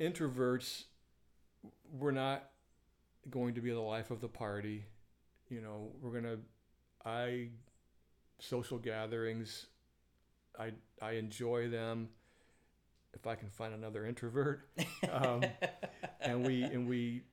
Introverts 0.00 0.84
we're 1.92 2.10
not 2.10 2.48
going 3.30 3.54
to 3.54 3.60
be 3.60 3.70
the 3.70 3.80
life 3.80 4.10
of 4.10 4.20
the 4.20 4.28
party. 4.28 4.84
You 5.48 5.60
know, 5.60 5.90
we're 6.00 6.12
gonna. 6.12 6.38
I 7.04 7.48
social 8.38 8.78
gatherings. 8.78 9.66
I 10.58 10.72
I 11.00 11.12
enjoy 11.12 11.68
them. 11.68 12.08
If 13.14 13.26
I 13.26 13.34
can 13.34 13.50
find 13.50 13.74
another 13.74 14.06
introvert, 14.06 14.68
um, 15.10 15.42
and 16.22 16.46
we 16.46 16.62
and 16.62 16.88
we, 16.88 17.24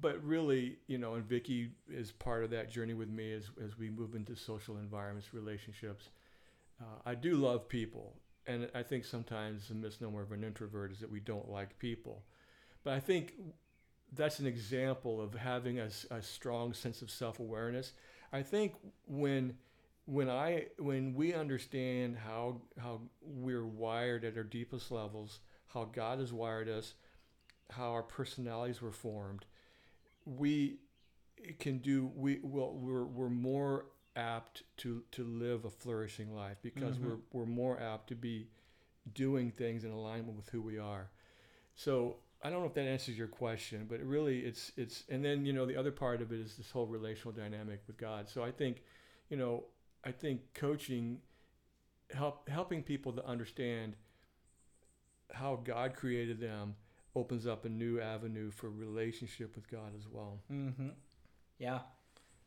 but 0.00 0.22
really, 0.24 0.78
you 0.88 0.98
know, 0.98 1.14
and 1.14 1.24
Vicky 1.24 1.70
is 1.88 2.10
part 2.10 2.42
of 2.42 2.50
that 2.50 2.68
journey 2.68 2.94
with 2.94 3.08
me 3.08 3.32
as 3.32 3.44
as 3.64 3.78
we 3.78 3.90
move 3.90 4.16
into 4.16 4.34
social 4.34 4.76
environments, 4.76 5.32
relationships. 5.32 6.08
Uh, 6.80 6.98
I 7.06 7.14
do 7.14 7.34
love 7.34 7.68
people, 7.68 8.14
and 8.48 8.68
I 8.74 8.82
think 8.82 9.04
sometimes 9.04 9.68
the 9.68 9.74
misnomer 9.74 10.22
of 10.22 10.32
an 10.32 10.42
introvert 10.42 10.90
is 10.90 10.98
that 11.00 11.10
we 11.10 11.20
don't 11.20 11.48
like 11.50 11.78
people. 11.78 12.24
But 12.82 12.94
I 12.94 13.00
think 13.00 13.34
that's 14.14 14.38
an 14.40 14.46
example 14.46 15.20
of 15.20 15.34
having 15.34 15.78
a, 15.78 15.90
a 16.10 16.22
strong 16.22 16.72
sense 16.72 17.02
of 17.02 17.10
self-awareness. 17.10 17.92
I 18.32 18.42
think 18.42 18.74
when 19.06 19.56
when 20.06 20.30
I 20.30 20.68
when 20.78 21.14
we 21.14 21.34
understand 21.34 22.16
how 22.16 22.62
how 22.78 23.02
we're 23.20 23.66
wired 23.66 24.24
at 24.24 24.36
our 24.36 24.42
deepest 24.42 24.90
levels, 24.90 25.40
how 25.66 25.84
God 25.84 26.18
has 26.18 26.32
wired 26.32 26.68
us, 26.68 26.94
how 27.70 27.90
our 27.92 28.02
personalities 28.02 28.80
were 28.80 28.92
formed, 28.92 29.44
we 30.24 30.78
can 31.58 31.78
do 31.78 32.10
we 32.16 32.40
well 32.42 32.72
we're 32.72 33.04
we're 33.04 33.28
more 33.28 33.86
apt 34.18 34.64
to 34.78 35.02
to 35.12 35.24
live 35.24 35.64
a 35.64 35.70
flourishing 35.70 36.34
life 36.34 36.56
because 36.62 36.96
mm-hmm. 36.96 37.10
we're 37.10 37.18
we're 37.32 37.46
more 37.46 37.80
apt 37.80 38.08
to 38.08 38.14
be 38.14 38.48
doing 39.14 39.50
things 39.50 39.84
in 39.84 39.90
alignment 39.90 40.36
with 40.36 40.48
who 40.50 40.60
we 40.60 40.78
are. 40.78 41.08
So 41.74 42.16
I 42.42 42.50
don't 42.50 42.60
know 42.60 42.66
if 42.66 42.74
that 42.74 42.86
answers 42.86 43.16
your 43.16 43.28
question, 43.28 43.86
but 43.88 44.00
it 44.00 44.06
really 44.06 44.40
it's 44.40 44.72
it's 44.76 45.04
and 45.08 45.24
then 45.24 45.46
you 45.46 45.52
know 45.52 45.66
the 45.66 45.76
other 45.76 45.92
part 45.92 46.20
of 46.20 46.32
it 46.32 46.40
is 46.40 46.56
this 46.56 46.70
whole 46.70 46.86
relational 46.86 47.32
dynamic 47.32 47.80
with 47.86 47.96
God. 47.96 48.28
So 48.28 48.42
I 48.42 48.50
think, 48.50 48.82
you 49.28 49.36
know, 49.36 49.64
I 50.04 50.12
think 50.12 50.40
coaching 50.54 51.20
help 52.10 52.48
helping 52.48 52.82
people 52.82 53.12
to 53.12 53.24
understand 53.26 53.94
how 55.32 55.56
God 55.56 55.94
created 55.94 56.40
them 56.40 56.74
opens 57.14 57.46
up 57.46 57.64
a 57.64 57.68
new 57.68 58.00
avenue 58.00 58.50
for 58.50 58.70
relationship 58.70 59.54
with 59.56 59.68
God 59.70 59.92
as 59.96 60.06
well. 60.08 60.38
Mm-hmm. 60.52 60.88
Yeah, 61.58 61.80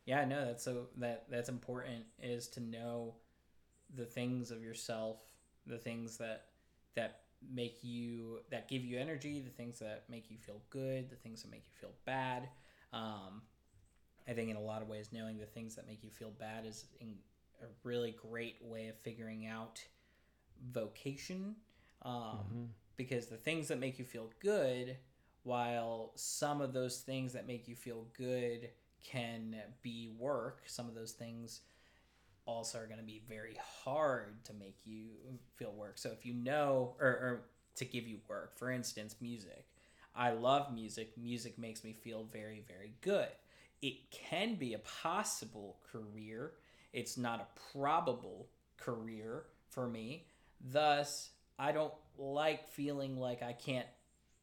yeah. 0.06 0.24
No, 0.24 0.44
that's 0.44 0.64
so 0.64 0.86
that 0.98 1.26
that's 1.30 1.48
important 1.48 2.04
is 2.22 2.48
to 2.48 2.60
know 2.60 3.14
the 3.94 4.04
things 4.04 4.50
of 4.50 4.62
yourself, 4.62 5.18
the 5.66 5.78
things 5.78 6.16
that 6.18 6.46
that 6.94 7.20
make 7.52 7.82
you 7.82 8.40
that 8.50 8.68
give 8.68 8.84
you 8.84 8.98
energy, 8.98 9.40
the 9.40 9.50
things 9.50 9.78
that 9.80 10.04
make 10.08 10.30
you 10.30 10.38
feel 10.38 10.60
good, 10.70 11.10
the 11.10 11.16
things 11.16 11.42
that 11.42 11.50
make 11.50 11.64
you 11.66 11.74
feel 11.80 11.94
bad. 12.04 12.48
Um, 12.92 13.42
I 14.28 14.32
think 14.32 14.50
in 14.50 14.56
a 14.56 14.60
lot 14.60 14.82
of 14.82 14.88
ways, 14.88 15.08
knowing 15.12 15.38
the 15.38 15.46
things 15.46 15.74
that 15.76 15.86
make 15.86 16.04
you 16.04 16.10
feel 16.10 16.30
bad 16.30 16.66
is 16.66 16.84
a 17.00 17.66
really 17.84 18.16
great 18.30 18.56
way 18.62 18.88
of 18.88 18.96
figuring 18.98 19.46
out 19.46 19.82
vocation. 20.72 21.56
Um, 22.02 22.12
mm-hmm. 22.12 22.64
Because 22.96 23.26
the 23.26 23.36
things 23.36 23.68
that 23.68 23.78
make 23.78 23.98
you 23.98 24.04
feel 24.04 24.30
good, 24.40 24.96
while 25.42 26.12
some 26.14 26.60
of 26.60 26.72
those 26.72 26.98
things 26.98 27.32
that 27.32 27.46
make 27.46 27.66
you 27.66 27.74
feel 27.74 28.06
good 28.16 28.68
can 29.02 29.56
be 29.82 30.10
work, 30.18 30.62
some 30.66 30.88
of 30.88 30.94
those 30.94 31.12
things 31.12 31.60
also 32.44 32.78
are 32.78 32.86
going 32.86 32.98
to 32.98 33.04
be 33.04 33.22
very 33.28 33.56
hard 33.84 34.44
to 34.44 34.52
make 34.54 34.76
you 34.84 35.08
feel 35.56 35.72
work. 35.72 35.98
So 35.98 36.10
if 36.10 36.26
you 36.26 36.34
know, 36.34 36.94
or, 37.00 37.06
or 37.06 37.42
to 37.76 37.84
give 37.84 38.06
you 38.06 38.18
work, 38.28 38.58
for 38.58 38.70
instance, 38.70 39.16
music. 39.20 39.66
I 40.14 40.32
love 40.32 40.72
music. 40.72 41.12
Music 41.16 41.58
makes 41.58 41.84
me 41.84 41.92
feel 41.92 42.26
very, 42.32 42.64
very 42.68 42.92
good. 43.00 43.28
It 43.80 44.10
can 44.10 44.56
be 44.56 44.74
a 44.74 44.78
possible 44.78 45.78
career. 45.90 46.52
It's 46.92 47.16
not 47.16 47.40
a 47.40 47.72
probable 47.72 48.48
career 48.76 49.44
for 49.70 49.88
me. 49.88 50.26
Thus, 50.60 51.30
I 51.58 51.72
don't 51.72 51.94
like 52.18 52.68
feeling 52.68 53.16
like 53.18 53.42
I 53.42 53.52
can't, 53.52 53.86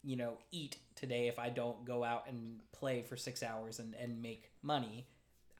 you 0.03 0.15
know, 0.15 0.37
eat 0.51 0.77
today 0.99 1.27
if 1.27 1.39
I 1.39 1.49
don't 1.49 1.85
go 1.85 2.03
out 2.03 2.25
and 2.27 2.59
play 2.71 3.01
for 3.01 3.15
six 3.17 3.41
hours 3.41 3.79
and, 3.79 3.95
and 3.95 4.21
make 4.21 4.51
money. 4.61 5.07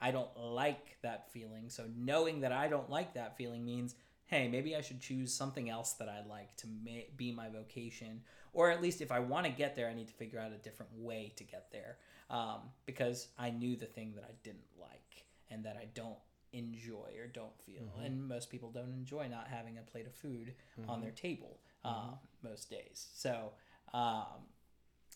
I 0.00 0.10
don't 0.10 0.34
like 0.36 0.96
that 1.02 1.30
feeling. 1.32 1.68
So 1.68 1.84
knowing 1.96 2.40
that 2.40 2.52
I 2.52 2.68
don't 2.68 2.88
like 2.88 3.14
that 3.14 3.36
feeling 3.36 3.64
means, 3.64 3.94
hey, 4.26 4.48
maybe 4.48 4.74
I 4.74 4.80
should 4.80 5.00
choose 5.00 5.32
something 5.32 5.68
else 5.68 5.92
that 5.94 6.08
I 6.08 6.26
like 6.28 6.56
to 6.58 6.66
ma- 6.66 7.08
be 7.16 7.32
my 7.32 7.48
vocation. 7.48 8.22
Or 8.52 8.70
at 8.70 8.80
least 8.80 9.00
if 9.00 9.12
I 9.12 9.18
want 9.20 9.46
to 9.46 9.52
get 9.52 9.76
there, 9.76 9.88
I 9.88 9.94
need 9.94 10.08
to 10.08 10.14
figure 10.14 10.40
out 10.40 10.52
a 10.52 10.58
different 10.58 10.92
way 10.96 11.32
to 11.36 11.44
get 11.44 11.66
there. 11.70 11.98
Um, 12.30 12.60
because 12.86 13.28
I 13.38 13.50
knew 13.50 13.76
the 13.76 13.86
thing 13.86 14.12
that 14.14 14.24
I 14.24 14.32
didn't 14.42 14.70
like 14.80 15.24
and 15.50 15.64
that 15.64 15.76
I 15.76 15.86
don't 15.94 16.18
enjoy 16.52 17.10
or 17.18 17.26
don't 17.26 17.56
feel. 17.60 17.82
Mm-hmm. 17.82 18.04
And 18.06 18.28
most 18.28 18.50
people 18.50 18.70
don't 18.70 18.92
enjoy 18.92 19.28
not 19.28 19.48
having 19.48 19.78
a 19.78 19.82
plate 19.82 20.06
of 20.06 20.14
food 20.14 20.54
Mm-hmm. 20.80 20.90
on 20.90 21.00
their 21.02 21.10
table 21.10 21.58
uh, 21.84 22.12
most 22.42 22.70
days. 22.70 23.08
So, 23.14 23.50
um, 23.92 24.46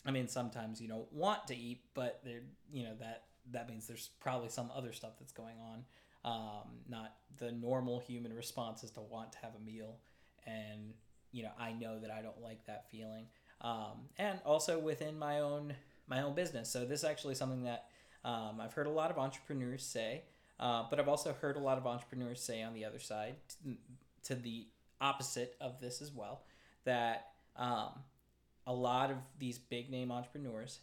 I 0.07 0.11
mean, 0.11 0.29
sometimes 0.29 0.81
you 0.81 0.89
don't 0.89 1.11
want 1.13 1.47
to 1.49 1.57
eat, 1.57 1.81
but 1.95 2.21
there, 2.25 2.43
you 2.73 2.85
know, 2.85 2.95
that 3.01 3.25
that 3.53 3.69
means 3.69 3.87
there's 3.87 4.11
probably 4.21 4.49
some 4.49 4.71
other 4.75 4.93
stuff 4.93 5.13
that's 5.19 5.33
going 5.33 5.57
on. 5.61 5.85
Um, 6.25 6.71
not 6.89 7.15
the 7.39 7.53
normal 7.53 8.01
human 8.01 8.33
response 8.33 8.83
is 8.83 8.91
to 8.93 9.01
want 9.01 9.33
to 9.33 9.39
have 9.39 9.53
a 9.55 9.65
meal, 9.65 9.97
and 10.47 10.95
you 11.33 11.43
know, 11.43 11.51
I 11.59 11.73
know 11.73 11.99
that 11.99 12.11
I 12.11 12.23
don't 12.23 12.41
like 12.43 12.65
that 12.67 12.91
feeling. 12.91 13.27
Um, 13.61 14.09
and 14.19 14.39
also 14.45 14.79
within 14.79 15.19
my 15.19 15.41
own 15.41 15.75
my 16.07 16.23
own 16.23 16.35
business. 16.35 16.71
So 16.71 16.85
this 16.85 17.01
is 17.01 17.05
actually 17.05 17.35
something 17.35 17.65
that 17.65 17.87
um, 18.25 18.61
I've 18.61 18.73
heard 18.73 18.87
a 18.87 18.91
lot 18.91 19.11
of 19.11 19.19
entrepreneurs 19.19 19.85
say, 19.85 20.23
uh, 20.61 20.85
but 20.89 21.01
I've 21.01 21.09
also 21.09 21.33
heard 21.33 21.57
a 21.57 21.61
lot 21.61 21.79
of 21.79 21.87
entrepreneurs 21.87 22.41
say 22.41 22.63
on 22.63 22.75
the 22.75 22.85
other 22.85 22.99
side, 22.99 23.37
t- 23.49 23.79
to 24.25 24.35
the 24.35 24.67
opposite 25.01 25.57
of 25.61 25.81
this 25.81 26.01
as 26.01 26.13
well, 26.13 26.43
that 26.85 27.29
um, 27.57 27.91
a 28.67 28.73
lot 28.73 29.11
of 29.11 29.19
these 29.39 29.59
big 29.59 29.91
name 29.91 30.11
entrepreneurs, 30.11 30.81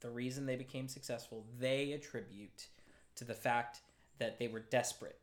the 0.00 0.10
reason 0.10 0.46
they 0.46 0.56
became 0.56 0.88
successful, 0.88 1.46
they 1.58 1.92
attribute 1.92 2.68
to 3.14 3.24
the 3.24 3.34
fact 3.34 3.80
that 4.18 4.38
they 4.38 4.48
were 4.48 4.60
desperate. 4.60 5.18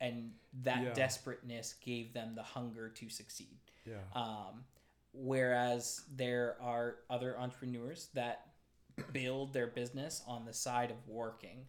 And 0.00 0.32
that 0.62 0.82
Yeah. 0.82 0.92
desperateness 0.94 1.74
gave 1.74 2.12
them 2.12 2.34
the 2.34 2.42
hunger 2.42 2.88
to 2.88 3.08
succeed. 3.08 3.58
Yeah. 3.84 4.02
Um, 4.12 4.64
whereas 5.12 6.04
there 6.08 6.60
are 6.60 7.00
other 7.10 7.38
entrepreneurs 7.38 8.08
that 8.14 8.46
build 9.12 9.52
their 9.52 9.66
business 9.66 10.22
on 10.26 10.44
the 10.44 10.52
side 10.52 10.90
of 10.90 11.08
working, 11.08 11.66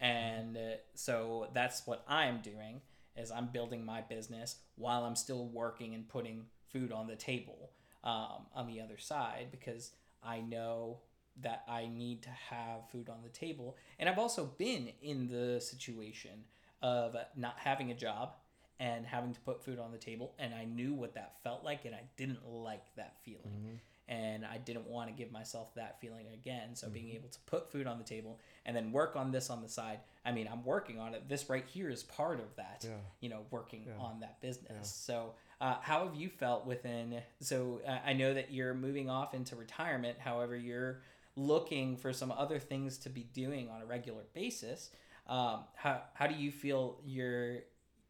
and 0.00 0.56
uh, 0.56 0.76
so 0.94 1.50
that's 1.52 1.86
what 1.86 2.04
I'm 2.08 2.40
doing 2.40 2.80
is 3.16 3.30
I'm 3.30 3.48
building 3.48 3.84
my 3.84 4.00
business 4.00 4.56
while 4.76 5.04
I'm 5.04 5.16
still 5.16 5.46
working 5.48 5.94
and 5.94 6.08
putting 6.08 6.46
food 6.72 6.90
on 6.92 7.06
the 7.06 7.16
table 7.16 7.70
um, 8.04 8.46
on 8.54 8.66
the 8.66 8.80
other 8.80 8.98
side 8.98 9.48
because 9.50 9.92
I 10.22 10.40
know 10.40 10.98
that 11.40 11.64
I 11.68 11.86
need 11.86 12.22
to 12.22 12.30
have 12.30 12.88
food 12.90 13.08
on 13.08 13.22
the 13.22 13.28
table, 13.30 13.76
and 13.98 14.08
I've 14.08 14.18
also 14.18 14.44
been 14.58 14.90
in 15.02 15.28
the 15.28 15.60
situation 15.60 16.44
of 16.82 17.16
not 17.36 17.56
having 17.58 17.90
a 17.90 17.94
job 17.94 18.34
and 18.80 19.06
having 19.06 19.32
to 19.32 19.40
put 19.40 19.64
food 19.64 19.78
on 19.78 19.92
the 19.92 19.98
table 19.98 20.34
and 20.40 20.52
I 20.52 20.64
knew 20.64 20.92
what 20.92 21.14
that 21.14 21.36
felt 21.44 21.62
like 21.62 21.84
and 21.84 21.94
I 21.94 22.00
didn't 22.16 22.44
like 22.44 22.82
that 22.96 23.14
feeling. 23.22 23.78
And 24.08 24.44
I 24.44 24.58
didn't 24.58 24.88
want 24.88 25.08
to 25.08 25.14
give 25.14 25.30
myself 25.30 25.72
that 25.76 26.00
feeling 26.00 26.26
again. 26.34 26.74
So 26.74 26.88
being 26.88 27.10
able 27.10 27.28
to 27.28 27.38
put 27.46 27.70
food 27.70 27.86
on 27.86 27.98
the 27.98 28.04
table 28.04 28.40
and 28.66 28.76
then 28.76 28.90
work 28.90 29.14
on 29.14 29.30
this 29.30 29.48
on 29.48 29.62
the 29.62 29.68
side. 29.68 30.00
I 30.26 30.32
mean, 30.32 30.48
I'm 30.50 30.64
working 30.64 30.98
on 30.98 31.14
it. 31.14 31.28
This 31.28 31.48
right 31.48 31.64
here 31.64 31.88
is 31.88 32.02
part 32.02 32.40
of 32.40 32.56
that. 32.56 32.82
Yeah. 32.84 32.96
You 33.20 33.28
know, 33.28 33.42
working 33.52 33.84
Yeah. 33.86 34.02
on 34.04 34.18
that 34.20 34.40
business. 34.40 34.90
So, 34.92 35.34
uh, 35.62 35.76
how 35.80 36.04
have 36.04 36.16
you 36.16 36.28
felt 36.28 36.66
within? 36.66 37.22
So, 37.40 37.80
uh, 37.86 37.98
I 38.04 38.14
know 38.14 38.34
that 38.34 38.52
you're 38.52 38.74
moving 38.74 39.08
off 39.08 39.32
into 39.32 39.54
retirement. 39.54 40.18
However, 40.18 40.56
you're 40.56 41.02
looking 41.36 41.96
for 41.96 42.12
some 42.12 42.32
other 42.32 42.58
things 42.58 42.98
to 42.98 43.08
be 43.08 43.28
doing 43.32 43.70
on 43.70 43.80
a 43.80 43.86
regular 43.86 44.22
basis. 44.34 44.90
Um, 45.28 45.60
how 45.76 46.02
how 46.14 46.26
do 46.26 46.34
you 46.34 46.50
feel 46.50 46.98
your 47.04 47.60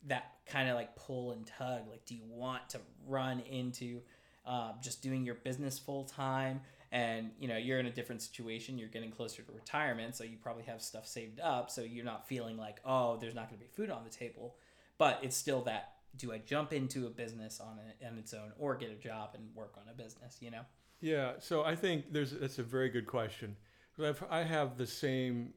that 0.06 0.32
kind 0.46 0.70
of 0.70 0.76
like 0.76 0.96
pull 0.96 1.32
and 1.32 1.46
tug? 1.46 1.82
Like, 1.90 2.06
do 2.06 2.14
you 2.14 2.24
want 2.26 2.70
to 2.70 2.80
run 3.06 3.40
into 3.40 4.00
uh, 4.46 4.72
just 4.80 5.02
doing 5.02 5.22
your 5.22 5.34
business 5.34 5.78
full 5.78 6.04
time? 6.04 6.62
And 6.90 7.32
you 7.38 7.48
know 7.48 7.58
you're 7.58 7.78
in 7.78 7.86
a 7.86 7.92
different 7.92 8.22
situation. 8.22 8.78
You're 8.78 8.88
getting 8.88 9.10
closer 9.10 9.42
to 9.42 9.52
retirement, 9.52 10.16
so 10.16 10.24
you 10.24 10.38
probably 10.42 10.64
have 10.64 10.80
stuff 10.80 11.06
saved 11.06 11.38
up. 11.38 11.70
So 11.70 11.82
you're 11.82 12.04
not 12.04 12.26
feeling 12.26 12.56
like, 12.56 12.80
oh, 12.82 13.18
there's 13.18 13.34
not 13.34 13.50
going 13.50 13.60
to 13.60 13.64
be 13.66 13.70
food 13.70 13.90
on 13.90 14.04
the 14.04 14.10
table. 14.10 14.56
But 14.96 15.20
it's 15.22 15.36
still 15.36 15.60
that: 15.62 15.96
do 16.16 16.32
I 16.32 16.38
jump 16.38 16.72
into 16.72 17.06
a 17.06 17.10
business 17.10 17.60
on 17.60 17.78
on 18.06 18.18
its 18.18 18.34
own, 18.34 18.52
or 18.58 18.74
get 18.74 18.90
a 18.90 18.94
job 18.94 19.30
and 19.34 19.54
work 19.54 19.74
on 19.76 19.88
a 19.90 19.94
business? 19.94 20.38
You 20.40 20.50
know? 20.50 20.62
Yeah, 21.00 21.32
so 21.38 21.64
I 21.64 21.74
think 21.74 22.12
there's 22.12 22.32
that's 22.32 22.58
a 22.58 22.62
very 22.62 22.88
good 22.88 23.06
question. 23.06 23.56
I've, 24.02 24.22
I 24.30 24.42
have 24.42 24.76
the 24.78 24.86
same 24.86 25.54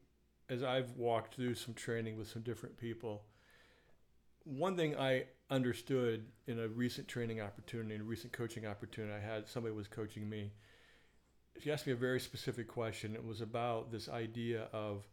as 0.48 0.62
I've 0.62 0.92
walked 0.92 1.34
through 1.34 1.54
some 1.54 1.74
training 1.74 2.16
with 2.16 2.28
some 2.28 2.42
different 2.42 2.76
people. 2.76 3.24
One 4.44 4.76
thing 4.76 4.96
I 4.96 5.24
understood 5.50 6.26
in 6.46 6.60
a 6.60 6.68
recent 6.68 7.08
training 7.08 7.40
opportunity, 7.40 7.94
in 7.94 8.00
a 8.02 8.04
recent 8.04 8.32
coaching 8.32 8.66
opportunity 8.66 9.12
I 9.14 9.18
had, 9.18 9.48
somebody 9.48 9.74
was 9.74 9.88
coaching 9.88 10.28
me. 10.28 10.52
She 11.60 11.72
asked 11.72 11.86
me 11.86 11.92
a 11.92 11.96
very 11.96 12.20
specific 12.20 12.68
question. 12.68 13.14
It 13.14 13.24
was 13.24 13.40
about 13.40 13.90
this 13.90 14.08
idea 14.08 14.68
of, 14.72 15.04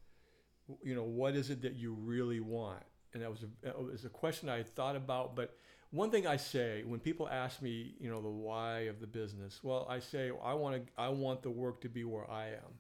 you 0.84 0.94
know, 0.94 1.04
what 1.04 1.36
is 1.36 1.50
it 1.50 1.62
that 1.62 1.76
you 1.76 1.94
really 1.94 2.42
want? 2.42 2.84
And 3.14 3.22
that 3.22 3.30
was 3.30 3.44
a, 3.44 3.68
it 3.68 3.78
was 3.78 4.06
a 4.06 4.10
question 4.10 4.50
I 4.50 4.58
had 4.58 4.70
thought 4.76 4.96
about, 4.96 5.36
but 5.36 5.56
one 5.92 6.10
thing 6.10 6.26
I 6.26 6.38
say 6.38 6.84
when 6.84 7.00
people 7.00 7.30
ask 7.30 7.62
me, 7.62 7.94
you 8.00 8.10
know, 8.10 8.22
the 8.22 8.30
why 8.30 8.82
of 8.82 9.00
the 9.00 9.08
business, 9.08 9.60
well, 9.62 9.86
I 9.88 10.00
say 10.00 10.32
I 10.44 10.54
want 10.56 10.88
to, 10.88 10.92
I 10.98 11.10
want 11.10 11.44
the 11.44 11.52
work 11.52 11.82
to 11.82 11.90
be 11.90 12.04
where 12.04 12.30
I 12.30 12.48
am. 12.48 12.80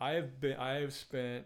I 0.00 0.12
have 0.12 0.40
been, 0.40 0.56
I 0.56 0.80
have 0.80 0.92
spent, 0.92 1.44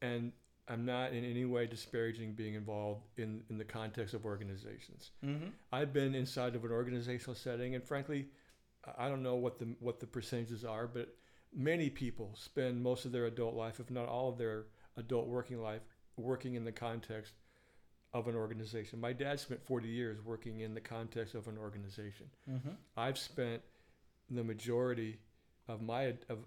and 0.00 0.32
I'm 0.66 0.86
not 0.86 1.12
in 1.12 1.22
any 1.24 1.44
way 1.44 1.66
disparaging 1.66 2.32
being 2.32 2.54
involved 2.54 3.18
in 3.18 3.42
in 3.50 3.58
the 3.58 3.64
context 3.64 4.14
of 4.14 4.24
organizations. 4.24 5.10
Mm-hmm. 5.22 5.48
I've 5.70 5.92
been 5.92 6.14
inside 6.14 6.54
of 6.54 6.64
an 6.64 6.70
organizational 6.70 7.34
setting, 7.34 7.74
and 7.74 7.84
frankly, 7.84 8.28
I 8.96 9.08
don't 9.08 9.22
know 9.22 9.34
what 9.34 9.58
the 9.58 9.74
what 9.80 10.00
the 10.00 10.06
percentages 10.06 10.64
are, 10.64 10.86
but 10.86 11.14
many 11.54 11.90
people 11.90 12.34
spend 12.36 12.82
most 12.82 13.04
of 13.04 13.12
their 13.12 13.26
adult 13.26 13.54
life, 13.54 13.80
if 13.80 13.90
not 13.90 14.08
all 14.08 14.30
of 14.30 14.38
their 14.38 14.66
adult 14.96 15.26
working 15.26 15.60
life, 15.60 15.82
working 16.22 16.54
in 16.54 16.64
the 16.64 16.72
context 16.72 17.34
of 18.12 18.26
an 18.26 18.34
organization. 18.34 19.00
My 19.00 19.12
dad 19.12 19.38
spent 19.38 19.64
40 19.64 19.88
years 19.88 20.18
working 20.24 20.60
in 20.60 20.74
the 20.74 20.80
context 20.80 21.34
of 21.34 21.46
an 21.46 21.56
organization. 21.58 22.26
Mm-hmm. 22.50 22.70
I've 22.96 23.18
spent 23.18 23.62
the 24.30 24.44
majority 24.44 25.18
of 25.68 25.82
my 25.82 26.14
of 26.28 26.38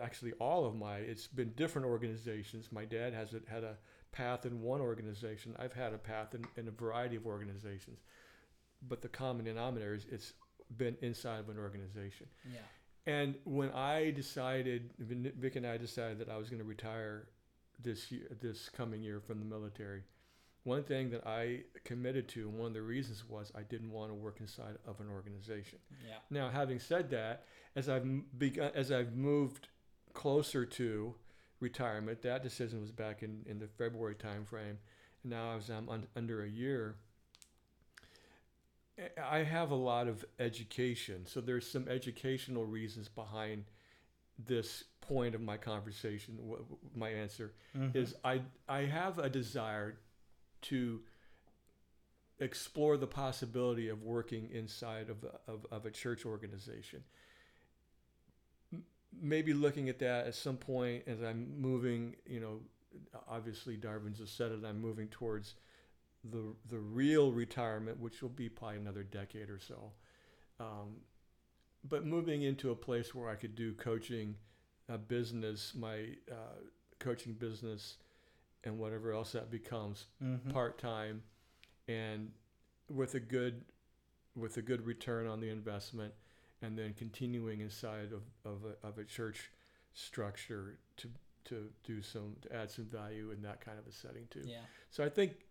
actually 0.00 0.32
all 0.34 0.64
of 0.64 0.76
my 0.76 0.98
it's 0.98 1.26
been 1.26 1.52
different 1.56 1.86
organizations. 1.86 2.68
My 2.70 2.84
dad 2.84 3.12
has 3.14 3.34
it 3.34 3.42
had 3.48 3.64
a 3.64 3.76
path 4.12 4.46
in 4.46 4.62
one 4.62 4.80
organization. 4.80 5.54
I've 5.58 5.72
had 5.72 5.92
a 5.92 5.98
path 5.98 6.34
in, 6.34 6.44
in 6.56 6.68
a 6.68 6.70
variety 6.70 7.16
of 7.16 7.26
organizations, 7.26 7.98
but 8.88 9.02
the 9.02 9.08
common 9.08 9.44
denominator 9.44 9.94
is 9.94 10.06
it's 10.10 10.32
been 10.76 10.96
inside 11.02 11.40
of 11.40 11.48
an 11.48 11.58
organization. 11.58 12.26
Yeah. 12.52 12.60
And 13.06 13.36
when 13.44 13.70
I 13.70 14.10
decided, 14.10 14.90
Vic 14.98 15.56
and 15.56 15.66
I 15.66 15.78
decided 15.78 16.18
that 16.18 16.28
I 16.28 16.36
was 16.36 16.50
going 16.50 16.60
to 16.60 16.68
retire 16.68 17.28
this 17.78 18.10
year, 18.10 18.28
this 18.40 18.68
coming 18.68 19.02
year 19.02 19.20
from 19.20 19.38
the 19.38 19.44
military, 19.44 20.02
one 20.64 20.82
thing 20.82 21.10
that 21.10 21.26
I 21.26 21.60
committed 21.84 22.28
to, 22.28 22.48
and 22.48 22.58
one 22.58 22.68
of 22.68 22.74
the 22.74 22.82
reasons 22.82 23.24
was 23.28 23.52
I 23.54 23.62
didn't 23.62 23.90
want 23.90 24.10
to 24.10 24.14
work 24.14 24.40
inside 24.40 24.76
of 24.86 25.00
an 25.00 25.08
organization. 25.08 25.78
Yeah. 26.06 26.16
Now, 26.30 26.50
having 26.50 26.78
said 26.78 27.10
that, 27.10 27.44
as 27.74 27.88
I've 27.88 28.06
begun, 28.38 28.72
as 28.74 28.92
I've 28.92 29.14
moved 29.14 29.68
closer 30.12 30.66
to 30.66 31.14
retirement, 31.60 32.22
that 32.22 32.42
decision 32.42 32.80
was 32.80 32.90
back 32.90 33.22
in, 33.22 33.44
in 33.46 33.58
the 33.58 33.68
February 33.68 34.14
timeframe. 34.14 34.76
And 35.22 35.30
now, 35.30 35.56
as 35.56 35.70
I'm 35.70 35.88
un, 35.88 36.06
under 36.16 36.42
a 36.42 36.48
year, 36.48 36.96
I- 38.98 39.38
I 39.38 39.42
have 39.44 39.70
a 39.70 39.76
lot 39.76 40.08
of 40.08 40.24
education. 40.38 41.24
So 41.26 41.40
there's 41.40 41.70
some 41.70 41.88
educational 41.88 42.66
reasons 42.66 43.08
behind 43.08 43.64
this 44.38 44.84
point 45.08 45.34
of 45.34 45.40
my 45.40 45.56
conversation. 45.56 46.38
My 46.94 47.08
answer 47.08 47.54
Mhm. 47.74 47.94
is 47.96 48.14
I 48.24 48.42
I 48.68 48.80
have 48.84 49.18
a 49.18 49.30
desire 49.30 49.98
to 50.62 51.02
explore 52.40 52.96
the 52.96 53.06
possibility 53.06 53.88
of 53.88 54.02
working 54.02 54.48
inside 54.50 55.10
of 55.10 55.24
a, 55.24 55.40
of, 55.50 55.66
of 55.72 55.86
a 55.86 55.90
church 55.90 56.24
organization. 56.24 57.02
M- 58.72 58.84
Maybe 59.20 59.52
looking 59.54 59.88
at 59.88 59.98
that 60.00 60.26
at 60.26 60.34
some 60.34 60.56
point 60.56 61.04
as 61.08 61.20
I'm 61.22 61.58
moving, 61.60 62.16
you 62.26 62.40
know, 62.40 62.60
obviously 63.26 63.76
Darvin's 63.76 64.18
just 64.18 64.36
said 64.36 64.52
it, 64.52 64.64
I'm 64.64 64.80
moving 64.80 65.08
towards 65.08 65.54
the 66.24 66.54
the 66.68 66.78
real 66.78 67.32
retirement, 67.32 67.98
which 67.98 68.22
will 68.22 68.28
be 68.28 68.48
probably 68.48 68.78
another 68.78 69.04
decade 69.04 69.48
or 69.50 69.58
so. 69.58 69.92
Um, 70.60 71.00
but 71.84 72.04
moving 72.04 72.42
into 72.42 72.70
a 72.70 72.76
place 72.76 73.14
where 73.14 73.28
I 73.30 73.36
could 73.36 73.54
do 73.54 73.72
coaching, 73.74 74.36
uh, 74.88 74.96
business, 74.96 75.74
my 75.74 76.16
uh, 76.30 76.60
coaching 76.98 77.34
business, 77.34 77.98
and 78.64 78.78
whatever 78.78 79.12
else 79.12 79.32
that 79.32 79.50
becomes 79.50 80.06
Mhm. 80.22 80.50
part 80.50 80.78
time, 80.78 81.22
and 81.86 82.32
with 82.88 83.14
a 83.14 83.20
good 83.20 83.64
with 84.34 84.56
a 84.56 84.62
good 84.62 84.86
return 84.86 85.26
on 85.26 85.40
the 85.40 85.48
investment, 85.48 86.14
and 86.62 86.78
then 86.78 86.94
continuing 86.94 87.60
inside 87.60 88.12
of 88.12 88.22
of 88.44 88.64
a, 88.64 88.86
of 88.86 88.98
a 88.98 89.04
church 89.04 89.50
structure 89.92 90.78
to 90.96 91.10
to 91.44 91.72
do 91.82 92.02
some 92.02 92.36
to 92.42 92.52
add 92.54 92.70
some 92.70 92.84
value 92.86 93.30
in 93.30 93.42
that 93.42 93.60
kind 93.60 93.78
of 93.78 93.86
a 93.86 93.92
setting 93.92 94.26
too. 94.28 94.42
Yeah. 94.44 94.64
So 94.90 95.04
I 95.04 95.08
think 95.08 95.46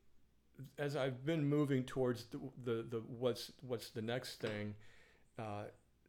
as 0.78 0.96
I've 0.96 1.26
been 1.26 1.46
moving 1.46 1.84
towards 1.84 2.26
the 2.26 2.40
the, 2.64 2.84
the 2.84 3.00
what's 3.02 3.52
what's 3.62 3.90
the 3.90 4.02
next 4.02 4.40
thing, 4.40 4.76
uh, 5.38 5.66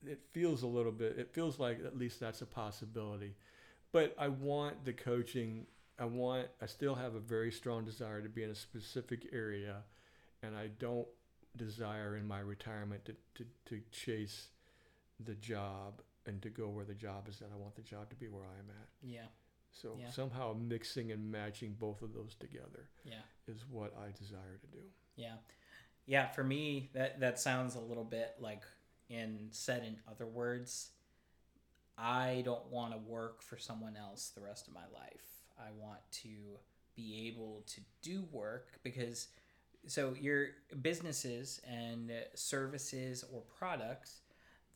it 0.07 0.21
feels 0.33 0.63
a 0.63 0.67
little 0.67 0.93
bit. 0.93 1.19
It 1.19 1.33
feels 1.33 1.59
like 1.59 1.79
at 1.85 1.97
least 1.99 2.21
that's 2.21 2.43
a 2.43 2.47
possibility, 2.47 3.35
but 3.93 4.15
I 4.19 4.29
want 4.29 4.85
the 4.85 4.93
coaching. 4.93 5.67
I 5.99 6.05
want. 6.05 6.49
I 6.63 6.67
still 6.67 6.95
have 6.95 7.15
a 7.15 7.21
very 7.21 7.51
strong 7.51 7.85
desire 7.85 8.21
to 8.23 8.29
be 8.29 8.43
in 8.45 8.51
a 8.51 8.55
specific 8.55 9.29
area, 9.33 9.83
and 10.43 10.57
I 10.57 10.69
don't 10.79 11.09
desire 11.57 12.17
in 12.17 12.27
my 12.27 12.41
retirement 12.41 13.05
to 13.07 13.17
to, 13.35 13.45
to 13.67 13.81
chase 13.91 14.49
the 15.25 15.35
job 15.35 16.01
and 16.27 16.41
to 16.43 16.51
go 16.51 16.69
where 16.69 16.85
the 16.85 16.95
job 16.95 17.27
is 17.29 17.41
at. 17.41 17.49
I 17.53 17.57
want 17.57 17.75
the 17.75 17.83
job 17.83 18.09
to 18.11 18.17
be 18.17 18.29
where 18.29 18.45
I 18.45 18.59
am 18.59 18.71
at. 18.71 18.89
Yeah. 19.03 19.27
So 19.73 19.97
Yeah. 19.99 20.11
somehow 20.11 20.53
mixing 20.55 21.11
and 21.11 21.31
matching 21.33 21.75
both 21.79 22.03
of 22.03 22.13
those 22.13 22.35
together 22.35 22.89
Yeah. 23.05 23.23
is 23.49 23.65
what 23.67 23.97
I 23.97 24.13
desire 24.13 24.59
to 24.61 24.67
do. 24.69 24.85
Yeah. 25.17 25.37
Yeah, 26.07 26.29
for 26.29 26.45
me 26.45 26.91
that 26.93 27.19
that 27.21 27.41
sounds 27.41 27.75
a 27.75 27.81
little 27.81 28.05
bit 28.05 28.37
like 28.41 28.63
in 29.09 29.49
said 29.51 29.85
in 29.85 29.97
other 30.11 30.27
words, 30.27 30.91
I 31.97 32.43
don't 32.45 32.67
want 32.71 32.93
to 32.93 32.99
work 32.99 33.43
for 33.43 33.59
someone 33.59 33.97
else 33.97 34.31
the 34.35 34.41
rest 34.41 34.69
of 34.69 34.75
my 34.75 34.87
life. 34.93 35.43
I 35.59 35.71
want 35.81 36.01
to 36.23 36.29
be 36.95 37.27
able 37.29 37.65
to 37.67 37.81
do 38.03 38.25
work 38.33 38.79
because 38.83 39.29
so 39.87 40.15
your 40.21 40.49
businesses 40.83 41.61
and 41.69 42.13
services 42.35 43.25
or 43.33 43.43
products 43.59 44.21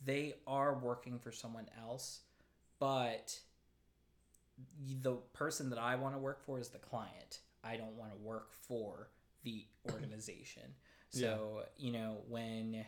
they 0.05 0.35
are 0.47 0.74
working 0.74 1.18
for 1.18 1.30
someone 1.33 1.66
else, 1.80 2.20
but 2.78 3.39
the 5.03 5.14
person 5.33 5.70
that 5.70 5.78
I 5.78 5.95
want 5.95 6.14
to 6.14 6.18
work 6.18 6.45
for 6.45 6.59
is 6.59 6.68
the 6.68 6.78
client. 6.78 7.39
I 7.64 7.76
don't 7.76 7.97
want 7.97 8.12
to 8.12 8.18
work 8.18 8.53
for 8.53 9.09
the 9.45 9.64
organization. 9.93 10.74
So, 11.11 11.64
you 11.76 11.93
know, 11.93 12.22
when 12.28 12.85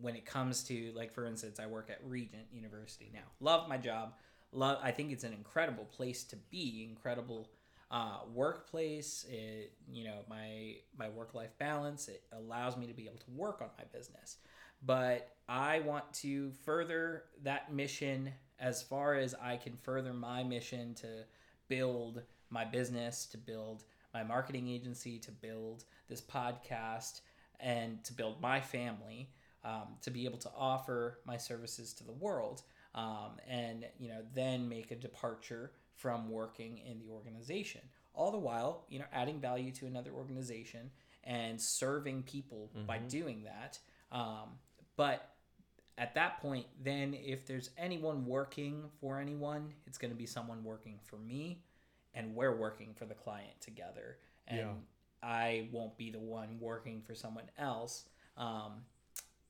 when 0.00 0.16
it 0.16 0.24
comes 0.24 0.62
to 0.64 0.92
like 0.94 1.12
for 1.12 1.26
instance, 1.26 1.58
I 1.60 1.66
work 1.66 1.90
at 1.90 1.98
Regent 2.04 2.46
University 2.52 3.10
now. 3.12 3.28
Love 3.40 3.68
my 3.68 3.76
job. 3.76 4.14
Love 4.52 4.78
I 4.82 4.90
think 4.90 5.12
it's 5.12 5.24
an 5.24 5.32
incredible 5.32 5.84
place 5.84 6.24
to 6.24 6.36
be, 6.50 6.86
incredible 6.88 7.50
uh, 7.90 8.18
workplace. 8.32 9.24
It, 9.30 9.72
you 9.90 10.04
know, 10.04 10.20
my 10.28 10.76
my 10.96 11.08
work 11.08 11.34
life 11.34 11.56
balance. 11.58 12.08
It 12.08 12.22
allows 12.32 12.76
me 12.76 12.86
to 12.86 12.94
be 12.94 13.06
able 13.06 13.18
to 13.18 13.30
work 13.30 13.60
on 13.60 13.68
my 13.78 13.84
business. 13.92 14.36
But 14.84 15.30
I 15.48 15.80
want 15.80 16.12
to 16.14 16.52
further 16.64 17.24
that 17.42 17.72
mission 17.72 18.32
as 18.60 18.82
far 18.82 19.14
as 19.14 19.34
I 19.34 19.56
can 19.56 19.76
further 19.76 20.12
my 20.12 20.42
mission 20.42 20.94
to 20.96 21.24
build 21.68 22.22
my 22.50 22.64
business, 22.64 23.26
to 23.26 23.38
build 23.38 23.84
my 24.14 24.22
marketing 24.22 24.68
agency, 24.68 25.18
to 25.18 25.30
build 25.30 25.84
this 26.08 26.20
podcast, 26.20 27.20
and 27.60 28.02
to 28.04 28.12
build 28.12 28.40
my 28.40 28.60
family, 28.60 29.30
um, 29.68 29.88
to 30.02 30.10
be 30.10 30.24
able 30.24 30.38
to 30.38 30.50
offer 30.56 31.18
my 31.24 31.36
services 31.36 31.92
to 31.94 32.04
the 32.04 32.12
world, 32.12 32.62
um, 32.94 33.32
and 33.48 33.86
you 33.98 34.08
know 34.08 34.22
then 34.34 34.68
make 34.68 34.90
a 34.90 34.96
departure 34.96 35.72
from 35.94 36.30
working 36.30 36.78
in 36.78 36.98
the 36.98 37.08
organization. 37.12 37.82
All 38.14 38.30
the 38.32 38.38
while, 38.38 38.84
you 38.88 38.98
know, 38.98 39.04
adding 39.12 39.40
value 39.40 39.70
to 39.72 39.86
another 39.86 40.10
organization 40.10 40.90
and 41.24 41.60
serving 41.60 42.22
people 42.24 42.70
by 42.86 42.98
doing 42.98 43.44
that. 43.44 43.78
Um, 44.10 44.58
but 44.96 45.34
at 45.98 46.14
that 46.14 46.40
point, 46.40 46.66
then 46.82 47.14
if 47.14 47.46
there's 47.46 47.70
anyone 47.76 48.24
working 48.26 48.84
for 49.00 49.20
anyone, 49.20 49.72
it's 49.86 49.98
going 49.98 50.10
to 50.10 50.16
be 50.16 50.26
someone 50.26 50.64
working 50.64 50.98
for 51.04 51.16
me, 51.16 51.62
and 52.14 52.34
we're 52.34 52.56
working 52.56 52.94
for 52.94 53.04
the 53.04 53.14
client 53.14 53.60
together. 53.60 54.18
And 54.46 54.58
Yeah. 54.58 54.74
I 55.22 55.68
won't 55.72 55.96
be 55.96 56.10
the 56.10 56.20
one 56.20 56.58
working 56.60 57.02
for 57.02 57.14
someone 57.14 57.50
else. 57.58 58.06
Um, 58.36 58.84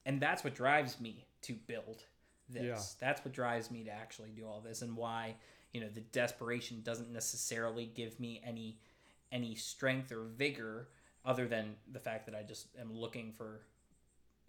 and 0.09 0.21
that's 0.21 0.43
what 0.43 0.55
drives 0.55 1.01
me 1.01 1.27
to 1.43 1.53
build 1.53 2.03
this. 2.49 2.65
Yeah. 2.65 3.07
That's 3.07 3.25
what 3.25 3.33
drives 3.35 3.71
me 3.71 3.85
to 3.85 3.91
actually 3.91 4.31
do 4.31 4.47
all 4.47 4.61
this, 4.61 4.83
and 4.83 4.97
why 4.97 5.37
you 5.73 5.81
know 5.83 5.89
the 5.95 6.01
desperation 6.01 6.81
doesn't 6.83 7.13
necessarily 7.13 7.87
give 7.95 8.19
me 8.19 8.41
any 8.45 8.81
any 9.31 9.55
strength 9.55 10.11
or 10.11 10.25
vigor 10.25 10.89
other 11.25 11.47
than 11.47 11.77
the 11.93 12.01
fact 12.01 12.25
that 12.27 12.35
I 12.35 12.43
just 12.43 12.69
am 12.81 12.91
looking 12.93 13.33
for 13.33 13.61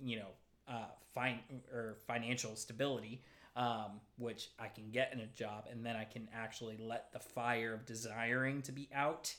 you 0.01 0.15
know 0.19 0.29
uh, 0.67 0.85
fine 1.13 1.39
or 1.73 1.97
financial 2.07 2.55
stability, 2.55 3.21
um, 3.57 3.99
which 4.17 4.49
I 4.57 4.67
can 4.69 4.89
get 4.91 5.11
in 5.13 5.19
a 5.19 5.27
job, 5.27 5.65
and 5.69 5.85
then 5.85 5.97
I 5.97 6.05
can 6.05 6.29
actually 6.33 6.77
let 6.79 7.11
the 7.11 7.19
fire 7.19 7.73
of 7.73 7.85
desiring 7.85 8.61
to 8.63 8.71
be 8.71 8.87
out 8.95 9.35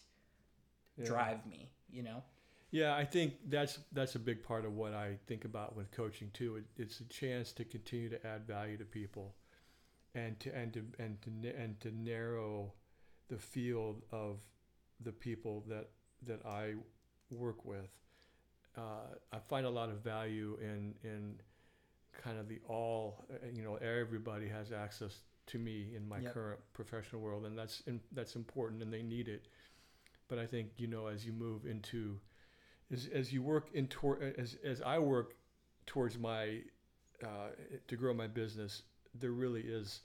Yeah. 0.99 1.07
drive 1.07 1.47
me. 1.47 1.71
You 1.91 2.03
know. 2.03 2.23
Yeah, 2.71 2.95
I 2.95 3.05
think 3.05 3.35
that's 3.49 3.79
that's 3.93 4.15
a 4.15 4.19
big 4.21 4.43
part 4.45 4.65
of 4.65 4.75
what 4.75 4.95
I 4.95 5.19
think 5.27 5.45
about 5.45 5.77
with 5.77 5.91
coaching 5.91 6.31
too. 6.33 6.57
It, 6.57 6.65
it's 6.77 7.01
a 7.01 7.05
chance 7.05 7.53
to 7.53 7.65
continue 7.65 8.09
to 8.11 8.25
add 8.27 8.47
value 8.47 8.77
to 8.77 8.85
people, 8.85 9.35
and 10.15 10.39
to 10.41 10.55
and 10.55 10.73
to 10.75 10.85
and 10.99 11.21
to 11.23 11.31
and 11.57 11.81
to 11.81 11.91
narrow 11.93 12.73
the 13.29 13.39
field 13.39 14.03
of 14.13 14.41
the 15.01 15.13
people 15.13 15.65
that 15.69 15.91
that 16.27 16.45
I 16.47 16.75
work 17.31 17.65
with. 17.65 17.91
Uh, 18.77 19.17
I 19.33 19.39
find 19.39 19.67
a 19.67 19.71
lot 19.71 19.91
of 19.91 20.01
value 20.03 20.59
in 20.63 20.95
in 21.05 21.41
kind 22.13 22.39
of 22.39 22.49
the 22.49 22.61
all. 22.69 23.27
uh, 23.33 23.47
You 23.53 23.63
know, 23.63 23.77
everybody 23.77 24.49
has 24.49 24.73
access 24.73 25.21
to 25.47 25.59
me 25.59 25.95
in 25.97 26.09
my 26.09 26.21
Yep. 26.21 26.35
current 26.35 26.61
professional 26.73 27.23
world, 27.23 27.47
and 27.47 27.59
that's 27.59 27.81
in, 27.87 28.01
that's 28.13 28.37
important, 28.37 28.83
and 28.83 28.93
they 28.93 29.03
need 29.03 29.29
it. 29.29 29.49
But 30.29 30.39
I 30.39 30.47
think 30.47 30.73
you 30.79 30.87
know, 30.87 31.07
as 31.09 31.27
you 31.27 31.33
move 31.33 31.67
into 31.67 32.21
as, 32.93 33.09
as 33.13 33.33
you 33.33 33.43
work 33.43 33.69
in 33.75 33.87
toward 33.87 34.35
as, 34.39 34.57
as 34.65 34.81
I 34.83 34.99
work 34.99 35.35
towards 35.87 36.19
my 36.19 36.61
uh, 37.23 37.51
to 37.89 37.97
grow 37.97 38.15
my 38.15 38.27
business, 38.27 38.83
there 39.15 39.33
really 39.33 39.63
is 39.63 40.01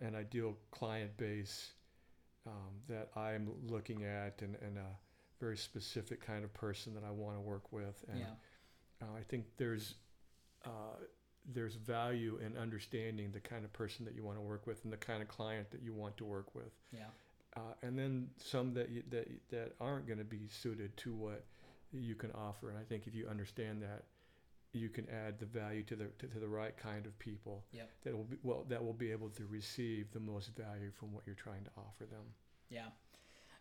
an 0.00 0.14
ideal 0.14 0.56
client 0.70 1.16
base 1.16 1.72
um, 2.46 2.80
that 2.88 3.08
I'm 3.16 3.50
looking 3.68 4.04
at 4.04 4.40
and, 4.42 4.56
and 4.60 4.78
a 4.78 4.98
very 5.40 5.56
specific 5.56 6.24
kind 6.24 6.44
of 6.44 6.52
person 6.54 6.94
that 6.94 7.04
I 7.04 7.10
want 7.10 7.36
to 7.36 7.40
work 7.40 7.72
with. 7.72 8.04
And 8.10 8.20
Yeah. 8.20 8.26
uh, 9.02 9.16
I 9.18 9.22
think 9.22 9.46
there's 9.56 9.94
uh, 10.64 10.96
there's 11.54 11.76
value 11.76 12.40
in 12.44 12.56
understanding 12.56 13.30
the 13.30 13.40
kind 13.40 13.64
of 13.64 13.72
person 13.72 14.04
that 14.04 14.14
you 14.14 14.24
want 14.24 14.36
to 14.36 14.42
work 14.42 14.66
with 14.66 14.82
and 14.82 14.92
the 14.92 14.96
kind 14.96 15.22
of 15.22 15.28
client 15.28 15.70
that 15.70 15.80
you 15.80 15.94
want 15.94 16.16
to 16.16 16.24
work 16.24 16.54
with. 16.54 16.72
Yeah. 16.92 17.04
Uh, 17.56 17.60
and 17.82 17.96
then 17.96 18.28
some 18.36 18.74
that 18.74 18.90
you, 18.90 19.02
that 19.10 19.28
that 19.50 19.74
aren't 19.80 20.06
going 20.06 20.18
to 20.18 20.24
be 20.24 20.48
suited 20.48 20.96
to 20.98 21.14
what 21.14 21.44
you 21.92 22.14
can 22.14 22.30
offer. 22.32 22.70
And 22.70 22.78
I 22.78 22.82
think 22.82 23.06
if 23.06 23.14
you 23.14 23.28
understand 23.28 23.82
that, 23.82 24.04
you 24.72 24.88
can 24.90 25.06
add 25.08 25.38
the 25.38 25.46
value 25.46 25.82
to 25.84 25.96
the 25.96 26.04
to, 26.18 26.26
to 26.26 26.38
the 26.38 26.48
right 26.48 26.76
kind 26.76 27.06
of 27.06 27.18
people 27.18 27.64
Yep. 27.72 27.90
that 28.04 28.16
will 28.16 28.24
be 28.24 28.36
well 28.42 28.64
that 28.68 28.84
will 28.84 28.92
be 28.92 29.10
able 29.10 29.30
to 29.30 29.46
receive 29.46 30.10
the 30.12 30.20
most 30.20 30.50
value 30.56 30.90
from 30.90 31.12
what 31.12 31.22
you're 31.26 31.34
trying 31.34 31.64
to 31.64 31.70
offer 31.78 32.04
them. 32.04 32.24
Yeah. 32.68 32.86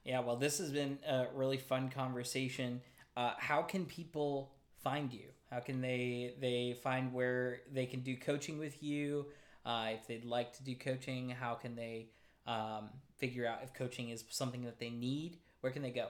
Yeah. 0.03 0.19
Well, 0.19 0.35
this 0.35 0.57
has 0.57 0.71
been 0.71 0.99
a 1.07 1.27
really 1.33 1.57
fun 1.57 1.89
conversation. 1.89 2.81
Uh, 3.15 3.33
how 3.37 3.61
can 3.61 3.85
people 3.85 4.51
find 4.83 5.13
you? 5.13 5.27
How 5.49 5.59
can 5.59 5.79
they 5.81 6.33
they 6.39 6.75
find 6.83 7.13
where 7.13 7.61
they 7.71 7.85
can 7.85 8.01
do 8.01 8.17
coaching 8.17 8.57
with 8.57 8.83
you? 8.83 9.27
Uh, 9.65 9.91
if 9.93 10.05
they'd 10.07 10.25
like 10.25 10.53
to 10.57 10.63
do 10.63 10.75
coaching, 10.75 11.29
how 11.29 11.55
can 11.55 11.75
they 11.75 12.09
um, 12.45 12.89
figure 13.17 13.47
out 13.47 13.59
if 13.63 13.73
coaching 13.73 14.09
is 14.09 14.23
something 14.29 14.63
that 14.65 14.79
they 14.79 14.89
need? 14.89 15.37
Where 15.61 15.71
can 15.71 15.81
they 15.81 15.89
go? 15.91 16.09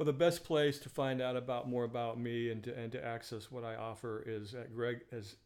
Well, 0.00 0.06
the 0.06 0.14
best 0.14 0.44
place 0.44 0.78
to 0.78 0.88
find 0.88 1.20
out 1.20 1.36
about 1.36 1.68
more 1.68 1.84
about 1.84 2.18
me 2.18 2.48
and 2.48 2.64
to, 2.64 2.74
and 2.74 2.90
to 2.92 3.04
access 3.04 3.50
what 3.50 3.64
I 3.64 3.74
offer 3.74 4.24
is 4.26 4.54
at 4.54 4.74
Greg 4.74 5.02
as 5.12 5.36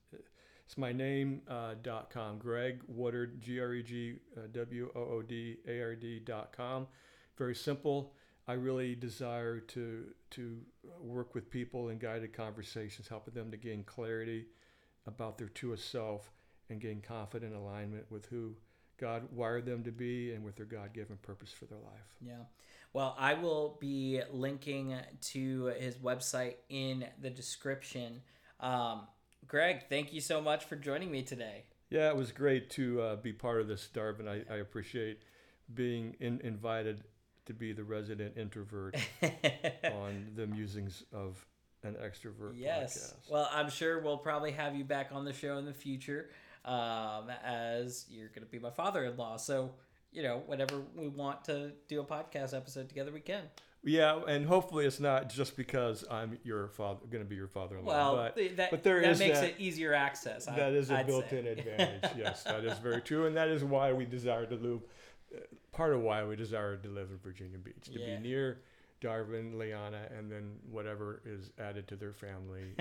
it's 0.65 0.79
my 0.79 0.93
name 0.93 1.43
uh, 1.49 1.75
dot 1.83 2.09
com. 2.09 2.39
Greg 2.39 2.81
Woodard 2.87 3.41
G 3.41 3.59
R 3.59 3.75
E 3.75 3.83
G 3.83 4.15
W 4.53 4.93
O 4.95 5.01
O 5.01 5.23
D 5.23 5.57
A 5.67 5.81
R 5.81 5.97
D 5.97 6.21
dot 6.21 6.57
com. 6.57 6.87
Very 7.37 7.57
simple. 7.57 8.13
I 8.47 8.53
really 8.53 8.95
desire 8.95 9.59
to 9.59 10.05
to 10.31 10.61
work 11.01 11.35
with 11.35 11.51
people 11.51 11.89
in 11.89 11.99
guided 11.99 12.33
conversations, 12.33 13.09
helping 13.09 13.35
them 13.35 13.51
to 13.51 13.57
gain 13.57 13.83
clarity 13.83 14.47
about 15.09 15.37
their 15.37 15.49
truest 15.49 15.91
self 15.91 16.31
and 16.71 16.81
gain 16.81 17.01
confident 17.01 17.57
alignment 17.57 18.09
with 18.09 18.27
who 18.27 18.55
God 19.01 19.25
wired 19.33 19.67
them 19.67 19.83
to 19.83 19.91
be 19.91 20.33
and 20.33 20.45
with 20.45 20.55
their 20.55 20.65
God 20.65 20.93
given 20.95 21.17
purpose 21.17 21.51
for 21.51 21.65
their 21.65 21.81
life. 21.81 22.15
Yeah. 22.25 22.45
Well, 22.95 23.17
I 23.19 23.35
will 23.35 23.77
be 23.81 24.23
linking 24.33 24.95
to 25.33 25.65
his 25.79 25.97
website 25.97 26.55
in 26.69 27.05
the 27.21 27.29
description. 27.29 28.23
Um, 28.61 29.09
Greg, 29.49 29.89
thank 29.89 30.13
you 30.13 30.21
so 30.21 30.41
much 30.41 30.65
for 30.65 30.77
joining 30.77 31.11
me 31.11 31.23
today. 31.23 31.65
Yeah, 31.91 32.09
it 32.09 32.17
was 32.17 32.31
great 32.31 32.71
to 32.71 33.03
uh, 33.03 33.17
be 33.17 33.33
part 33.33 33.61
of 33.61 33.67
this, 33.67 33.89
Darvin. 33.93 34.29
I, 34.29 34.45
I 34.53 34.59
appreciate 34.59 35.23
being 35.75 36.15
in, 36.21 36.41
invited 36.43 37.03
to 37.47 37.53
be 37.53 37.73
the 37.73 37.83
resident 37.83 38.39
introvert 38.39 38.97
on 39.85 40.29
the 40.37 40.47
musings 40.47 41.03
of 41.13 41.45
an 41.83 41.95
extrovert 41.95 42.53
yes. 42.55 42.97
podcast. 42.97 43.33
Well, 43.33 43.51
I'm 43.53 43.71
sure 43.71 44.01
we'll 44.01 44.19
probably 44.19 44.53
have 44.53 44.77
you 44.77 44.85
back 44.85 45.09
on 45.11 45.25
the 45.25 45.33
show 45.33 45.59
in 45.59 45.65
the 45.65 45.75
future 45.75 46.31
um, 46.65 47.29
as 47.45 48.07
you're 48.09 48.29
going 48.29 48.45
to 48.45 48.51
be 48.51 48.61
my 48.61 48.71
father 48.71 49.05
in 49.05 49.17
law. 49.17 49.37
So, 49.37 49.73
you 50.15 50.23
know, 50.23 50.43
whenever 50.47 50.81
we 50.97 51.09
want 51.09 51.45
to 51.45 51.73
do 51.89 52.01
a 52.01 52.05
podcast 52.05 52.55
episode 52.57 52.89
together, 52.89 53.13
we 53.13 53.21
can. 53.21 53.43
Yeah, 53.87 54.21
and 54.27 54.47
hopefully 54.47 54.87
it's 54.87 54.99
not 55.01 55.29
just 55.29 55.57
because 55.59 56.05
I'm 56.11 56.39
your 56.43 56.69
father, 56.69 57.01
going 57.11 57.23
to 57.23 57.29
be 57.29 57.37
your 57.37 57.49
father-in-law. 57.49 57.93
Well, 57.93 58.17
but, 58.17 58.37
th- 58.37 58.57
that, 58.57 58.71
but 58.71 58.83
there 58.83 59.03
that 59.03 59.11
is 59.11 59.19
makes 59.19 59.41
that, 59.41 59.51
it 59.51 59.55
easier 59.59 59.93
access. 59.93 60.49
I- 60.49 60.57
that 60.57 60.73
is 60.73 60.91
a 60.91 60.99
I'd 61.01 61.07
built-in 61.07 61.47
advantage. 61.59 62.11
yes, 62.17 62.45
that 62.45 62.65
is 62.65 62.79
very 62.79 63.03
true, 63.03 63.27
and 63.27 63.37
that 63.37 63.49
is 63.49 63.63
why 63.63 63.93
we 63.93 64.07
desire 64.07 64.47
to 64.47 64.55
live. 64.55 64.81
uh, 65.37 65.41
Part 65.73 65.93
of 65.93 66.01
why 66.01 66.25
we 66.25 66.37
desire 66.37 66.77
to 66.77 66.89
live 66.89 67.11
in 67.11 67.19
Virginia 67.19 67.59
Beach 67.59 67.75
to 67.93 67.99
Yeah. 68.01 68.17
be 68.17 68.23
near 68.29 68.61
Darvin, 69.05 69.59
Liana, 69.59 70.09
and 70.17 70.33
then 70.33 70.57
whatever 70.71 71.21
is 71.27 71.51
added 71.59 71.87
to 71.89 71.97
their 71.97 72.15
family 72.15 72.75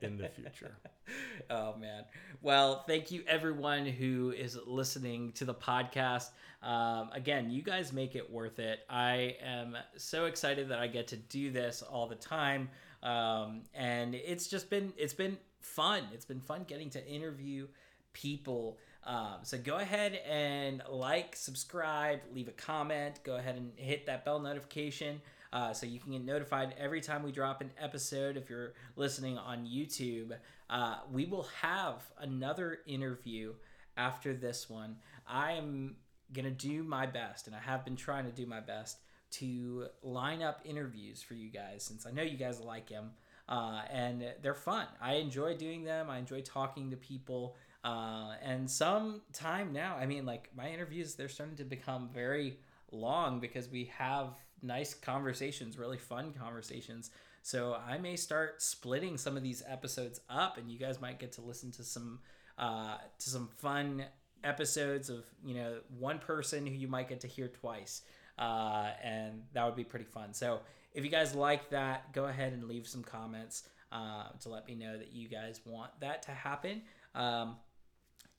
in 0.00 0.16
the 0.16 0.28
future. 0.28 0.74
oh 1.50 1.76
man. 1.76 2.04
Well 2.40 2.82
thank 2.86 3.10
you 3.10 3.22
everyone 3.28 3.84
who 3.84 4.32
is 4.36 4.58
listening 4.66 5.32
to 5.32 5.44
the 5.44 5.54
podcast. 5.54 6.30
Um, 6.62 7.10
again 7.12 7.50
you 7.50 7.60
guys 7.60 7.92
make 7.92 8.16
it 8.16 8.30
worth 8.32 8.58
it. 8.58 8.80
I 8.88 9.36
am 9.44 9.76
so 9.98 10.24
excited 10.24 10.70
that 10.70 10.78
i 10.78 10.86
get 10.86 11.08
to 11.08 11.16
do 11.16 11.50
this 11.50 11.82
all 11.82 12.06
the 12.06 12.14
time. 12.14 12.70
Um, 13.02 13.62
and 13.74 14.14
it's 14.14 14.48
just 14.48 14.70
been 14.70 14.94
it's 14.96 15.14
been 15.14 15.36
fun. 15.60 16.04
It's 16.14 16.24
been 16.24 16.40
fun 16.40 16.64
getting 16.66 16.88
to 16.90 17.06
interview 17.06 17.66
people. 18.14 18.78
Um, 19.04 19.36
so 19.42 19.58
go 19.58 19.76
ahead 19.76 20.18
and 20.28 20.82
like 20.90 21.36
subscribe 21.36 22.20
leave 22.34 22.48
a 22.48 22.52
comment 22.52 23.20
go 23.22 23.36
ahead 23.36 23.54
and 23.54 23.70
hit 23.76 24.06
that 24.06 24.24
bell 24.24 24.40
notification 24.40 25.20
uh, 25.56 25.72
so 25.72 25.86
you 25.86 25.98
can 25.98 26.12
get 26.12 26.22
notified 26.22 26.74
every 26.78 27.00
time 27.00 27.22
we 27.22 27.32
drop 27.32 27.62
an 27.62 27.70
episode 27.80 28.36
if 28.36 28.50
you're 28.50 28.74
listening 28.94 29.38
on 29.38 29.64
youtube. 29.64 30.36
Uh, 30.68 30.96
we 31.10 31.24
will 31.24 31.48
have 31.62 32.02
another 32.18 32.80
interview 32.86 33.54
after 33.96 34.34
this 34.34 34.68
one. 34.68 34.96
I 35.26 35.52
am 35.52 35.96
gonna 36.34 36.50
do 36.50 36.82
my 36.82 37.06
best 37.06 37.46
and 37.46 37.54
i 37.56 37.60
have 37.60 37.84
been 37.84 37.94
trying 37.94 38.24
to 38.24 38.32
do 38.32 38.44
my 38.46 38.58
best 38.58 38.98
to 39.30 39.86
line 40.02 40.42
up 40.42 40.60
interviews 40.64 41.22
for 41.22 41.34
you 41.34 41.48
guys 41.48 41.84
since 41.84 42.04
i 42.04 42.10
know 42.10 42.22
you 42.22 42.36
guys 42.36 42.58
like 42.60 42.88
them 42.88 43.10
uh, 43.48 43.82
and 43.92 44.24
they're 44.42 44.54
fun. 44.54 44.88
I 45.00 45.14
enjoy 45.14 45.56
doing 45.56 45.84
them. 45.84 46.10
I 46.10 46.18
enjoy 46.18 46.40
talking 46.40 46.90
to 46.90 46.96
people 46.96 47.54
uh, 47.84 48.32
and 48.42 48.68
some 48.68 49.22
time 49.32 49.72
now 49.72 49.96
i 49.96 50.06
mean 50.06 50.26
like 50.26 50.50
my 50.56 50.68
interviews 50.68 51.14
they're 51.14 51.28
starting 51.28 51.54
to 51.56 51.64
become 51.64 52.10
very 52.12 52.58
long 52.90 53.38
because 53.38 53.68
we 53.68 53.84
have 53.96 54.34
nice 54.62 54.94
conversations 54.94 55.78
really 55.78 55.98
fun 55.98 56.32
conversations. 56.32 57.10
So 57.42 57.76
i 57.86 57.98
may 57.98 58.16
start 58.16 58.62
splitting 58.62 59.16
some 59.16 59.36
of 59.36 59.42
these 59.42 59.62
episodes 59.68 60.20
up 60.28 60.58
and 60.58 60.70
you 60.70 60.78
guys 60.78 61.00
might 61.00 61.18
get 61.18 61.32
to 61.32 61.40
listen 61.40 61.70
to 61.72 61.84
some 61.84 62.20
uh, 62.58 62.96
to 63.18 63.30
some 63.30 63.48
fun 63.58 64.04
episodes 64.44 65.10
of 65.10 65.24
you 65.44 65.54
know 65.54 65.78
one 65.98 66.18
person 66.18 66.66
who 66.66 66.74
you 66.74 66.88
might 66.88 67.08
get 67.08 67.20
to 67.20 67.26
hear 67.26 67.48
twice 67.48 68.02
uh, 68.38 68.90
and 69.02 69.42
that 69.52 69.64
would 69.64 69.76
be 69.76 69.84
pretty 69.84 70.04
fun. 70.04 70.34
So 70.34 70.60
if 70.92 71.04
you 71.04 71.10
guys 71.10 71.34
like 71.34 71.70
that 71.70 72.12
go 72.12 72.26
ahead 72.26 72.52
and 72.52 72.64
leave 72.64 72.86
some 72.86 73.02
comments 73.02 73.64
uh, 73.92 74.28
to 74.40 74.48
let 74.48 74.66
me 74.66 74.74
know 74.74 74.98
that 74.98 75.12
you 75.12 75.28
guys 75.28 75.60
want 75.64 75.90
that 76.00 76.22
to 76.24 76.32
happen. 76.32 76.82
Um, 77.14 77.56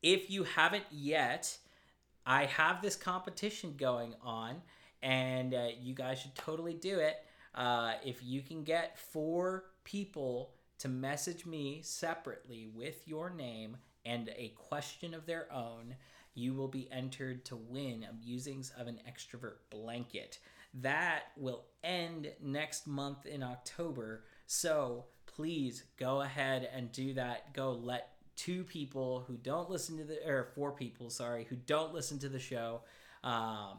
if 0.02 0.30
you 0.30 0.44
haven't 0.44 0.84
yet 0.92 1.58
i 2.26 2.46
have 2.46 2.82
this 2.82 2.96
competition 2.96 3.74
going 3.78 4.14
on 4.22 4.62
and 5.08 5.54
uh, 5.54 5.68
you 5.82 5.94
guys 5.94 6.20
should 6.20 6.36
totally 6.36 6.74
do 6.74 7.00
it 7.00 7.24
uh, 7.56 7.94
if 8.04 8.18
you 8.22 8.42
can 8.42 8.64
get 8.64 9.00
four 9.00 9.64
people 9.86 10.52
to 10.80 10.90
message 10.90 11.46
me 11.46 11.80
separately 11.82 12.68
with 12.76 13.08
your 13.08 13.30
name 13.30 13.78
and 14.06 14.30
a 14.36 14.54
question 14.58 15.14
of 15.14 15.26
their 15.26 15.52
own, 15.52 15.96
you 16.34 16.54
will 16.54 16.68
be 16.68 16.90
entered 16.92 17.46
to 17.46 17.56
win 17.56 18.06
a 18.10 18.14
Musings 18.26 18.72
of 18.78 18.88
an 18.88 19.00
Extrovert 19.10 19.56
blanket. 19.70 20.40
That 20.74 21.24
will 21.38 21.64
end 21.86 22.30
next 22.44 22.86
month 22.86 23.26
in 23.26 23.42
October. 23.42 24.26
So 24.46 25.06
please 25.26 25.86
go 25.98 26.22
ahead 26.22 26.70
and 26.76 26.92
do 26.92 27.14
that. 27.14 27.54
Go 27.54 27.72
let 27.72 28.10
two 28.36 28.66
people 28.66 29.24
who 29.26 29.38
don't 29.38 29.70
listen 29.70 29.98
to 29.98 30.04
the, 30.04 30.30
or 30.30 30.50
four 30.54 30.74
people, 30.74 31.10
sorry, 31.10 31.46
who 31.50 31.56
don't 31.56 31.94
listen 31.94 32.20
to 32.20 32.30
the 32.30 32.40
show, 32.40 32.82
um, 33.24 33.78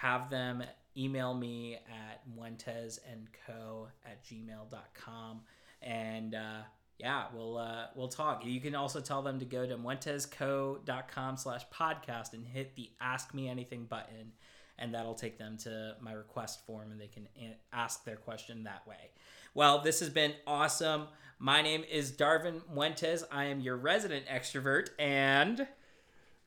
have 0.00 0.30
them 0.30 0.62
email 0.96 1.34
me 1.34 1.74
at 1.74 2.22
muentesandco 2.36 3.88
at 4.04 4.24
gmail.com 4.24 5.40
and 5.82 6.34
uh, 6.34 6.60
yeah 6.98 7.24
we'll 7.34 7.58
uh, 7.58 7.86
we'll 7.96 8.08
talk. 8.08 8.44
You 8.44 8.60
can 8.60 8.74
also 8.74 9.00
tell 9.00 9.22
them 9.22 9.40
to 9.40 9.44
go 9.44 9.66
to 9.66 9.76
muentesco.com 9.76 11.36
slash 11.36 11.62
podcast 11.74 12.32
and 12.32 12.46
hit 12.46 12.76
the 12.76 12.90
ask 13.00 13.34
me 13.34 13.48
anything 13.48 13.86
button 13.86 14.32
and 14.78 14.94
that'll 14.94 15.14
take 15.14 15.36
them 15.36 15.56
to 15.58 15.96
my 16.00 16.12
request 16.12 16.64
form 16.64 16.92
and 16.92 17.00
they 17.00 17.08
can 17.08 17.26
ask 17.72 18.04
their 18.04 18.16
question 18.16 18.64
that 18.64 18.86
way. 18.86 19.10
Well 19.54 19.80
this 19.80 19.98
has 19.98 20.10
been 20.10 20.34
awesome. 20.46 21.08
My 21.40 21.60
name 21.60 21.84
is 21.90 22.12
darvin 22.12 22.62
muentes 22.72 23.24
i 23.32 23.44
am 23.44 23.60
your 23.60 23.76
resident 23.76 24.26
extrovert 24.26 24.90
and 24.98 25.66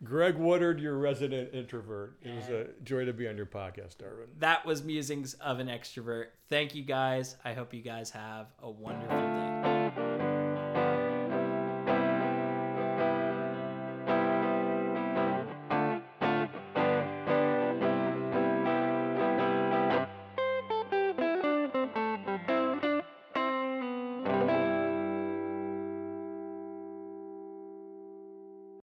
Greg 0.03 0.35
Woodard, 0.35 0.79
your 0.79 0.97
resident 0.97 1.53
introvert. 1.53 2.17
It 2.23 2.33
was 2.35 2.49
a 2.49 2.67
joy 2.83 3.05
to 3.05 3.13
be 3.13 3.27
on 3.27 3.37
your 3.37 3.45
podcast, 3.45 3.97
Darvin. 3.97 4.27
that 4.39 4.65
was 4.65 4.83
musings 4.83 5.35
of 5.35 5.59
an 5.59 5.67
extrovert 5.67 6.27
thank 6.49 6.73
you 6.75 6.83
guys 6.83 7.35
i 7.45 7.53
hope 7.53 7.73
you 7.73 7.81
guys 7.81 8.09
have 8.09 8.47
a 8.61 8.69
wonderful 8.69 9.17
day 9.17 9.50